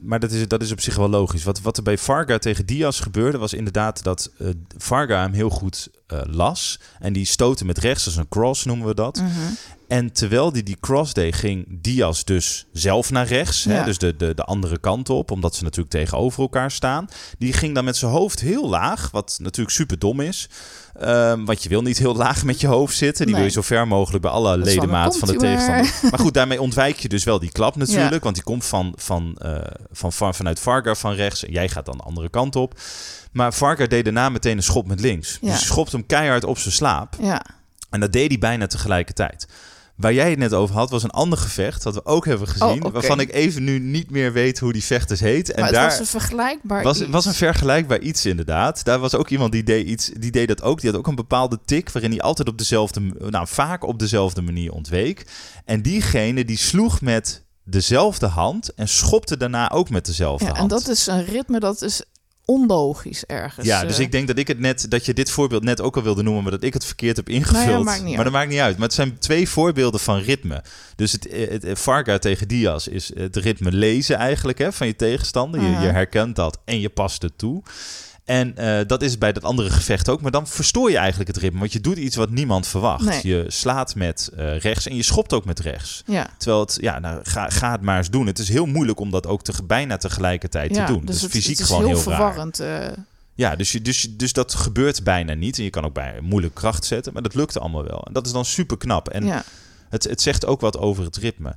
maar 0.00 0.20
dat 0.20 0.30
is, 0.30 0.48
dat 0.48 0.62
is 0.62 0.72
op 0.72 0.80
zich 0.80 0.96
wel 0.96 1.08
logisch. 1.08 1.44
Wat, 1.44 1.60
wat 1.60 1.76
er 1.76 1.82
bij 1.82 1.98
Varga 1.98 2.38
tegen 2.38 2.66
Diaz 2.66 3.02
gebeurde, 3.02 3.38
was 3.38 3.52
inderdaad 3.52 4.02
dat 4.02 4.30
eh, 4.38 4.48
Varga 4.76 5.20
hem 5.20 5.32
heel 5.32 5.50
goed 5.50 5.90
las. 6.24 6.78
En 6.98 7.12
die 7.12 7.24
stoten 7.24 7.66
met 7.66 7.78
rechts, 7.78 8.04
als 8.06 8.16
een 8.16 8.28
cross 8.28 8.64
noemen 8.64 8.86
we 8.86 8.94
dat. 8.94 9.16
Mhm. 9.16 9.28
En 9.88 10.12
terwijl 10.12 10.52
die 10.52 10.62
die 10.62 10.76
cross 10.80 11.12
deed, 11.12 11.34
ging 11.34 11.66
Diaz 11.82 12.22
dus 12.22 12.66
zelf 12.72 13.10
naar 13.10 13.26
rechts. 13.26 13.64
Hè? 13.64 13.84
Dus 13.84 13.98
de, 13.98 14.16
de, 14.16 14.34
de 14.34 14.44
andere 14.44 14.78
kant 14.78 15.10
op, 15.10 15.30
omdat 15.30 15.54
ze 15.54 15.62
natuurlijk 15.62 15.90
tegenover 15.90 16.42
elkaar 16.42 16.70
staan. 16.70 17.08
Die 17.38 17.52
ging 17.52 17.74
dan 17.74 17.84
met 17.84 17.96
zijn 17.96 18.10
hoofd 18.10 18.40
heel 18.40 18.68
laag, 18.68 19.10
wat 19.10 19.38
natuurlijk 19.42 19.76
super 19.76 19.98
dom 19.98 20.20
is. 20.20 20.48
Ehm, 20.98 21.44
want 21.44 21.62
je 21.62 21.68
wil 21.68 21.82
niet 21.82 21.98
heel 21.98 22.14
laag 22.14 22.44
met 22.44 22.60
je 22.60 22.66
hoofd 22.66 22.96
zitten. 22.96 23.26
Die 23.26 23.34
Nee. 23.34 23.44
wil 23.44 23.52
je 23.54 23.60
zo 23.60 23.66
ver 23.66 23.88
mogelijk 23.88 24.22
bij 24.22 24.30
alle 24.32 24.56
ledematen 24.58 25.18
van 25.18 25.28
de 25.28 25.36
tegenstander. 25.36 25.92
Maar 26.10 26.18
goed, 26.20 26.34
daarmee 26.34 26.60
ontwijk 26.60 26.98
je 26.98 27.08
dus 27.08 27.24
wel 27.24 27.38
die 27.38 27.52
klap 27.52 27.76
natuurlijk. 27.76 28.12
Ja. 28.12 28.18
Want 28.18 28.34
die 28.34 28.44
komt 28.44 28.64
van, 28.64 28.92
van, 28.96 29.36
eh, 29.38 29.58
van, 29.92 30.12
van, 30.12 30.34
vanuit 30.34 30.60
Varga 30.60 30.94
van 30.94 31.12
rechts. 31.12 31.44
En 31.44 31.52
jij 31.52 31.68
gaat 31.68 31.86
dan 31.86 31.96
de 31.96 32.02
andere 32.02 32.28
kant 32.28 32.56
op. 32.56 32.74
Maar 33.32 33.54
Varga 33.54 33.86
deed 33.86 34.04
daarna 34.04 34.28
meteen 34.28 34.56
een 34.56 34.62
schop 34.62 34.86
met 34.86 35.00
links. 35.00 35.38
Ja. 35.40 35.50
Dus 35.52 35.66
schopt 35.66 35.92
hem 35.92 36.06
keihard 36.06 36.44
op 36.44 36.58
zijn 36.58 36.74
slaap. 36.74 37.16
Ja, 37.20 37.42
En 37.90 38.00
dat 38.00 38.12
deed 38.12 38.28
hij 38.28 38.38
bijna 38.38 38.66
tegelijkertijd. 38.66 39.46
Waar 39.98 40.12
jij 40.12 40.30
het 40.30 40.38
net 40.38 40.54
over 40.54 40.74
had, 40.74 40.90
was 40.90 41.02
een 41.02 41.10
ander 41.10 41.38
gevecht. 41.38 41.82
Dat 41.82 41.94
we 41.94 42.04
ook 42.04 42.24
hebben 42.24 42.48
gezien. 42.48 42.68
Oh, 42.68 42.76
oké. 42.76 42.90
Waarvan 42.90 43.20
ik 43.20 43.32
even 43.32 43.64
nu 43.64 43.78
niet 43.78 44.10
meer 44.10 44.32
weet 44.32 44.58
hoe 44.58 44.72
die 44.72 44.84
vechters 44.84 45.20
heet. 45.20 45.52
En 45.52 45.60
maar 45.60 45.72
daar 45.72 45.82
het 45.82 45.98
was 45.98 46.00
een 46.00 46.20
vergelijkbaar 46.20 46.82
was, 46.82 47.00
iets. 47.00 47.10
was 47.10 47.26
een 47.26 47.34
vergelijkbaar 47.34 48.00
iets 48.00 48.26
inderdaad. 48.26 48.84
Daar 48.84 48.98
was 48.98 49.14
ook 49.14 49.28
iemand 49.28 49.52
die 49.52 49.62
deed, 49.62 49.86
iets, 49.86 50.10
die 50.18 50.30
deed 50.30 50.48
dat 50.48 50.62
ook. 50.62 50.80
Die 50.80 50.90
had 50.90 50.98
ook 50.98 51.06
een 51.06 51.14
bepaalde 51.14 51.58
tik 51.64 51.90
waarin 51.90 52.10
hij 52.10 52.20
altijd 52.20 52.48
op 52.48 52.58
dezelfde, 52.58 53.00
nou 53.18 53.46
vaak 53.48 53.84
op 53.84 53.98
dezelfde 53.98 54.42
manier 54.42 54.72
ontweek. 54.72 55.26
En 55.64 55.82
diegene 55.82 56.44
die 56.44 56.58
sloeg 56.58 57.00
met 57.00 57.44
dezelfde 57.64 58.26
hand 58.26 58.74
en 58.74 58.88
schopte 58.88 59.36
daarna 59.36 59.70
ook 59.70 59.90
met 59.90 60.06
dezelfde 60.06 60.44
ja, 60.44 60.50
hand. 60.50 60.62
en 60.62 60.78
dat 60.78 60.88
is 60.88 61.06
een 61.06 61.24
ritme, 61.24 61.60
dat 61.60 61.82
is 61.82 62.02
onlogisch 62.50 63.24
ergens. 63.26 63.66
ja, 63.66 63.84
dus 63.84 63.98
eh. 63.98 64.04
ik 64.04 64.12
denk 64.12 64.26
dat 64.26 64.38
ik 64.38 64.48
het 64.48 64.58
net, 64.58 64.86
dat 64.88 65.06
je 65.06 65.14
dit 65.14 65.30
voorbeeld 65.30 65.62
net 65.62 65.80
ook 65.80 65.96
al 65.96 66.02
wilde 66.02 66.22
noemen, 66.22 66.42
maar 66.42 66.52
dat 66.52 66.62
ik 66.62 66.72
het 66.72 66.84
verkeerd 66.84 67.16
heb 67.16 67.28
ingevuld. 67.28 67.64
Nou 67.64 67.78
ja, 67.78 67.82
maakt 67.82 68.02
maar 68.02 68.24
dat 68.24 68.32
maakt 68.32 68.50
niet 68.50 68.58
uit. 68.58 68.76
Maar 68.76 68.86
het 68.86 68.96
zijn 68.96 69.18
twee 69.18 69.48
voorbeelden 69.48 70.00
van 70.00 70.18
ritme. 70.18 70.62
Dus 70.96 71.12
het, 71.12 71.28
het, 71.30 71.62
het 71.62 71.78
Varga 71.78 72.18
tegen 72.18 72.48
Diaz 72.48 72.86
is 72.86 73.10
het 73.14 73.36
ritme 73.36 73.72
lezen 73.72 74.16
eigenlijk 74.16 74.58
hè, 74.58 74.72
van 74.72 74.86
je 74.86 74.96
tegenstander. 74.96 75.60
Je, 75.60 75.66
Aha. 75.66 75.82
je 75.82 75.88
herkent 75.88 76.36
dat 76.36 76.58
en 76.64 76.80
je 76.80 76.88
past 76.88 77.22
het 77.22 77.38
toe. 77.38 77.62
En 78.28 78.56
eh, 78.56 78.86
dat 78.86 79.02
is 79.02 79.18
bij 79.18 79.32
dat 79.32 79.42
andere 79.44 79.70
gevecht 79.70 80.08
ook. 80.08 80.20
Maar 80.20 80.30
dan 80.30 80.46
verstoor 80.46 80.90
je 80.90 80.96
eigenlijk 80.96 81.28
het 81.28 81.36
ritme. 81.36 81.58
Want 81.58 81.72
je 81.72 81.80
doet 81.80 81.96
iets 81.96 82.16
wat 82.16 82.30
niemand 82.30 82.66
verwacht. 82.66 83.04
Nee. 83.04 83.20
Je 83.22 83.44
slaat 83.46 83.94
met 83.94 84.30
eh, 84.36 84.58
rechts 84.58 84.86
en 84.86 84.96
je 84.96 85.02
schopt 85.02 85.32
ook 85.32 85.44
met 85.44 85.58
rechts. 85.60 86.02
Ja, 86.06 86.30
Terwijl 86.38 86.60
het, 86.60 86.78
ja, 86.80 86.98
nou, 86.98 87.20
ga, 87.22 87.48
ga 87.48 87.72
het 87.72 87.80
maar 87.80 87.96
eens 87.98 88.10
doen. 88.10 88.26
Het 88.26 88.38
is 88.38 88.48
heel 88.48 88.66
moeilijk 88.66 89.00
om 89.00 89.10
dat 89.10 89.26
ook 89.26 89.42
te, 89.42 89.52
bijna 89.64 89.96
tegelijkertijd 89.96 90.74
ja 90.74 90.86
te 90.86 90.92
doen. 90.92 91.04
dus 91.04 91.14
Dus 91.14 91.22
het, 91.22 91.30
fysiek 91.30 91.50
het 91.50 91.60
is 91.60 91.66
gewoon 91.66 91.86
heel, 91.86 91.96
heel, 91.96 92.04
raar. 92.06 92.16
verwarrend. 92.16 92.60
eh. 92.60 92.86
Ja, 93.34 93.56
dus, 93.56 93.72
je, 93.72 93.82
dus, 93.82 94.08
dus 94.16 94.32
dat 94.32 94.54
gebeurt 94.54 95.04
bijna 95.04 95.34
niet. 95.34 95.58
En 95.58 95.64
je 95.64 95.70
kan 95.70 95.84
ook 95.84 95.94
bij 95.94 96.18
moeilijk 96.22 96.54
kracht 96.54 96.84
zetten. 96.84 97.12
Maar 97.12 97.22
dat 97.22 97.34
lukte 97.34 97.58
allemaal 97.58 97.84
wel. 97.84 98.02
En 98.06 98.12
dat 98.12 98.26
is 98.26 98.32
dan 98.32 98.44
super 98.44 98.76
knap. 98.76 99.08
En 99.08 99.24
ja. 99.26 99.44
het, 99.88 100.04
het 100.04 100.20
zegt 100.20 100.46
ook 100.46 100.60
wat 100.60 100.78
over 100.78 101.04
het 101.04 101.16
ritme. 101.16 101.56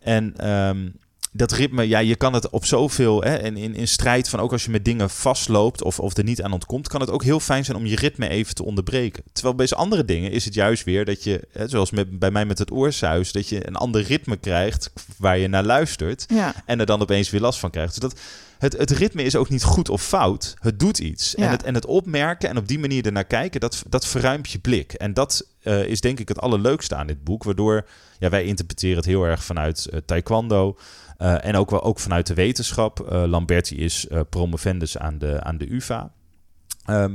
En 0.00 0.34
ehm, 0.36 0.88
dat 1.32 1.52
ritme, 1.52 1.88
ja, 1.88 1.98
je 1.98 2.16
kan 2.16 2.32
het 2.32 2.50
op 2.50 2.64
zoveel... 2.64 3.22
Hè, 3.22 3.34
en 3.34 3.56
in, 3.56 3.74
in 3.74 3.88
strijd 3.88 4.28
van 4.28 4.40
ook 4.40 4.52
als 4.52 4.64
je 4.64 4.70
met 4.70 4.84
dingen 4.84 5.10
vastloopt... 5.10 5.82
Of, 5.82 6.00
of 6.00 6.16
er 6.16 6.24
niet 6.24 6.42
aan 6.42 6.52
ontkomt... 6.52 6.88
kan 6.88 7.00
het 7.00 7.10
ook 7.10 7.22
heel 7.22 7.40
fijn 7.40 7.64
zijn 7.64 7.76
om 7.76 7.86
je 7.86 7.96
ritme 7.96 8.28
even 8.28 8.54
te 8.54 8.64
onderbreken. 8.64 9.22
Terwijl 9.32 9.54
bij 9.54 9.66
deze 9.66 9.80
andere 9.80 10.04
dingen 10.04 10.30
is 10.30 10.44
het 10.44 10.54
juist 10.54 10.84
weer 10.84 11.04
dat 11.04 11.24
je... 11.24 11.48
Hè, 11.52 11.68
zoals 11.68 11.90
met, 11.90 12.18
bij 12.18 12.30
mij 12.30 12.44
met 12.46 12.58
het 12.58 12.72
oorsuis... 12.72 13.32
dat 13.32 13.48
je 13.48 13.66
een 13.66 13.76
ander 13.76 14.02
ritme 14.02 14.36
krijgt 14.36 14.92
waar 15.16 15.38
je 15.38 15.48
naar 15.48 15.64
luistert... 15.64 16.24
ja. 16.28 16.54
en 16.66 16.80
er 16.80 16.86
dan 16.86 17.02
opeens 17.02 17.30
weer 17.30 17.40
last 17.40 17.58
van 17.58 17.70
krijgt. 17.70 18.00
Dus 18.00 18.10
dat, 18.10 18.20
het, 18.58 18.76
het 18.76 18.90
ritme 18.90 19.22
is 19.22 19.36
ook 19.36 19.48
niet 19.48 19.62
goed 19.62 19.88
of 19.88 20.02
fout. 20.02 20.54
Het 20.60 20.78
doet 20.78 20.98
iets. 20.98 21.34
Ja. 21.36 21.44
En, 21.44 21.50
het, 21.50 21.62
en 21.62 21.74
het 21.74 21.86
opmerken 21.86 22.48
en 22.48 22.56
op 22.56 22.68
die 22.68 22.78
manier 22.78 23.06
ernaar 23.06 23.24
kijken, 23.24 23.60
dat, 23.60 23.82
dat 23.88 24.06
verruimt 24.06 24.50
je 24.50 24.58
blik. 24.58 24.92
En 24.92 25.14
dat 25.14 25.46
eh, 25.62 25.84
is 25.84 26.00
denk 26.00 26.18
ik 26.20 26.28
het 26.28 26.40
allerleukste 26.40 26.94
aan 26.94 27.06
dit 27.06 27.24
boek. 27.24 27.44
Waardoor 27.44 27.86
ja, 28.18 28.28
wij 28.28 28.44
interpreteren 28.44 28.96
het 28.96 29.04
heel 29.04 29.24
erg 29.24 29.44
vanuit 29.44 29.86
eh, 29.86 30.00
taekwondo. 30.04 30.76
Eh, 31.20 31.44
en 31.44 31.56
ook 31.56 31.70
wel 31.70 31.82
ook 31.82 31.98
vanuit 31.98 32.26
de 32.26 32.34
wetenschap. 32.34 33.00
Eh, 33.00 33.24
Lamberti 33.26 33.76
is 33.76 34.06
eh, 34.08 34.20
promovendus 34.30 34.98
aan 34.98 35.18
de, 35.18 35.42
aan 35.42 35.58
de 35.58 35.72
UvA. 35.72 36.12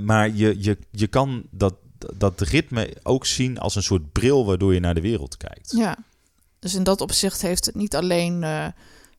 Maar 0.04 0.30
je, 0.30 0.56
je, 0.64 0.78
je 0.92 1.08
kan 1.08 1.44
dat, 1.52 1.76
dat 2.16 2.42
ritme 2.42 2.98
ook 3.04 3.26
zien 3.26 3.60
als 3.60 3.76
een 3.76 3.84
soort 3.84 4.12
bril 4.12 4.46
waardoor 4.46 4.74
je 4.74 4.80
naar 4.80 4.94
de 4.94 5.02
wereld 5.02 5.38
kijkt. 5.38 5.74
Ja, 5.78 5.98
dus 6.60 6.74
in 6.74 6.84
dat 6.84 7.02
opzicht 7.02 7.42
heeft 7.42 7.66
het 7.66 7.76
niet 7.76 7.96
alleen 7.96 8.46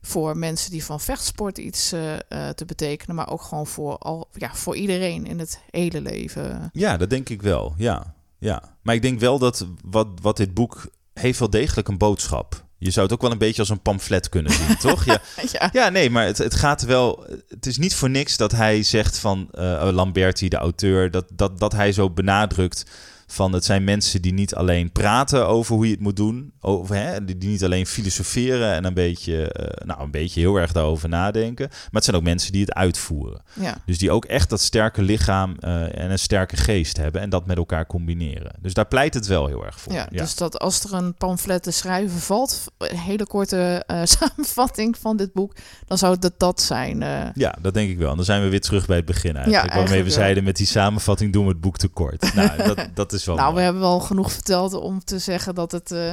voor 0.01 0.37
mensen 0.37 0.71
die 0.71 0.83
van 0.83 0.99
vechtsport 0.99 1.57
iets 1.57 1.93
uh, 1.93 2.15
te 2.49 2.65
betekenen, 2.65 3.15
maar 3.15 3.29
ook 3.29 3.41
gewoon 3.41 3.67
voor, 3.67 3.97
al, 3.97 4.27
ja, 4.33 4.53
voor 4.53 4.75
iedereen 4.75 5.25
in 5.25 5.39
het 5.39 5.61
hele 5.69 6.01
leven. 6.01 6.69
Ja, 6.73 6.97
dat 6.97 7.09
denk 7.09 7.29
ik 7.29 7.41
wel. 7.41 7.73
Ja, 7.77 8.13
ja. 8.37 8.75
Maar 8.81 8.95
ik 8.95 9.01
denk 9.01 9.19
wel 9.19 9.39
dat 9.39 9.67
wat, 9.83 10.07
wat 10.21 10.37
dit 10.37 10.53
boek 10.53 10.89
heeft 11.13 11.39
wel 11.39 11.49
degelijk 11.49 11.87
een 11.87 11.97
boodschap. 11.97 12.65
Je 12.79 12.91
zou 12.91 13.05
het 13.05 13.15
ook 13.15 13.21
wel 13.21 13.31
een 13.31 13.37
beetje 13.37 13.61
als 13.61 13.69
een 13.69 13.81
pamflet 13.81 14.29
kunnen 14.29 14.51
zien, 14.51 14.77
toch? 14.89 15.05
Ja, 15.05 15.21
ja. 15.51 15.69
ja, 15.73 15.89
nee, 15.89 16.09
maar 16.09 16.25
het, 16.25 16.37
het 16.37 16.55
gaat 16.55 16.81
wel. 16.81 17.25
Het 17.49 17.65
is 17.65 17.77
niet 17.77 17.95
voor 17.95 18.09
niks 18.09 18.37
dat 18.37 18.51
hij 18.51 18.83
zegt 18.83 19.17
van 19.17 19.49
uh, 19.59 19.89
Lamberti, 19.91 20.49
de 20.49 20.57
auteur, 20.57 21.11
dat, 21.11 21.25
dat, 21.33 21.59
dat 21.59 21.71
hij 21.71 21.91
zo 21.91 22.09
benadrukt 22.09 22.85
van 23.27 23.53
het 23.53 23.65
zijn 23.65 23.83
mensen 23.83 24.21
die 24.21 24.33
niet 24.33 24.55
alleen 24.55 24.91
praten 24.91 25.47
over 25.47 25.75
hoe 25.75 25.85
je 25.85 25.91
het 25.91 25.99
moet 25.99 26.15
doen, 26.15 26.53
over, 26.59 26.95
hè, 26.95 27.25
die 27.25 27.49
niet 27.49 27.63
alleen 27.63 27.85
filosoferen 27.85 28.73
en 28.73 28.85
een 28.85 28.93
beetje, 28.93 29.55
uh, 29.59 29.87
nou, 29.87 30.01
een 30.01 30.11
beetje 30.11 30.39
heel 30.39 30.55
erg 30.55 30.71
daarover 30.71 31.09
nadenken, 31.09 31.67
maar 31.69 31.89
het 31.91 32.03
zijn 32.03 32.15
ook 32.15 32.23
mensen 32.23 32.51
die 32.51 32.61
het 32.61 32.73
uitvoeren. 32.73 33.41
Ja. 33.53 33.77
Dus 33.85 33.97
die 33.97 34.11
ook 34.11 34.25
echt 34.25 34.49
dat 34.49 34.61
sterke 34.61 35.01
lichaam 35.01 35.55
uh, 35.59 35.99
en 35.99 36.11
een 36.11 36.19
sterke 36.19 36.57
geest 36.57 36.97
hebben 36.97 37.21
en 37.21 37.29
dat 37.29 37.45
met 37.45 37.57
elkaar 37.57 37.85
combineren. 37.85 38.51
Dus 38.61 38.73
daar 38.73 38.87
pleit 38.87 39.13
het 39.13 39.27
wel 39.27 39.47
heel 39.47 39.65
erg 39.65 39.79
voor. 39.79 39.93
Ja, 39.93 40.07
ja. 40.09 40.21
dus 40.21 40.35
dat 40.35 40.59
als 40.59 40.83
er 40.83 40.93
een 40.93 41.13
pamflet 41.13 41.63
te 41.63 41.71
schrijven 41.71 42.19
valt, 42.19 42.63
een 42.77 42.97
hele 42.97 43.25
korte 43.25 43.83
uh, 43.91 44.01
samenvatting 44.17 44.97
van 44.97 45.17
dit 45.17 45.33
boek, 45.33 45.55
dan 45.87 45.97
zou 45.97 46.17
het 46.19 46.31
dat 46.37 46.61
zijn. 46.61 46.99
Ja, 47.33 47.55
dat 47.61 47.73
denk 47.73 47.89
ik 47.89 47.97
wel. 47.97 48.09
En 48.09 48.15
dan 48.15 48.25
zijn 48.25 48.43
we 48.43 48.49
weer 48.49 48.61
terug 48.61 48.85
bij 48.85 48.95
het 48.95 49.05
begin 49.05 49.35
eigenlijk. 49.35 49.73
Ja, 49.73 49.79
waarmee 49.79 50.03
we 50.03 50.09
zeiden 50.09 50.43
met 50.43 50.57
die 50.57 50.67
samenvatting 50.67 51.33
doen 51.33 51.43
we 51.43 51.51
het 51.51 51.61
boek 51.61 51.77
tekort. 51.77 52.33
nou, 52.33 52.63
dat, 52.75 52.89
dat 52.93 53.13
is 53.13 53.16
wel 53.25 53.35
nou, 53.35 53.47
mooi. 53.47 53.57
we 53.57 53.63
hebben 53.63 53.81
wel 53.81 53.99
genoeg 53.99 54.31
verteld 54.31 54.73
om 54.73 55.03
te 55.03 55.19
zeggen 55.19 55.55
dat 55.55 55.71
het 55.71 55.91
uh, 55.91 56.11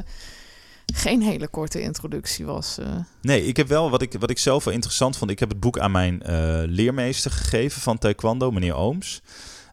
geen 0.94 1.22
hele 1.22 1.48
korte 1.48 1.80
introductie 1.80 2.44
was. 2.44 2.76
Uh. 2.80 2.86
Nee, 3.20 3.46
ik 3.46 3.56
heb 3.56 3.68
wel 3.68 3.90
wat 3.90 4.02
ik, 4.02 4.16
wat 4.18 4.30
ik 4.30 4.38
zelf 4.38 4.64
wel 4.64 4.74
interessant 4.74 5.16
vond. 5.16 5.30
Ik 5.30 5.38
heb 5.38 5.48
het 5.48 5.60
boek 5.60 5.78
aan 5.78 5.90
mijn 5.90 6.22
uh, 6.26 6.62
leermeester 6.66 7.30
gegeven 7.30 7.82
van 7.82 7.98
Taekwondo, 7.98 8.50
meneer 8.50 8.74
Ooms. 8.74 9.22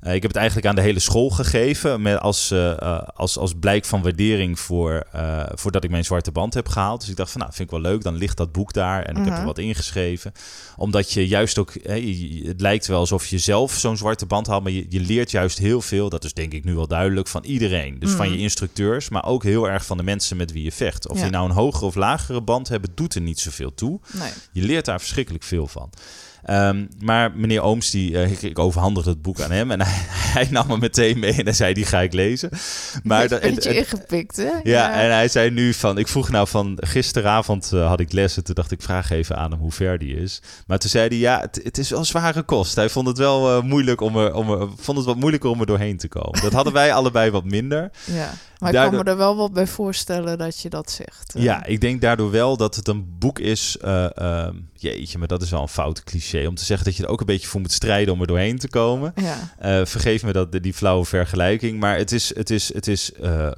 Uh, 0.04 0.14
ik 0.14 0.22
heb 0.22 0.32
het 0.32 0.40
eigenlijk 0.40 0.68
aan 0.68 0.76
de 0.76 0.82
hele 0.82 1.00
school 1.00 1.30
gegeven. 1.30 2.02
Met 2.02 2.20
als, 2.20 2.52
uh, 2.52 2.60
uh, 2.60 3.02
als, 3.14 3.38
als 3.38 3.54
blijk 3.60 3.86
van 3.86 4.02
waardering 4.02 4.60
voor, 4.60 5.08
voordat 5.54 5.84
ik 5.84 5.90
mijn 5.90 6.04
zwarte 6.04 6.32
band 6.32 6.54
heb 6.54 6.68
gehaald. 6.68 7.00
Dus 7.00 7.10
ik 7.10 7.16
dacht 7.16 7.32
van 7.32 7.42
nou, 7.42 7.54
vind 7.54 7.72
ik 7.72 7.82
wel 7.82 7.92
leuk. 7.92 8.04
Dan 8.04 8.16
ligt 8.16 8.38
dat 8.38 8.52
boek 8.52 8.74
daar 8.74 9.04
en 9.04 9.18
ik 9.18 9.26
heb 9.26 9.38
er 9.38 9.46
wat 9.46 9.58
ingeschreven. 9.58 10.32
Omdat 10.78 11.12
je 11.12 11.28
juist 11.28 11.58
ook, 11.58 11.74
het 12.44 12.62
lijkt 12.62 12.88
wel 12.88 13.00
alsof 13.00 13.26
je 13.26 13.38
zelf 13.38 13.74
zo'n 13.74 13.98
zwarte 13.98 14.26
band 14.26 14.48
haalt. 14.48 14.64
Maar 14.64 14.72
je, 14.72 14.86
je 14.90 15.00
leert 15.00 15.32
juist 15.32 15.58
heel 15.58 15.82
veel. 15.82 16.10
Dat 16.10 16.24
is 16.24 16.34
denk 16.34 16.54
ik 16.54 16.64
nu 16.64 16.76
wel 16.76 16.88
duidelijk 16.88 17.28
van 17.28 17.44
iedereen. 17.44 18.00
Dus 18.00 18.10
mm. 18.10 18.16
van 18.16 18.32
je 18.32 18.38
instructeurs, 18.38 19.10
maar 19.10 19.26
ook 19.26 19.44
heel 19.44 19.70
erg 19.70 19.86
van 19.86 19.98
de 19.98 20.04
mensen 20.04 20.38
met 20.38 20.52
wie 20.52 20.64
je 20.64 20.72
vecht. 20.72 21.08
Of 21.08 21.16
ja. 21.16 21.22
die 21.24 21.32
nou 21.32 21.50
een 21.50 21.56
hogere 21.56 21.86
of 21.86 21.96
lagere 21.96 22.42
band 22.42 22.68
hebben, 22.68 22.92
doet 22.96 23.16
er 23.16 23.22
niet 23.22 23.40
zoveel 23.40 23.74
toe. 23.74 24.00
Nee. 24.12 24.32
Je 24.52 24.62
leert 24.62 24.86
daar 24.86 25.00
verschrikkelijk 25.00 25.44
veel 25.44 25.68
van. 25.68 25.90
Um, 26.50 26.90
maar 27.00 27.32
meneer 27.36 27.62
Ooms, 27.62 27.90
die, 27.90 28.12
uh, 28.12 28.44
ik, 28.44 28.60
overhandigde 28.60 29.10
het 29.10 29.22
boek 29.22 29.42
aan 29.42 29.52
hem 29.52 29.72
en 29.72 29.82
hij, 29.86 30.06
hij, 30.08 30.48
nam 30.52 30.68
me 30.68 30.78
meteen 30.78 31.20
mee 31.20 31.34
en 31.34 31.44
hij 31.44 31.54
zei, 31.54 31.74
die 31.74 31.86
ga 31.86 32.02
ik 32.02 32.14
lezen. 32.14 32.50
Maar 33.04 33.28
dat 33.28 33.44
een 33.44 33.54
beetje 33.54 33.76
ingepikt, 33.76 34.36
hè? 34.36 34.44
Ja, 34.44 34.60
ja, 34.64 34.94
en 34.94 35.12
hij 35.12 35.28
zei 35.28 35.50
nu 35.50 35.74
van, 35.74 35.98
ik 35.98 36.08
vroeg 36.08 36.30
nou 36.30 36.48
van, 36.48 36.78
gisteravond 36.80 37.72
uh, 37.74 37.88
had 37.88 38.00
ik 38.00 38.12
les 38.12 38.38
en 38.38 38.44
toen 38.44 38.56
dacht 38.56 38.72
ik, 38.72 38.82
vraag 38.82 39.10
even 39.10 39.38
aan 39.38 39.52
hem 39.52 39.60
hoe 39.60 39.72
ver 39.72 39.98
die 39.98 40.16
is. 40.16 40.42
Maar 40.68 40.80
toen 40.80 40.90
zei 40.90 41.08
hij, 41.08 41.18
ja, 41.18 41.40
het, 41.40 41.60
het 41.64 41.78
is 41.78 41.90
wel 41.90 42.06
zware 42.06 42.44
kost. 42.44 42.76
Hij 42.76 42.90
vond 42.90 43.08
het 43.08 43.18
wel 43.18 43.58
uh, 43.58 43.64
moeilijk 43.64 44.02
om 44.02 44.18
er, 44.18 44.34
om 44.34 44.52
er, 44.52 44.68
vond 44.78 44.98
het 44.98 45.06
wat 45.06 45.16
moeilijker 45.16 45.50
om 45.50 45.60
er 45.60 45.66
doorheen 45.66 45.98
te 45.98 46.08
komen. 46.08 46.42
Dat 46.42 46.54
hadden 46.54 46.74
wij 46.74 46.94
allebei 47.02 47.32
wat 47.32 47.44
minder. 47.44 47.92
Ja. 48.06 48.34
Maar 48.60 48.72
daardoor... 48.72 49.00
ik 49.00 49.06
kan 49.06 49.06
me 49.06 49.12
er 49.12 49.18
wel 49.18 49.36
wat 49.36 49.54
bij 49.54 49.68
voorstellen 49.68 50.38
dat 50.38 50.60
je 50.60 50.70
dat 50.70 50.92
zegt. 50.92 51.34
Ja, 51.38 51.66
ik 51.66 51.82
denk 51.82 52.02
daardoor 52.02 52.32
wel 52.32 52.58
dat 52.58 52.76
het 52.76 52.88
een 52.88 53.18
boek 53.20 53.40
is. 53.40 53.78
Uh, 53.86 54.48
jeetje, 54.74 55.18
maar 55.18 55.28
dat 55.28 55.42
is 55.42 55.50
wel 55.50 55.62
een 55.62 55.68
fout 55.68 56.04
cliché. 56.04 56.31
Om 56.34 56.56
te 56.56 56.66
zeggen 56.66 56.86
dat 56.86 56.96
je 56.96 57.04
er 57.04 57.10
ook 57.10 57.20
een 57.20 57.26
beetje 57.26 57.48
voor 57.48 57.62
moet 57.62 57.72
strijden 57.72 58.14
om 58.14 58.22
er 58.22 58.28
doorheen 58.28 58.58
te 58.58 58.70
komen. 58.70 59.14
Ja. 59.16 59.80
Uh, 59.80 59.86
vergeef 59.86 60.24
me 60.24 60.32
dat, 60.32 60.52
die 60.52 60.74
flauwe 60.74 61.06
vergelijking. 61.06 61.80
Maar 61.80 61.98
het 61.98 62.12
is, 62.12 62.36
het 62.36 62.50
is, 62.50 62.74
het 62.74 62.88
is 62.88 63.12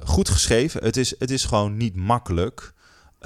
goed 0.04 0.28
geschreven. 0.28 0.84
Het 0.84 0.96
is, 0.96 1.14
het 1.18 1.30
is 1.30 1.44
gewoon 1.44 1.76
niet 1.76 1.96
makkelijk. 1.96 2.73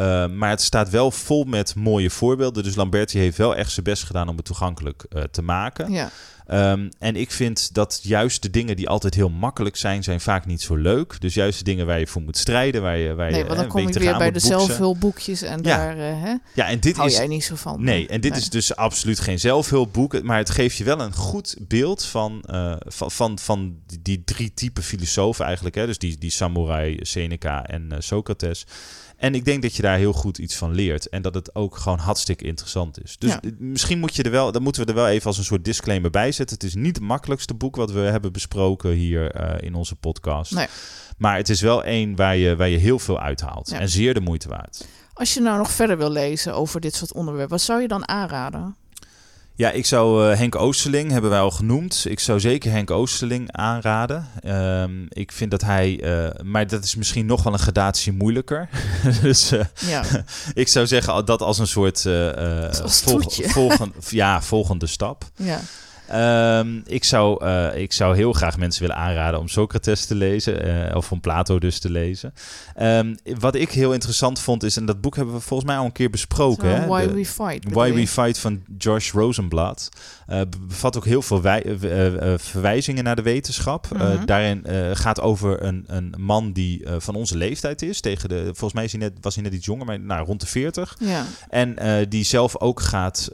Uh, 0.01 0.27
maar 0.29 0.51
het 0.51 0.63
staat 0.63 0.91
wel 0.91 1.11
vol 1.11 1.45
met 1.45 1.75
mooie 1.75 2.11
voorbeelden. 2.11 2.63
Dus 2.63 2.75
Lamberti 2.75 3.19
heeft 3.19 3.37
wel 3.37 3.57
echt 3.57 3.73
zijn 3.73 3.85
best 3.85 4.03
gedaan 4.03 4.29
om 4.29 4.37
het 4.37 4.45
toegankelijk 4.45 5.05
uh, 5.11 5.23
te 5.23 5.43
maken. 5.43 5.93
Ja. 5.93 6.11
Um, 6.51 6.89
en 6.99 7.17
ik 7.17 7.31
vind 7.31 7.75
dat 7.75 8.01
juist 8.03 8.43
de 8.43 8.51
dingen 8.51 8.77
die 8.77 8.89
altijd 8.89 9.15
heel 9.15 9.29
makkelijk 9.29 9.77
zijn, 9.77 10.03
zijn 10.03 10.21
vaak 10.21 10.47
niet 10.47 10.63
zo 10.63 10.77
leuk. 10.77 11.21
Dus 11.21 11.35
juist 11.35 11.59
de 11.59 11.65
dingen 11.65 11.87
waar 11.87 11.99
je 11.99 12.07
voor 12.07 12.23
moet 12.23 12.37
strijden, 12.37 12.83
waar 12.83 12.97
je, 12.97 13.15
waar 13.15 13.31
nee, 13.31 13.39
je 13.39 13.45
want 13.45 13.57
dan 13.57 13.65
hè, 13.65 13.73
kom 13.73 13.89
je 13.89 13.99
weer 13.99 14.19
bij 14.19 14.31
de 14.31 14.39
zelfhulpboekjes 14.39 15.43
en 15.43 15.63
ja. 15.63 15.77
daar 15.77 15.97
uh, 15.97 16.23
hè, 16.23 16.35
ja, 16.55 16.69
en 16.69 16.81
dit 16.81 16.97
hou 16.97 17.09
is, 17.09 17.17
jij 17.17 17.27
niet 17.27 17.45
zo 17.45 17.55
van. 17.55 17.85
Nee, 17.85 18.09
en 18.09 18.21
dit 18.21 18.31
nee. 18.31 18.41
is 18.41 18.51
dus 18.51 18.77
absoluut 18.77 19.21
geen 19.21 19.41
zelfhulpboek, 19.41 20.23
maar 20.23 20.39
het 20.39 20.51
geeft 20.51 20.77
je 20.77 20.85
wel 20.85 21.01
een 21.01 21.15
goed 21.15 21.57
beeld 21.61 22.05
van, 22.05 22.45
uh, 22.51 22.75
van, 22.79 23.11
van, 23.11 23.39
van 23.39 23.77
die, 24.03 24.23
drie 24.25 24.55
typen 24.55 24.83
filosofen 24.83 25.45
eigenlijk. 25.45 25.75
Hè? 25.75 25.87
Dus 25.87 25.99
die, 25.99 26.19
die 26.19 26.31
samurai, 26.31 26.99
Seneca 27.01 27.67
en 27.67 27.89
uh, 27.93 27.99
Socrates. 27.99 28.67
En 29.19 29.35
ik 29.35 29.45
denk 29.45 29.62
dat 29.62 29.75
je 29.75 29.83
daar 29.83 29.99
heel 29.99 30.12
goed 30.12 30.39
iets 30.39 30.57
van 30.57 30.75
leert. 30.75 31.09
En 31.09 31.23
dat 31.23 31.35
het 31.35 31.55
ook 31.55 31.77
gewoon 31.77 31.99
hartstikke 31.99 32.45
interessant 32.45 33.03
is. 33.03 33.16
Dus 33.19 33.31
ja. 33.31 33.41
misschien 33.59 33.99
moet 33.99 34.16
je 34.16 34.23
er 34.23 34.31
wel, 34.31 34.53
dan 34.53 34.62
moeten 34.62 34.83
we 34.83 34.89
er 34.89 34.95
wel 34.95 35.09
even 35.09 35.27
als 35.27 35.39
een 35.39 35.45
soort 35.45 35.64
disclaimer 35.64 36.11
bij 36.11 36.33
zetten. 36.33 36.57
Het 36.57 36.64
is 36.66 36.75
niet 36.75 36.97
het 36.97 37.05
makkelijkste 37.05 37.55
boek 37.55 37.77
wat 37.77 37.91
we 37.91 38.01
hebben 38.01 38.33
besproken 38.33 38.91
hier 38.91 39.41
uh, 39.41 39.66
in 39.66 39.75
onze 39.75 39.95
podcast. 39.95 40.53
Nee. 40.53 40.66
Maar 41.16 41.37
het 41.37 41.49
is 41.49 41.61
wel 41.61 41.85
één 41.85 42.16
waar 42.16 42.37
je, 42.37 42.57
waar 42.57 42.69
je 42.69 42.79
heel 42.79 42.99
veel 42.99 43.21
uithaalt. 43.21 43.71
Ja. 43.71 43.81
En 43.81 43.89
zeer 43.89 44.14
de 44.14 44.21
moeite 44.21 44.49
waard. 44.49 44.87
Als 45.12 45.35
je 45.35 45.41
nou 45.41 45.59
nog 45.59 45.71
verder 45.71 45.99
wil 45.99 46.11
lezen 46.11 46.55
over 46.55 46.81
dit 46.81 46.95
soort 46.95 47.12
onderwerpen, 47.12 47.51
wat 47.51 47.61
zou 47.61 47.81
je 47.81 47.89
dan 47.89 48.09
aanraden? 48.09 48.77
Ja, 49.59 49.71
ik 49.71 49.87
zou 49.87 50.31
uh, 50.31 50.37
Henk 50.37 50.55
Oosterling, 50.55 51.11
hebben 51.11 51.31
wij 51.31 51.41
al 51.41 51.51
genoemd. 51.51 52.05
Ik 52.09 52.21
zou 52.21 52.41
zeker 52.41 52.71
Henk 52.71 52.91
Oosterling 52.91 53.53
aanraden. 53.53 54.27
Um, 54.45 55.07
ik 55.09 55.33
vind 55.33 55.51
dat 55.51 55.63
hij, 55.63 56.01
uh, 56.03 56.31
maar 56.45 56.67
dat 56.67 56.85
is 56.85 56.95
misschien 56.95 57.27
nog 57.27 57.43
wel 57.43 57.53
een 57.53 57.59
gradatie 57.59 58.13
moeilijker. 58.13 58.69
dus 59.23 59.53
uh, 59.53 59.65
ja. 59.87 60.05
ik 60.55 60.69
zou 60.69 60.87
zeggen 60.87 61.25
dat 61.25 61.43
als 61.43 61.59
een 61.59 61.67
soort 61.67 62.01
volg, 63.03 63.35
volgende, 63.35 63.95
ja, 64.09 64.43
volgende 64.43 64.87
stap. 64.87 65.25
Ja. 65.37 65.61
Um, 66.15 66.83
ik, 66.87 67.05
zou, 67.05 67.45
uh, 67.45 67.77
ik 67.77 67.93
zou 67.93 68.17
heel 68.17 68.33
graag 68.33 68.59
mensen 68.59 68.81
willen 68.81 68.97
aanraden 68.97 69.41
om 69.41 69.49
Socrates 69.49 70.07
te 70.07 70.15
lezen, 70.15 70.67
uh, 70.67 70.97
of 70.97 71.13
om 71.13 71.21
Plato 71.21 71.59
dus 71.59 71.79
te 71.79 71.91
lezen. 71.91 72.35
Um, 72.83 73.17
wat 73.39 73.55
ik 73.55 73.71
heel 73.71 73.93
interessant 73.93 74.41
vond 74.41 74.63
is, 74.63 74.77
en 74.77 74.87
dat 74.87 75.01
boek 75.01 75.17
hebben 75.17 75.35
we 75.35 75.41
volgens 75.41 75.69
mij 75.69 75.79
al 75.79 75.85
een 75.85 75.93
keer 75.93 76.11
besproken. 76.11 76.69
Hè? 76.69 76.87
Why 76.87 77.07
De, 77.07 77.13
We 77.13 77.25
Fight. 77.25 77.73
Why 77.73 77.93
We 77.93 78.07
Fight 78.07 78.39
van 78.39 78.63
Josh 78.79 79.13
Rosenblatt. 79.13 79.89
Uh, 80.29 80.41
bevat 80.67 80.97
ook 80.97 81.05
heel 81.05 81.23
veel 81.23 81.43
wij, 81.43 81.63
verwijzingen 82.39 83.05
naar 83.05 83.17
de 83.17 83.23
wetenschap. 83.23 83.87
Mhm. 83.93 84.25
Daarin 84.25 84.65
gaat 84.93 85.21
over 85.21 85.63
een, 85.63 85.85
een 85.87 86.15
man 86.19 86.53
die 86.53 86.83
van 86.99 87.15
onze 87.15 87.37
leeftijd 87.37 87.83
is. 87.83 88.01
Tegen 88.01 88.29
de, 88.29 88.45
volgens 88.45 88.73
mij 88.73 88.85
is 88.85 88.93
hij 88.93 89.01
net, 89.01 89.13
was 89.21 89.35
hij 89.35 89.45
net 89.45 89.53
iets 89.53 89.67
jonger, 89.67 89.87
maar 89.87 90.01
nou, 90.01 90.27
rond 90.27 90.41
de 90.41 90.47
40. 90.47 90.97
Ja. 90.99 91.25
En 91.49 91.77
die 92.09 92.25
zelf 92.25 92.61
ook 92.61 92.81
gaat 92.81 93.31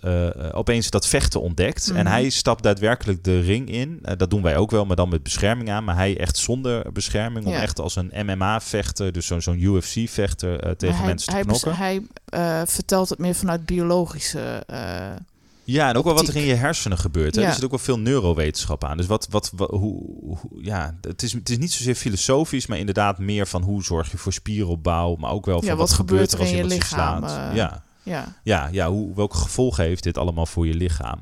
opeens 0.52 0.90
dat 0.90 1.06
vechten 1.06 1.40
ontdekt. 1.40 1.88
Mhm. 1.88 1.98
En 1.98 2.06
hij 2.06 2.28
stapt 2.28 2.62
daadwerkelijk 2.64 3.24
de 3.24 3.40
ring 3.40 3.68
in. 3.68 3.98
Uh, 4.04 4.12
dat 4.16 4.30
doen 4.30 4.42
wij 4.42 4.56
ook 4.56 4.70
wel, 4.70 4.84
maar 4.84 4.96
dan 4.96 5.08
met 5.08 5.22
bescherming 5.22 5.70
aan. 5.70 5.84
Maar 5.84 5.96
hij 5.96 6.18
echt 6.18 6.36
zonder 6.36 6.92
bescherming. 6.92 7.46
Om 7.46 7.52
Ja. 7.52 7.60
echt 7.60 7.80
als 7.80 7.96
een 7.96 8.12
MMA-vechter, 8.26 9.12
dus 9.12 9.26
zo'n 9.26 9.40
zo'n 9.40 9.60
UFC-vechter 9.62 10.66
uh, 10.66 10.70
tegen 10.72 10.96
hij, 10.96 11.06
mensen 11.06 11.28
te 11.28 11.34
hij, 11.34 11.42
knokken. 11.42 11.76
Hij 11.76 12.02
uh, 12.34 12.60
vertelt 12.66 13.08
het 13.08 13.18
meer 13.18 13.34
vanuit 13.34 13.66
biologische. 13.66 14.62
Ja, 15.66 15.88
en 15.88 15.96
ook 15.96 16.04
wel 16.04 16.14
wat 16.14 16.28
er 16.28 16.36
in 16.36 16.42
je 16.44 16.54
hersenen 16.54 16.98
gebeurt. 16.98 17.34
Hè? 17.34 17.40
Ja. 17.40 17.46
Er 17.48 17.54
zit 17.54 17.64
ook 17.64 17.70
wel 17.70 17.78
veel 17.78 17.98
neurowetenschap 17.98 18.84
aan. 18.84 18.96
Dus 18.96 19.06
wat, 19.06 19.26
wat, 19.30 19.52
wat 19.56 19.70
hoe, 19.70 20.02
hoe- 20.26 20.38
ja, 20.62 20.94
het 21.00 21.22
is, 21.22 21.32
het 21.32 21.50
is 21.50 21.58
niet 21.58 21.72
zozeer 21.72 21.94
filosofisch, 21.94 22.66
maar 22.66 22.78
inderdaad 22.78 23.18
meer 23.18 23.46
van 23.46 23.62
hoe 23.62 23.82
zorg 23.84 24.10
je 24.10 24.16
voor 24.18 24.32
spieropbouw, 24.32 25.16
maar 25.16 25.30
ook 25.30 25.46
wel 25.46 25.58
van 25.58 25.68
Ja, 25.68 25.76
wat, 25.76 25.88
wat 25.88 25.96
gebeurt 25.98 26.32
er 26.32 26.38
als 26.38 26.48
er 26.48 26.54
in 26.54 26.58
je 26.58 26.62
iemand 26.70 26.82
je 26.82 26.94
slaat. 26.94 27.20
lichaam, 27.22 27.50
eh, 27.50 27.56
ja. 27.56 27.82
ja. 28.02 28.34
Ja, 28.42 28.68
ja 28.72 28.88
hoe, 28.90 29.14
welke 29.14 29.36
gevolgen 29.36 29.84
heeft 29.84 30.02
dit 30.02 30.18
allemaal 30.18 30.46
voor 30.46 30.66
je 30.66 30.74
lichaam? 30.74 31.20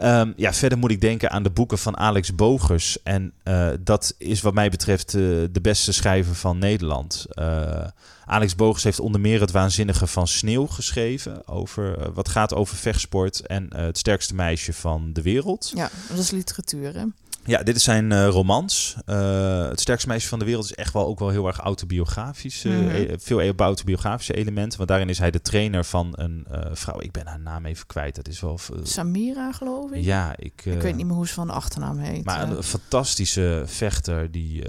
Ehm, 0.00 0.32
ja, 0.36 0.52
verder 0.52 0.78
moet 0.78 0.90
ik 0.90 1.00
denken 1.00 1.30
aan 1.30 1.42
de 1.42 1.50
boeken 1.50 1.78
van 1.78 1.96
Alex 1.96 2.34
Bogers. 2.34 3.02
En 3.02 3.32
eh, 3.42 3.68
dat 3.80 4.14
is 4.18 4.40
wat 4.40 4.54
mij 4.54 4.70
betreft 4.70 5.14
eh, 5.14 5.20
de 5.50 5.60
beste 5.62 5.92
schrijver 5.92 6.34
van 6.34 6.58
Nederland. 6.58 7.26
Eh, 7.30 7.86
Alex 8.24 8.54
Bogers 8.54 8.84
heeft 8.84 9.00
onder 9.00 9.20
meer 9.20 9.40
het 9.40 9.50
waanzinnige 9.50 10.06
van 10.06 10.28
Sneeuw 10.28 10.66
geschreven. 10.66 11.48
Over, 11.48 12.12
wat 12.12 12.28
gaat 12.28 12.54
over 12.54 12.76
vechtsport 12.76 13.46
en 13.46 13.76
het 13.76 13.98
sterkste 13.98 14.34
meisje 14.34 14.72
van 14.72 15.12
de 15.12 15.22
wereld. 15.22 15.72
ja, 15.74 15.90
dat 16.08 16.18
is 16.18 16.30
literatuur, 16.30 16.94
hè? 16.94 17.04
Ja, 17.44 17.62
dit 17.62 17.76
is 17.76 17.82
zijn 17.82 18.10
uh, 18.10 18.28
romans. 18.28 18.96
Uh, 19.06 19.68
het 19.68 19.80
sterkste 19.80 20.08
meisje 20.08 20.28
van 20.28 20.38
de 20.38 20.44
wereld 20.44 20.64
is 20.64 20.74
echt 20.74 20.92
wel 20.92 21.06
ook 21.06 21.18
wel 21.18 21.28
heel 21.28 21.46
erg 21.46 21.58
autobiografisch. 21.58 22.62
Mm 22.62 22.88
-hmm. 22.88 23.06
Veel 23.20 23.54
autobiografische 23.56 24.34
elementen. 24.34 24.76
Want 24.76 24.88
daarin 24.90 25.08
is 25.08 25.18
hij 25.18 25.30
de 25.30 25.40
trainer 25.40 25.84
van 25.84 26.12
een 26.16 26.46
vrouw. 26.72 27.00
Ik 27.00 27.12
ben 27.12 27.26
haar 27.26 27.40
naam 27.40 27.66
even 27.66 27.86
kwijt. 27.86 28.14
Dat 28.14 28.28
is 28.28 28.40
wel. 28.40 28.58
Samira, 28.82 29.52
geloof 29.52 29.90
ik. 29.90 30.04
Ja, 30.04 30.32
ik. 30.36 30.62
ik 30.64 30.82
weet 30.82 30.96
niet 30.96 31.06
meer 31.06 31.14
hoe 31.14 31.26
ze 31.26 31.34
van 31.34 31.46
de 31.46 31.52
achternaam 31.52 31.98
heet. 31.98 32.24
Maar 32.24 32.50
een 32.50 32.62
fantastische 32.62 33.62
vechter. 33.66 34.30
Die 34.30 34.64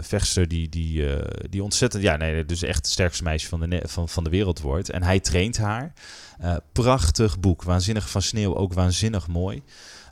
vechter 0.00 0.48
die, 0.48 0.68
die, 0.68 1.06
die 1.50 1.62
ontzettend. 1.62 2.02
Ja, 2.02 2.16
nee, 2.16 2.44
dus 2.44 2.62
echt 2.62 2.76
het 2.76 2.86
sterkste 2.86 3.22
meisje 3.22 3.48
van 3.48 3.60
de, 3.60 3.82
van, 3.86 4.08
van 4.08 4.24
de 4.24 4.30
wereld 4.30 4.60
wordt. 4.60 4.90
En 4.90 5.02
hij 5.02 5.20
traint 5.20 5.58
haar. 5.58 5.92
prachtig 6.72 7.40
boek. 7.40 7.62
Waanzinnig 7.62 8.10
van 8.10 8.22
sneeuw. 8.22 8.56
Ook 8.56 8.72
waanzinnig 8.72 9.26
mooi. 9.26 9.62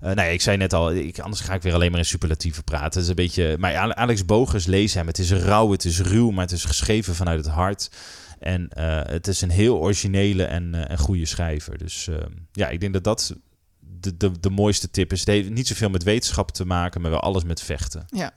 Uh, 0.03 0.13
nou 0.13 0.29
ik 0.29 0.41
zei 0.41 0.57
net 0.57 0.73
al, 0.73 0.93
ik, 0.93 1.19
anders 1.19 1.41
ga 1.41 1.55
ik 1.55 1.63
weer 1.63 1.75
alleen 1.75 1.91
maar 1.91 2.01
in 2.01 2.07
superlatieven 2.07 2.65
praten. 2.65 2.87
Het 2.87 2.97
is 3.03 3.09
een 3.09 3.15
beetje, 3.15 3.57
maar 3.59 3.95
Alex 3.95 4.25
Bogers 4.25 4.67
lees 4.67 4.95
hem. 4.95 5.07
Het 5.07 5.19
is 5.19 5.33
rauw, 5.33 5.71
het 5.71 5.85
is 5.85 6.01
ruw, 6.01 6.31
maar 6.31 6.45
het 6.45 6.53
is 6.53 6.65
geschreven 6.65 7.15
vanuit 7.15 7.45
het 7.45 7.55
hart. 7.55 7.91
En 8.39 8.71
uh, 8.79 9.01
het 9.05 9.27
is 9.27 9.41
een 9.41 9.51
heel 9.51 9.79
originele 9.79 10.45
en, 10.45 10.89
en 10.89 10.99
goede 10.99 11.27
schrijver. 11.27 11.79
Dus 11.79 12.09
ja, 12.53 12.69
ik 12.69 12.81
denk 12.81 12.93
dat 12.93 13.05
dat 13.05 13.35
de, 13.79 14.17
de, 14.17 14.41
de 14.41 14.51
mooiste 14.51 14.91
tip 14.91 15.13
is. 15.13 15.21
Het 15.21 15.29
heeft 15.29 15.51
niet 15.51 15.67
zoveel 15.67 15.91
met 15.91 16.03
wetenschap 16.03 16.51
te 16.51 16.65
maken, 16.65 17.01
maar 17.01 17.11
wel 17.11 17.21
alles 17.21 17.45
met 17.45 17.63
vechten. 17.63 18.05
Ja. 18.09 18.33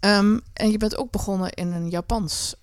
Um, 0.00 0.40
en 0.52 0.70
je 0.70 0.78
bent 0.78 0.96
ook 0.96 1.10
begonnen 1.10 1.52
in 1.52 1.72
een 1.72 1.90
Japans 1.90 2.54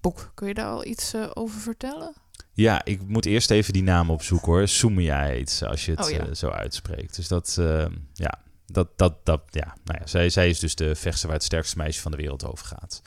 boek. 0.00 0.32
Kun 0.34 0.48
je 0.48 0.54
daar 0.54 0.70
al 0.70 0.86
iets 0.86 1.14
over 1.34 1.60
vertellen? 1.60 2.14
Ja, 2.60 2.84
ik 2.84 3.00
moet 3.06 3.26
eerst 3.26 3.50
even 3.50 3.72
die 3.72 3.82
naam 3.82 4.10
opzoeken 4.10 4.52
hoor. 4.52 4.68
Sumia 4.68 5.22
heet 5.22 5.50
ze, 5.50 5.68
als 5.68 5.84
je 5.84 5.90
het 5.90 6.04
oh, 6.04 6.10
ja. 6.10 6.26
uh, 6.26 6.34
zo 6.34 6.48
uitspreekt. 6.48 7.16
Dus 7.16 7.28
dat, 7.28 7.56
uh, 7.60 7.86
ja, 8.12 8.38
dat, 8.66 8.88
dat, 8.96 9.14
dat, 9.24 9.42
ja. 9.50 9.76
Nou 9.84 9.98
ja, 10.00 10.06
zij, 10.06 10.30
zij 10.30 10.48
is 10.48 10.58
dus 10.58 10.74
de 10.74 10.94
vechtster 10.94 11.28
waar 11.28 11.36
het 11.36 11.46
sterkste 11.46 11.76
meisje 11.76 12.00
van 12.00 12.10
de 12.10 12.16
wereld 12.16 12.44
over 12.44 12.66
gaat. 12.66 13.02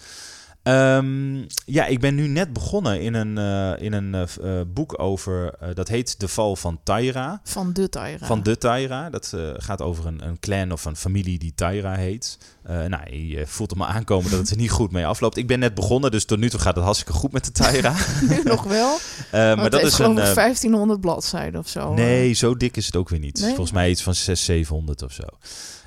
Um, 0.64 1.47
ja, 1.66 1.86
ik 1.86 1.99
ben 1.99 2.16
nu 2.16 2.28
net 2.28 2.53
begonnen 2.53 3.01
in 3.01 3.14
een, 3.14 3.38
uh, 3.38 3.86
in 3.86 3.93
een 3.93 4.28
uh, 4.43 4.61
boek 4.68 4.99
over, 4.99 5.53
uh, 5.64 5.70
dat 5.74 5.88
heet 5.88 6.20
De 6.20 6.28
Val 6.28 6.55
van 6.55 6.80
Taira. 6.84 7.41
Van 7.43 7.74
de 7.74 7.89
Taira. 7.89 8.26
Van 8.26 8.43
de 8.43 8.57
Taira. 8.57 9.09
Dat 9.09 9.34
gaat 9.57 9.82
over 9.82 10.05
een, 10.05 10.28
een 10.28 10.39
clan 10.39 10.72
of 10.72 10.86
een 10.86 10.95
familie 10.95 11.39
die 11.39 11.53
Taira 11.55 11.93
heet. 11.93 12.38
nou, 12.64 13.16
je 13.16 13.47
voelt 13.47 13.72
hem 13.72 13.84
aankomen 13.84 14.30
dat 14.30 14.39
het 14.39 14.49
er 14.49 14.57
niet 14.57 14.72
goed 14.72 14.91
mee 14.91 15.05
afloopt. 15.05 15.38
Ik 15.38 15.47
ben 15.47 15.59
net 15.59 15.74
begonnen, 15.74 16.11
dus 16.11 16.26
tot 16.26 16.39
nu 16.39 16.49
toe 16.49 16.59
gaat 16.59 16.76
het 16.76 16.84
hartstikke 16.84 17.14
goed 17.14 17.32
met 17.32 17.45
de 17.45 17.51
Taira. 17.51 17.95
nu 18.30 18.41
nog 18.53 18.64
wel? 18.64 18.97
maar, 19.32 19.57
maar 19.57 19.70
dat 19.70 19.84
is 19.84 19.99
een, 19.99 20.16
1500 20.16 21.01
bladzijden 21.01 21.59
of 21.59 21.68
zo. 21.68 21.93
Nee, 21.93 22.34
zo 22.34 22.57
dik 22.57 22.78
is 22.78 22.86
het 22.86 22.95
ook 22.95 23.09
weer 23.09 23.20
niet. 23.20 23.39
Nee? 23.39 23.49
Volgens 23.49 23.72
mij 23.72 23.89
iets 23.89 24.03
van 24.03 24.16
600, 24.16 24.45
700 24.45 25.01
of 25.01 25.11
zo. 25.11 25.24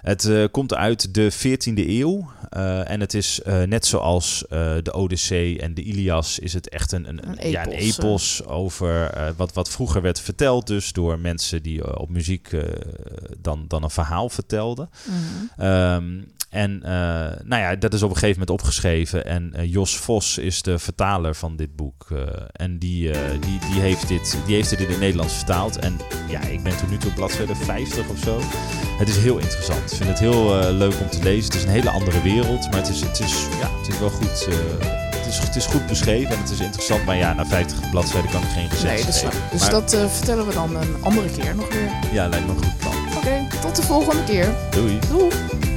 Het 0.06 0.24
uh, 0.24 0.44
komt 0.50 0.74
uit 0.74 1.14
de 1.14 1.32
14e 1.32 1.88
eeuw. 1.88 2.30
Uh, 2.56 2.90
en 2.90 3.00
het 3.00 3.14
is 3.14 3.40
uh, 3.46 3.62
net 3.62 3.86
zoals 3.86 4.44
de 4.82 4.92
Odyssee 4.92 5.60
en 5.60 5.74
de 5.74 5.82
Ilias, 5.82 6.38
is 6.38 6.52
het 6.52 6.68
echt 6.68 6.92
een, 6.92 7.08
een, 7.08 7.28
een 7.28 7.38
epos, 7.38 7.50
ja, 7.50 7.66
een 7.66 7.72
epos 7.72 8.44
over 8.44 9.10
wat, 9.36 9.52
wat 9.52 9.70
vroeger 9.70 10.02
werd 10.02 10.20
verteld, 10.20 10.66
dus 10.66 10.92
door 10.92 11.18
mensen 11.18 11.62
die 11.62 11.98
op 11.98 12.08
muziek 12.08 12.50
dan, 13.38 13.64
dan 13.68 13.82
een 13.82 13.90
verhaal 13.90 14.28
vertelden. 14.28 14.90
Mm 15.04 15.14
-hmm. 15.56 15.66
um, 15.66 16.26
en 16.48 16.80
uh, 16.82 16.88
nou 17.44 17.62
ja, 17.62 17.76
dat 17.76 17.94
is 17.94 18.02
op 18.02 18.10
een 18.10 18.16
gegeven 18.16 18.40
moment 18.40 18.60
opgeschreven. 18.60 19.24
En 19.24 19.52
uh, 19.56 19.72
Jos 19.72 19.96
Vos 19.96 20.38
is 20.38 20.62
de 20.62 20.78
vertaler 20.78 21.34
van 21.34 21.56
dit 21.56 21.76
boek. 21.76 22.06
Uh, 22.12 22.18
en 22.52 22.78
die, 22.78 23.10
die, 23.40 23.58
die, 23.70 23.80
heeft 23.80 24.08
dit, 24.08 24.38
die 24.46 24.54
heeft 24.54 24.70
dit 24.70 24.80
in 24.80 24.88
het 24.88 24.98
Nederlands 24.98 25.34
vertaald. 25.34 25.78
En 25.78 25.96
ja, 26.28 26.40
ik 26.40 26.62
ben 26.62 26.76
tot 26.76 26.90
nu 26.90 26.96
toe 26.96 27.10
op 27.10 27.16
bladzijde 27.16 27.54
50 27.54 28.08
of 28.08 28.18
zo. 28.18 28.40
Het 28.98 29.08
is 29.08 29.16
heel 29.16 29.38
interessant. 29.38 29.90
Ik 29.90 29.96
vind 29.96 30.08
het 30.08 30.18
heel 30.18 30.72
leuk 30.72 31.00
om 31.00 31.10
te 31.10 31.22
lezen. 31.22 31.44
Het 31.44 31.54
is 31.54 31.62
een 31.62 31.68
hele 31.68 31.90
andere 31.90 32.22
wereld. 32.22 32.70
Maar 32.70 32.80
het 32.80 32.88
is, 32.88 33.00
het 33.00 33.20
is, 33.20 33.46
ja, 33.60 33.78
het 33.78 33.88
is 33.88 33.98
wel 33.98 34.10
goed. 34.10 34.46
het, 34.46 35.26
is, 35.26 35.38
het 35.38 35.56
is 35.56 35.66
goed 35.66 35.86
beschreven 35.86 36.34
en 36.34 36.40
het 36.40 36.50
is 36.50 36.60
interessant. 36.60 37.04
Maar 37.04 37.16
ja, 37.16 37.32
na 37.32 37.46
50 37.46 37.90
bladzijden 37.90 38.30
kan 38.30 38.42
ik 38.42 38.48
geen 38.48 38.68
recept 38.68 38.94
nee, 38.94 39.04
dus, 39.04 39.20
geven. 39.20 39.40
Dus 39.50 39.60
maar, 39.60 39.70
dat 39.70 39.96
vertellen 40.10 40.46
we 40.46 40.52
dan 40.52 40.76
een 40.76 40.96
andere 41.00 41.30
keer 41.30 41.54
nog 41.56 41.72
weer. 41.72 41.90
Ja, 42.12 42.28
lijkt 42.28 42.46
me 42.46 42.52
een 42.52 42.64
goed 42.64 42.78
plan. 42.78 42.92
Oké, 43.06 43.16
okay, 43.16 43.48
tot 43.60 43.76
de 43.76 43.82
volgende 43.82 44.24
keer. 44.24 44.54
Doei. 44.70 44.98
Doei. 45.08 45.75